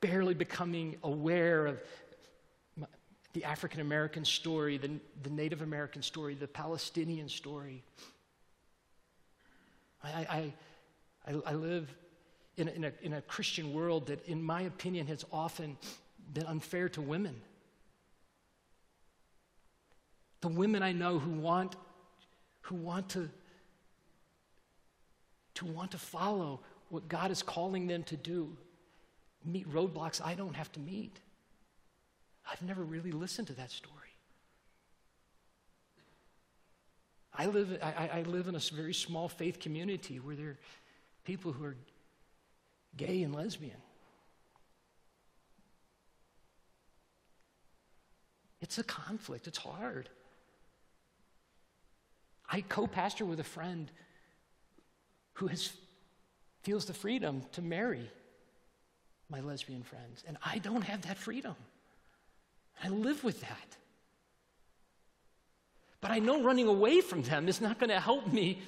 barely 0.00 0.34
becoming 0.34 0.96
aware 1.02 1.66
of 1.66 1.80
my, 2.76 2.86
the 3.32 3.44
African 3.44 3.80
American 3.80 4.24
story, 4.24 4.78
the, 4.78 4.90
the 5.22 5.30
Native 5.30 5.62
American 5.62 6.02
story, 6.02 6.34
the 6.34 6.48
Palestinian 6.48 7.28
story. 7.28 7.82
I, 10.02 10.08
I, 10.08 10.52
I, 11.26 11.34
I 11.46 11.54
live 11.54 11.92
in 12.57 12.68
a, 12.68 12.70
in, 12.72 12.84
a, 12.84 12.92
in 13.03 13.12
a 13.14 13.22
Christian 13.22 13.72
world 13.72 14.07
that, 14.07 14.26
in 14.26 14.42
my 14.42 14.62
opinion, 14.62 15.07
has 15.07 15.24
often 15.32 15.76
been 16.32 16.46
unfair 16.46 16.88
to 16.90 17.00
women. 17.00 17.40
The 20.40 20.48
women 20.48 20.82
I 20.82 20.92
know 20.92 21.18
who 21.18 21.30
want, 21.30 21.76
who 22.62 22.74
want 22.76 23.11
to, 23.11 23.30
to 25.55 25.66
want 25.66 25.92
to 25.92 25.98
follow 25.98 26.61
what 26.88 27.09
God 27.09 27.30
is 27.30 27.42
calling 27.42 27.86
them 27.86 28.03
to 28.05 28.16
do, 28.16 28.57
meet 29.44 29.70
roadblocks 29.72 30.20
I 30.24 30.34
don't 30.34 30.55
have 30.55 30.70
to 30.72 30.80
meet. 30.80 31.18
I've 32.50 32.62
never 32.62 32.82
really 32.82 33.12
listened 33.12 33.48
to 33.48 33.55
that 33.55 33.70
story. 33.70 33.96
I 37.34 37.46
live, 37.46 37.78
I, 37.82 38.11
I 38.12 38.22
live 38.22 38.48
in 38.48 38.57
a 38.57 38.59
very 38.59 38.92
small 38.92 39.28
faith 39.28 39.59
community 39.59 40.20
where 40.20 40.36
there 40.36 40.48
are 40.48 40.59
people 41.24 41.53
who 41.53 41.64
are 41.64 41.76
gay 42.97 43.22
and 43.22 43.34
lesbian. 43.34 43.76
It's 48.61 48.78
a 48.78 48.84
conflict, 48.84 49.47
it's 49.47 49.59
hard. 49.59 50.09
I 52.49 52.61
co 52.61 52.86
pastor 52.86 53.24
with 53.24 53.40
a 53.40 53.45
friend 53.45 53.90
who 55.34 55.49
has, 55.49 55.72
feels 56.62 56.84
the 56.84 56.95
freedom 56.95 57.43
to 57.53 57.62
marry 57.62 58.11
my 59.28 59.40
lesbian 59.40 59.82
friends, 59.82 60.22
and 60.28 60.36
I 60.45 60.59
don't 60.59 60.82
have 60.82 61.03
that 61.03 61.16
freedom. 61.16 61.57
I 62.84 62.88
live 62.88 63.24
with 63.24 63.40
that. 63.40 63.76
But 66.01 66.11
I 66.11 66.18
know 66.18 66.43
running 66.43 66.68
away 66.68 67.01
from 67.01 67.22
them 67.22 67.49
is 67.49 67.61
not 67.61 67.78
going 67.78 67.90
to 67.90 68.01
help 68.01 68.26
me 68.26 68.61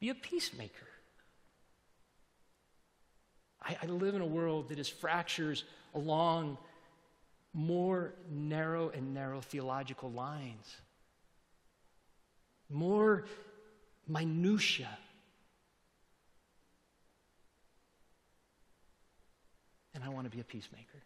be 0.00 0.10
a 0.10 0.14
peacemaker. 0.14 0.86
I, 3.62 3.76
I 3.82 3.86
live 3.86 4.14
in 4.14 4.20
a 4.20 4.26
world 4.26 4.68
that 4.68 4.78
is 4.78 4.88
fractures 4.88 5.64
along 5.94 6.58
more 7.52 8.14
narrow 8.30 8.90
and 8.90 9.14
narrow 9.14 9.40
theological 9.40 10.10
lines, 10.10 10.76
more 12.70 13.24
minutia. 14.06 14.88
And 19.94 20.04
I 20.04 20.08
want 20.08 20.30
to 20.30 20.30
be 20.30 20.40
a 20.40 20.44
peacemaker. 20.44 21.02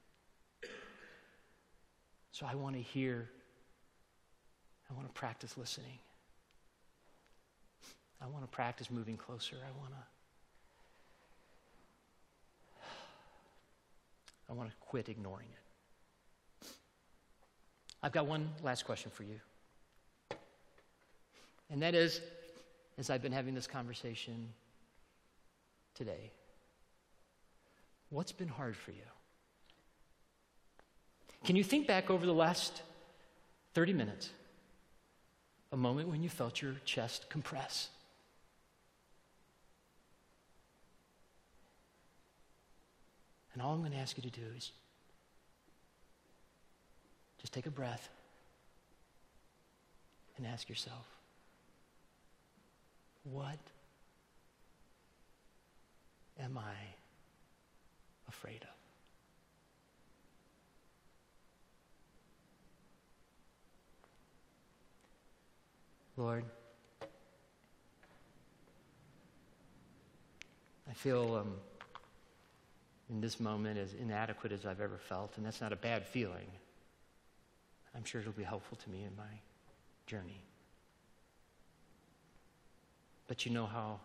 So 2.32 2.46
I 2.46 2.54
want 2.54 2.76
to 2.76 2.82
hear, 2.82 3.30
I 4.90 4.94
want 4.94 5.06
to 5.06 5.12
practice 5.14 5.56
listening. 5.56 5.98
I 8.20 8.26
want 8.26 8.44
to 8.44 8.48
practice 8.48 8.90
moving 8.90 9.16
closer. 9.16 9.56
I 9.56 9.78
want 9.80 9.92
to 9.92 10.21
I 14.48 14.52
want 14.52 14.70
to 14.70 14.76
quit 14.80 15.08
ignoring 15.08 15.48
it. 15.50 16.68
I've 18.02 18.12
got 18.12 18.26
one 18.26 18.50
last 18.62 18.84
question 18.84 19.10
for 19.10 19.22
you. 19.22 19.40
And 21.70 21.80
that 21.82 21.94
is 21.94 22.20
as 22.98 23.08
I've 23.10 23.22
been 23.22 23.32
having 23.32 23.54
this 23.54 23.66
conversation 23.66 24.48
today, 25.94 26.30
what's 28.10 28.32
been 28.32 28.48
hard 28.48 28.76
for 28.76 28.90
you? 28.90 28.98
Can 31.44 31.56
you 31.56 31.64
think 31.64 31.86
back 31.86 32.10
over 32.10 32.24
the 32.26 32.34
last 32.34 32.82
30 33.74 33.94
minutes, 33.94 34.30
a 35.72 35.76
moment 35.76 36.08
when 36.08 36.22
you 36.22 36.28
felt 36.28 36.60
your 36.60 36.74
chest 36.84 37.28
compress? 37.30 37.88
And 43.52 43.62
all 43.62 43.74
I'm 43.74 43.80
going 43.80 43.92
to 43.92 43.98
ask 43.98 44.16
you 44.16 44.22
to 44.22 44.30
do 44.30 44.46
is 44.56 44.72
just 47.38 47.52
take 47.52 47.66
a 47.66 47.70
breath 47.70 48.08
and 50.36 50.46
ask 50.46 50.68
yourself, 50.68 51.06
what 53.24 53.58
am 56.40 56.56
I 56.56 56.74
afraid 58.28 58.62
of? 58.62 58.68
Lord, 66.16 66.44
I 70.88 70.94
feel 70.94 71.36
um, 71.36 71.54
in 73.12 73.20
this 73.20 73.38
moment 73.38 73.78
as 73.78 73.92
inadequate 73.92 74.52
as 74.52 74.64
I've 74.64 74.80
ever 74.80 74.96
felt, 74.96 75.36
and 75.36 75.44
that's 75.44 75.60
not 75.60 75.72
a 75.72 75.76
bad 75.76 76.06
feeling. 76.06 76.46
I'm 77.94 78.04
sure 78.04 78.22
it'll 78.22 78.32
be 78.32 78.42
helpful 78.42 78.78
to 78.78 78.90
me 78.90 79.04
in 79.04 79.14
my 79.16 79.38
journey. 80.06 80.42
But 83.28 83.44
you 83.44 83.52
know 83.52 83.66
how 83.66 84.00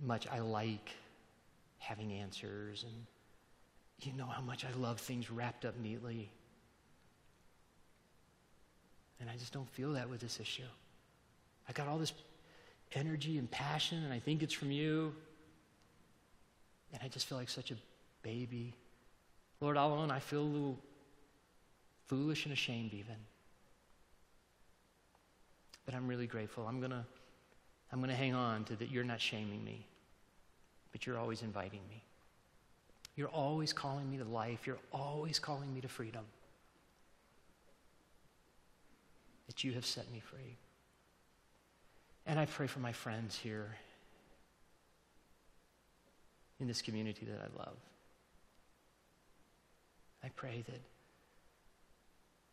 much 0.00 0.28
I 0.28 0.38
like 0.38 0.90
having 1.78 2.12
answers, 2.12 2.84
and 2.84 3.06
you 4.00 4.16
know 4.16 4.26
how 4.26 4.42
much 4.42 4.64
I 4.64 4.70
love 4.78 5.00
things 5.00 5.28
wrapped 5.30 5.64
up 5.64 5.76
neatly. 5.78 6.30
And 9.20 9.28
I 9.28 9.36
just 9.36 9.52
don't 9.52 9.68
feel 9.70 9.92
that 9.94 10.08
with 10.08 10.20
this 10.20 10.38
issue. 10.38 10.62
I 11.68 11.72
got 11.72 11.88
all 11.88 11.98
this 11.98 12.12
energy 12.92 13.38
and 13.38 13.50
passion, 13.50 14.04
and 14.04 14.12
I 14.12 14.20
think 14.20 14.42
it's 14.44 14.54
from 14.54 14.70
you. 14.70 15.14
And 16.92 17.02
I 17.02 17.08
just 17.08 17.26
feel 17.26 17.38
like 17.38 17.48
such 17.48 17.72
a 17.72 17.74
baby. 18.24 18.74
Lord, 19.60 19.76
all 19.76 19.92
alone, 19.92 20.10
I 20.10 20.18
feel 20.18 20.40
a 20.40 20.42
little 20.42 20.78
foolish 22.08 22.44
and 22.46 22.52
ashamed, 22.52 22.92
even. 22.92 23.14
But 25.86 25.94
I'm 25.94 26.08
really 26.08 26.26
grateful. 26.26 26.66
I'm 26.66 26.80
going 26.80 26.90
to 26.90 27.04
I'm 27.92 28.00
going 28.00 28.10
to 28.10 28.16
hang 28.16 28.34
on 28.34 28.64
to 28.64 28.76
that 28.76 28.90
you're 28.90 29.04
not 29.04 29.20
shaming 29.20 29.62
me, 29.62 29.86
but 30.90 31.06
you're 31.06 31.16
always 31.16 31.42
inviting 31.42 31.78
me. 31.88 32.02
You're 33.14 33.28
always 33.28 33.72
calling 33.72 34.10
me 34.10 34.16
to 34.16 34.24
life. 34.24 34.66
You're 34.66 34.80
always 34.92 35.38
calling 35.38 35.72
me 35.72 35.80
to 35.80 35.86
freedom. 35.86 36.24
That 39.46 39.62
you 39.62 39.74
have 39.74 39.86
set 39.86 40.10
me 40.10 40.18
free. 40.18 40.56
And 42.26 42.40
I 42.40 42.46
pray 42.46 42.66
for 42.66 42.80
my 42.80 42.92
friends 42.92 43.36
here 43.36 43.76
in 46.58 46.66
this 46.66 46.82
community 46.82 47.26
that 47.26 47.38
I 47.38 47.58
love. 47.58 47.76
I 50.24 50.30
pray 50.36 50.64
that 50.66 50.80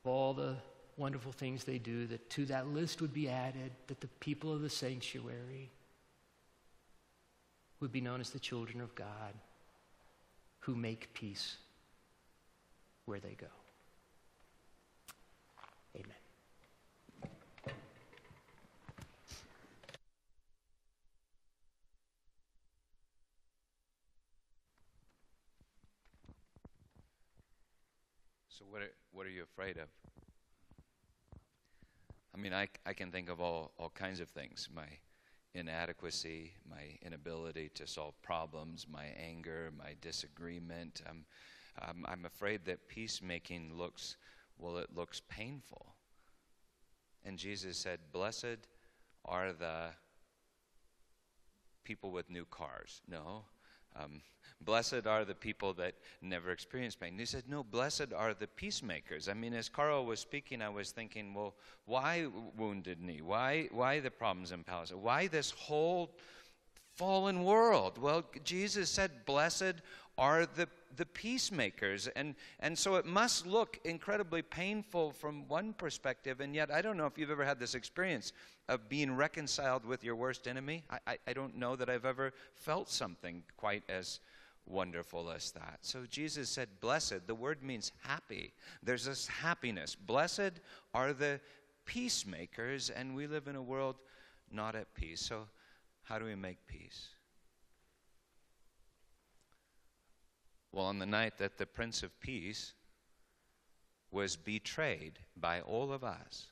of 0.03 0.11
all 0.11 0.33
the 0.33 0.55
wonderful 0.97 1.31
things 1.31 1.63
they 1.63 1.77
do, 1.77 2.05
that 2.07 2.29
to 2.31 2.45
that 2.47 2.67
list 2.67 3.01
would 3.01 3.13
be 3.13 3.29
added, 3.29 3.71
that 3.87 4.01
the 4.01 4.07
people 4.19 4.51
of 4.51 4.61
the 4.61 4.69
sanctuary 4.69 5.71
would 7.79 7.91
be 7.91 8.01
known 8.01 8.19
as 8.19 8.31
the 8.31 8.39
children 8.39 8.81
of 8.81 8.93
God 8.93 9.33
who 10.59 10.75
make 10.75 11.13
peace 11.13 11.57
where 13.05 13.19
they 13.19 13.35
go. 13.35 13.47
Amen. 15.95 16.15
So 28.61 28.67
what 28.69 28.83
are, 28.83 28.91
what 29.11 29.25
are 29.25 29.31
you 29.31 29.41
afraid 29.41 29.77
of? 29.77 29.87
I 32.35 32.37
mean, 32.37 32.53
I, 32.53 32.67
I 32.85 32.93
can 32.93 33.11
think 33.11 33.27
of 33.27 33.41
all, 33.41 33.71
all 33.79 33.89
kinds 33.89 34.19
of 34.19 34.29
things 34.29 34.69
my 34.71 34.85
inadequacy, 35.55 36.51
my 36.69 36.99
inability 37.01 37.71
to 37.73 37.87
solve 37.87 38.13
problems, 38.21 38.85
my 38.87 39.05
anger, 39.19 39.71
my 39.75 39.95
disagreement. 39.99 41.01
I'm, 41.09 41.25
um, 41.81 42.05
I'm 42.07 42.25
afraid 42.25 42.63
that 42.65 42.87
peacemaking 42.87 43.75
looks, 43.75 44.17
well, 44.59 44.77
it 44.77 44.89
looks 44.95 45.23
painful. 45.27 45.95
And 47.25 47.39
Jesus 47.39 47.77
said, 47.77 47.99
Blessed 48.11 48.67
are 49.25 49.53
the 49.53 49.87
people 51.83 52.11
with 52.11 52.29
new 52.29 52.45
cars. 52.45 53.01
No. 53.07 53.45
Um, 53.95 54.21
blessed 54.61 55.07
are 55.07 55.25
the 55.25 55.35
people 55.35 55.73
that 55.73 55.95
never 56.21 56.51
experience 56.51 56.95
pain. 56.95 57.17
He 57.17 57.25
said, 57.25 57.43
No, 57.47 57.63
blessed 57.63 58.13
are 58.15 58.33
the 58.33 58.47
peacemakers. 58.47 59.27
I 59.27 59.33
mean, 59.33 59.53
as 59.53 59.69
Carl 59.69 60.05
was 60.05 60.19
speaking, 60.19 60.61
I 60.61 60.69
was 60.69 60.91
thinking, 60.91 61.33
well, 61.33 61.55
why 61.85 62.27
wounded 62.57 63.01
knee? 63.01 63.21
Why, 63.21 63.67
why 63.71 63.99
the 63.99 64.11
problems 64.11 64.51
in 64.51 64.63
Palestine? 64.63 65.01
Why 65.01 65.27
this 65.27 65.51
whole 65.51 66.15
fallen 66.95 67.43
world? 67.43 67.97
Well, 67.97 68.23
Jesus 68.43 68.89
said, 68.89 69.25
Blessed 69.25 69.75
are 70.17 70.45
the, 70.45 70.67
the 70.97 71.05
peacemakers. 71.05 72.07
And, 72.15 72.35
and 72.59 72.77
so 72.77 72.95
it 72.95 73.05
must 73.05 73.45
look 73.45 73.79
incredibly 73.83 74.41
painful 74.41 75.11
from 75.11 75.47
one 75.47 75.73
perspective, 75.73 76.39
and 76.39 76.55
yet 76.55 76.71
I 76.71 76.81
don't 76.81 76.97
know 76.97 77.05
if 77.05 77.17
you've 77.17 77.31
ever 77.31 77.45
had 77.45 77.59
this 77.59 77.75
experience 77.75 78.33
of 78.69 78.89
being 78.89 79.15
reconciled 79.15 79.85
with 79.85 80.03
your 80.03 80.15
worst 80.15 80.47
enemy. 80.47 80.83
I, 80.89 80.97
I, 81.07 81.17
I 81.27 81.33
don't 81.33 81.57
know 81.57 81.75
that 81.75 81.89
I've 81.89 82.05
ever 82.05 82.33
felt 82.55 82.89
something 82.89 83.43
quite 83.57 83.83
as 83.89 84.19
wonderful 84.65 85.31
as 85.31 85.51
that. 85.51 85.79
So 85.81 86.03
Jesus 86.09 86.49
said, 86.49 86.69
Blessed. 86.79 87.27
The 87.27 87.35
word 87.35 87.63
means 87.63 87.91
happy. 88.03 88.53
There's 88.83 89.05
this 89.05 89.27
happiness. 89.27 89.95
Blessed 89.95 90.59
are 90.93 91.13
the 91.13 91.39
peacemakers, 91.85 92.89
and 92.89 93.15
we 93.15 93.27
live 93.27 93.47
in 93.47 93.55
a 93.55 93.61
world 93.61 93.95
not 94.51 94.75
at 94.75 94.93
peace. 94.93 95.21
So, 95.21 95.47
how 96.03 96.19
do 96.19 96.25
we 96.25 96.35
make 96.35 96.65
peace? 96.67 97.09
Well, 100.71 100.85
on 100.85 100.99
the 100.99 101.05
night 101.05 101.37
that 101.37 101.57
the 101.57 101.65
Prince 101.65 102.01
of 102.03 102.19
Peace 102.21 102.73
was 104.09 104.35
betrayed 104.35 105.19
by 105.35 105.61
all 105.61 105.91
of 105.91 106.03
us, 106.03 106.47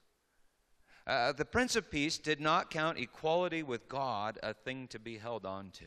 uh, 1.08 1.32
the 1.32 1.46
Prince 1.46 1.76
of 1.76 1.90
Peace 1.90 2.18
did 2.18 2.40
not 2.40 2.70
count 2.70 3.00
equality 3.00 3.64
with 3.64 3.88
God 3.88 4.38
a 4.44 4.54
thing 4.54 4.88
to 4.90 5.00
be 5.00 5.18
held 5.18 5.46
on 5.46 5.72
to. 5.72 5.86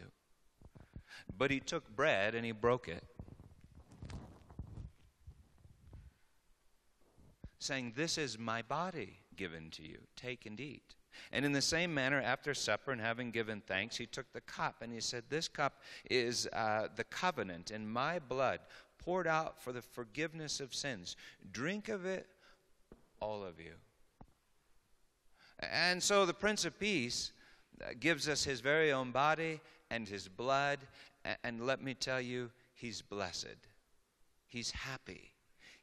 But 1.36 1.50
he 1.50 1.60
took 1.60 1.94
bread 1.94 2.34
and 2.34 2.44
he 2.44 2.52
broke 2.52 2.88
it, 2.88 3.04
saying, 7.58 7.92
This 7.94 8.18
is 8.18 8.38
my 8.38 8.62
body 8.62 9.18
given 9.36 9.70
to 9.72 9.82
you. 9.82 9.98
Take 10.16 10.46
and 10.46 10.58
eat. 10.58 10.96
And 11.32 11.44
in 11.44 11.52
the 11.52 11.62
same 11.62 11.92
manner, 11.92 12.20
after 12.20 12.54
supper 12.54 12.92
and 12.92 13.00
having 13.00 13.30
given 13.30 13.62
thanks, 13.66 13.96
he 13.96 14.06
took 14.06 14.32
the 14.32 14.40
cup 14.42 14.76
and 14.80 14.92
he 14.92 15.00
said, 15.00 15.24
This 15.28 15.48
cup 15.48 15.80
is 16.10 16.48
uh, 16.52 16.88
the 16.94 17.04
covenant 17.04 17.70
in 17.70 17.88
my 17.88 18.18
blood 18.18 18.60
poured 18.98 19.26
out 19.26 19.60
for 19.60 19.72
the 19.72 19.82
forgiveness 19.82 20.60
of 20.60 20.74
sins. 20.74 21.16
Drink 21.52 21.88
of 21.88 22.04
it, 22.04 22.26
all 23.20 23.44
of 23.44 23.58
you. 23.58 23.72
And 25.60 26.02
so 26.02 26.26
the 26.26 26.34
Prince 26.34 26.64
of 26.64 26.78
Peace 26.78 27.32
uh, 27.80 27.90
gives 27.98 28.28
us 28.28 28.44
his 28.44 28.60
very 28.60 28.92
own 28.92 29.10
body 29.10 29.60
and 29.90 30.08
his 30.08 30.28
blood 30.28 30.78
and 31.44 31.66
let 31.66 31.82
me 31.82 31.94
tell 31.94 32.20
you, 32.20 32.50
he's 32.74 33.02
blessed. 33.02 33.68
He's 34.46 34.70
happy. 34.70 35.31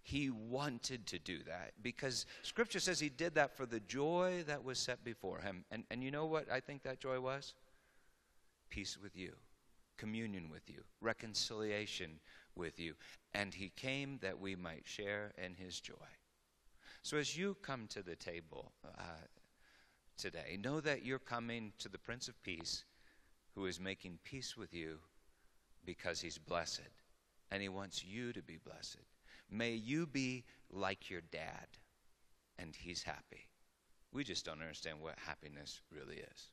He 0.10 0.32
wanted 0.32 1.06
to 1.06 1.20
do 1.20 1.38
that 1.44 1.74
because 1.84 2.26
Scripture 2.42 2.80
says 2.80 3.00
he 3.00 3.10
did 3.10 3.36
that 3.36 3.56
for 3.56 3.68
the 3.68 3.80
joy 3.82 4.44
that 4.48 4.64
was 4.64 4.80
set 4.80 5.04
before 5.04 5.38
him. 5.38 5.66
And, 5.70 5.84
and 5.92 6.04
you 6.04 6.10
know 6.10 6.26
what 6.26 6.52
I 6.52 6.62
think 6.62 6.82
that 6.82 7.00
joy 7.00 7.20
was? 7.20 7.54
Peace 8.72 8.98
with 9.00 9.16
you, 9.16 9.34
communion 9.98 10.50
with 10.50 10.68
you, 10.68 10.82
reconciliation 11.00 12.20
with 12.56 12.80
you. 12.80 12.96
And 13.36 13.54
he 13.54 13.70
came 13.70 14.18
that 14.24 14.40
we 14.40 14.56
might 14.56 14.82
share 14.84 15.32
in 15.38 15.54
his 15.54 15.80
joy. 15.80 15.94
So 17.04 17.18
as 17.18 17.38
you 17.38 17.56
come 17.62 17.86
to 17.90 18.02
the 18.02 18.16
table 18.16 18.72
uh, 18.84 19.28
today, 20.18 20.58
know 20.60 20.80
that 20.80 21.06
you're 21.06 21.20
coming 21.20 21.72
to 21.78 21.88
the 21.88 22.00
Prince 22.00 22.28
of 22.28 22.42
Peace 22.42 22.84
who 23.54 23.68
is 23.68 23.80
making 23.80 24.18
peace 24.24 24.58
with 24.58 24.74
you 24.74 24.98
because 25.86 26.20
he's 26.20 26.40
blessed 26.40 26.90
and 27.52 27.62
he 27.62 27.70
wants 27.70 28.04
you 28.04 28.34
to 28.34 28.42
be 28.42 28.58
blessed. 28.58 28.98
May 29.50 29.74
you 29.74 30.06
be 30.06 30.46
like 30.70 31.10
your 31.10 31.22
dad 31.32 31.68
and 32.58 32.76
he's 32.76 33.04
happy. 33.04 33.48
We 34.12 34.24
just 34.24 34.46
don't 34.46 34.62
understand 34.62 35.00
what 35.00 35.16
happiness 35.18 35.82
really 35.92 36.18
is. 36.18 36.52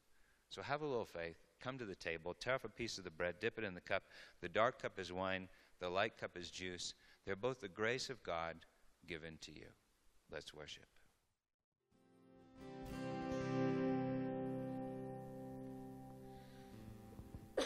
So 0.51 0.63
have 0.63 0.83
a 0.83 0.87
little 0.87 1.05
faith. 1.05 1.37
Come 1.61 1.79
to 1.79 1.85
the 1.85 1.95
table, 1.95 2.35
tear 2.35 2.55
off 2.55 2.65
a 2.65 2.69
piece 2.69 2.99
of 2.99 3.05
the 3.05 3.11
bread, 3.11 3.37
dip 3.41 3.59
it 3.59 3.65
in 3.65 3.75
the 3.75 3.81
cup. 3.81 4.05
The 4.41 4.49
dark 4.49 4.81
cup 4.81 4.99
is 4.99 5.13
wine, 5.13 5.49
the 5.81 5.89
light 5.89 6.17
cup 6.19 6.37
is 6.37 6.51
juice. 6.51 6.95
They're 7.25 7.37
both 7.37 7.61
the 7.61 7.69
grace 7.69 8.09
of 8.09 8.23
God 8.23 8.57
given 9.07 9.39
to 9.43 9.53
you. 9.53 9.67
Let's 10.33 10.55
worship. 10.55 10.87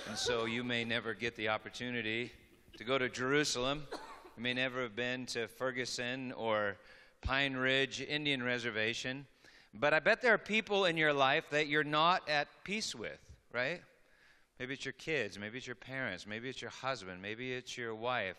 And 0.09 0.17
so 0.17 0.45
you 0.47 0.65
may 0.65 0.85
never 0.85 1.15
get 1.15 1.37
the 1.37 1.49
opportunity 1.49 2.33
to 2.77 2.85
go 2.85 2.99
to 2.99 3.09
Jerusalem. 3.09 3.87
You 4.41 4.45
may 4.45 4.55
never 4.55 4.81
have 4.81 4.97
been 4.97 5.27
to 5.27 5.49
Ferguson 5.49 6.33
or 6.33 6.79
Pine 7.21 7.53
Ridge 7.53 8.01
Indian 8.01 8.43
Reservation. 8.43 9.27
But 9.75 9.93
I 9.93 10.01
bet 10.01 10.23
there 10.23 10.33
are 10.33 10.39
people 10.39 10.87
in 10.87 10.97
your 10.97 11.13
life 11.13 11.51
that 11.51 11.67
you're 11.67 11.85
not 11.85 12.27
at 12.27 12.49
peace 12.65 12.95
with, 12.95 13.19
right? 13.53 13.83
Maybe 14.59 14.73
it's 14.73 14.87
your 14.87 14.95
kids, 14.95 15.39
maybe 15.39 15.59
it's 15.59 15.67
your 15.67 15.77
parents, 15.77 16.27
maybe 16.27 16.49
it's 16.49 16.63
your 16.63 16.71
husband, 16.71 17.21
maybe 17.21 17.53
it's 17.53 17.77
your 17.77 17.95
wife. 17.95 18.39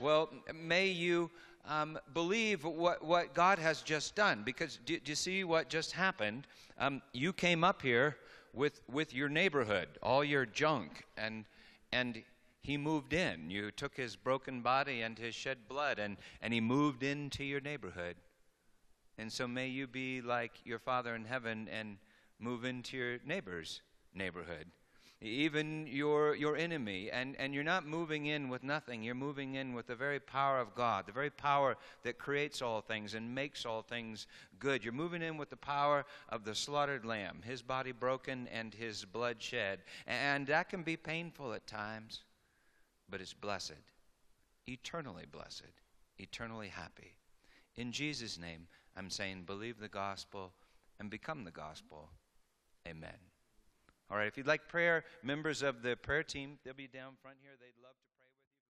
Well, 0.00 0.28
may 0.52 0.88
you 0.88 1.30
um, 1.68 2.00
believe 2.14 2.64
what, 2.64 3.04
what 3.04 3.32
God 3.32 3.60
has 3.60 3.82
just 3.82 4.16
done. 4.16 4.42
Because 4.44 4.80
do, 4.84 4.98
do 4.98 5.12
you 5.12 5.14
see 5.14 5.44
what 5.44 5.68
just 5.68 5.92
happened? 5.92 6.48
Um, 6.80 7.00
you 7.12 7.32
came 7.32 7.62
up 7.62 7.80
here 7.80 8.16
with, 8.54 8.80
with 8.90 9.14
your 9.14 9.28
neighborhood, 9.28 9.86
all 10.02 10.24
your 10.24 10.46
junk, 10.46 11.04
and, 11.16 11.44
and 11.92 12.24
he 12.62 12.76
moved 12.76 13.12
in. 13.12 13.50
You 13.50 13.70
took 13.70 13.96
his 13.96 14.16
broken 14.16 14.60
body 14.60 15.02
and 15.02 15.18
his 15.18 15.34
shed 15.34 15.68
blood, 15.68 15.98
and, 15.98 16.16
and 16.42 16.52
he 16.52 16.60
moved 16.60 17.02
into 17.02 17.44
your 17.44 17.60
neighborhood. 17.60 18.16
And 19.16 19.32
so 19.32 19.48
may 19.48 19.68
you 19.68 19.86
be 19.86 20.20
like 20.20 20.52
your 20.64 20.78
Father 20.78 21.14
in 21.14 21.24
heaven 21.24 21.68
and 21.72 21.98
move 22.38 22.64
into 22.64 22.96
your 22.96 23.18
neighbor's 23.26 23.82
neighborhood, 24.14 24.66
even 25.20 25.88
your, 25.88 26.36
your 26.36 26.56
enemy. 26.56 27.10
And, 27.10 27.34
and 27.38 27.52
you're 27.52 27.64
not 27.64 27.84
moving 27.84 28.26
in 28.26 28.48
with 28.48 28.62
nothing. 28.62 29.02
You're 29.02 29.16
moving 29.16 29.56
in 29.56 29.72
with 29.72 29.88
the 29.88 29.96
very 29.96 30.20
power 30.20 30.60
of 30.60 30.74
God, 30.76 31.06
the 31.06 31.12
very 31.12 31.30
power 31.30 31.76
that 32.04 32.18
creates 32.18 32.62
all 32.62 32.80
things 32.80 33.14
and 33.14 33.34
makes 33.34 33.66
all 33.66 33.82
things 33.82 34.28
good. 34.60 34.84
You're 34.84 34.92
moving 34.92 35.22
in 35.22 35.36
with 35.36 35.50
the 35.50 35.56
power 35.56 36.04
of 36.28 36.44
the 36.44 36.54
slaughtered 36.54 37.04
lamb, 37.04 37.40
his 37.44 37.60
body 37.60 37.90
broken 37.90 38.48
and 38.52 38.72
his 38.72 39.04
blood 39.04 39.42
shed. 39.42 39.80
And 40.06 40.46
that 40.46 40.68
can 40.68 40.84
be 40.84 40.96
painful 40.96 41.52
at 41.54 41.66
times, 41.66 42.22
but 43.08 43.20
it's 43.20 43.34
blessed, 43.34 43.82
eternally 44.66 45.24
blessed, 45.30 45.82
eternally 46.18 46.68
happy. 46.68 47.16
In 47.76 47.92
Jesus' 47.92 48.38
name, 48.38 48.66
I'm 48.96 49.10
saying 49.10 49.44
believe 49.44 49.78
the 49.78 49.88
gospel 49.88 50.52
and 50.98 51.10
become 51.10 51.44
the 51.44 51.50
gospel. 51.50 52.10
Amen. 52.86 53.18
All 54.10 54.16
right, 54.16 54.26
if 54.26 54.36
you'd 54.36 54.46
like 54.46 54.68
prayer, 54.68 55.04
members 55.22 55.62
of 55.62 55.82
the 55.82 55.94
prayer 55.94 56.22
team, 56.22 56.58
they'll 56.64 56.74
be 56.74 56.86
down 56.86 57.12
front 57.20 57.36
here. 57.42 57.52
They'd 57.60 57.82
love 57.82 57.94
to 58.02 58.07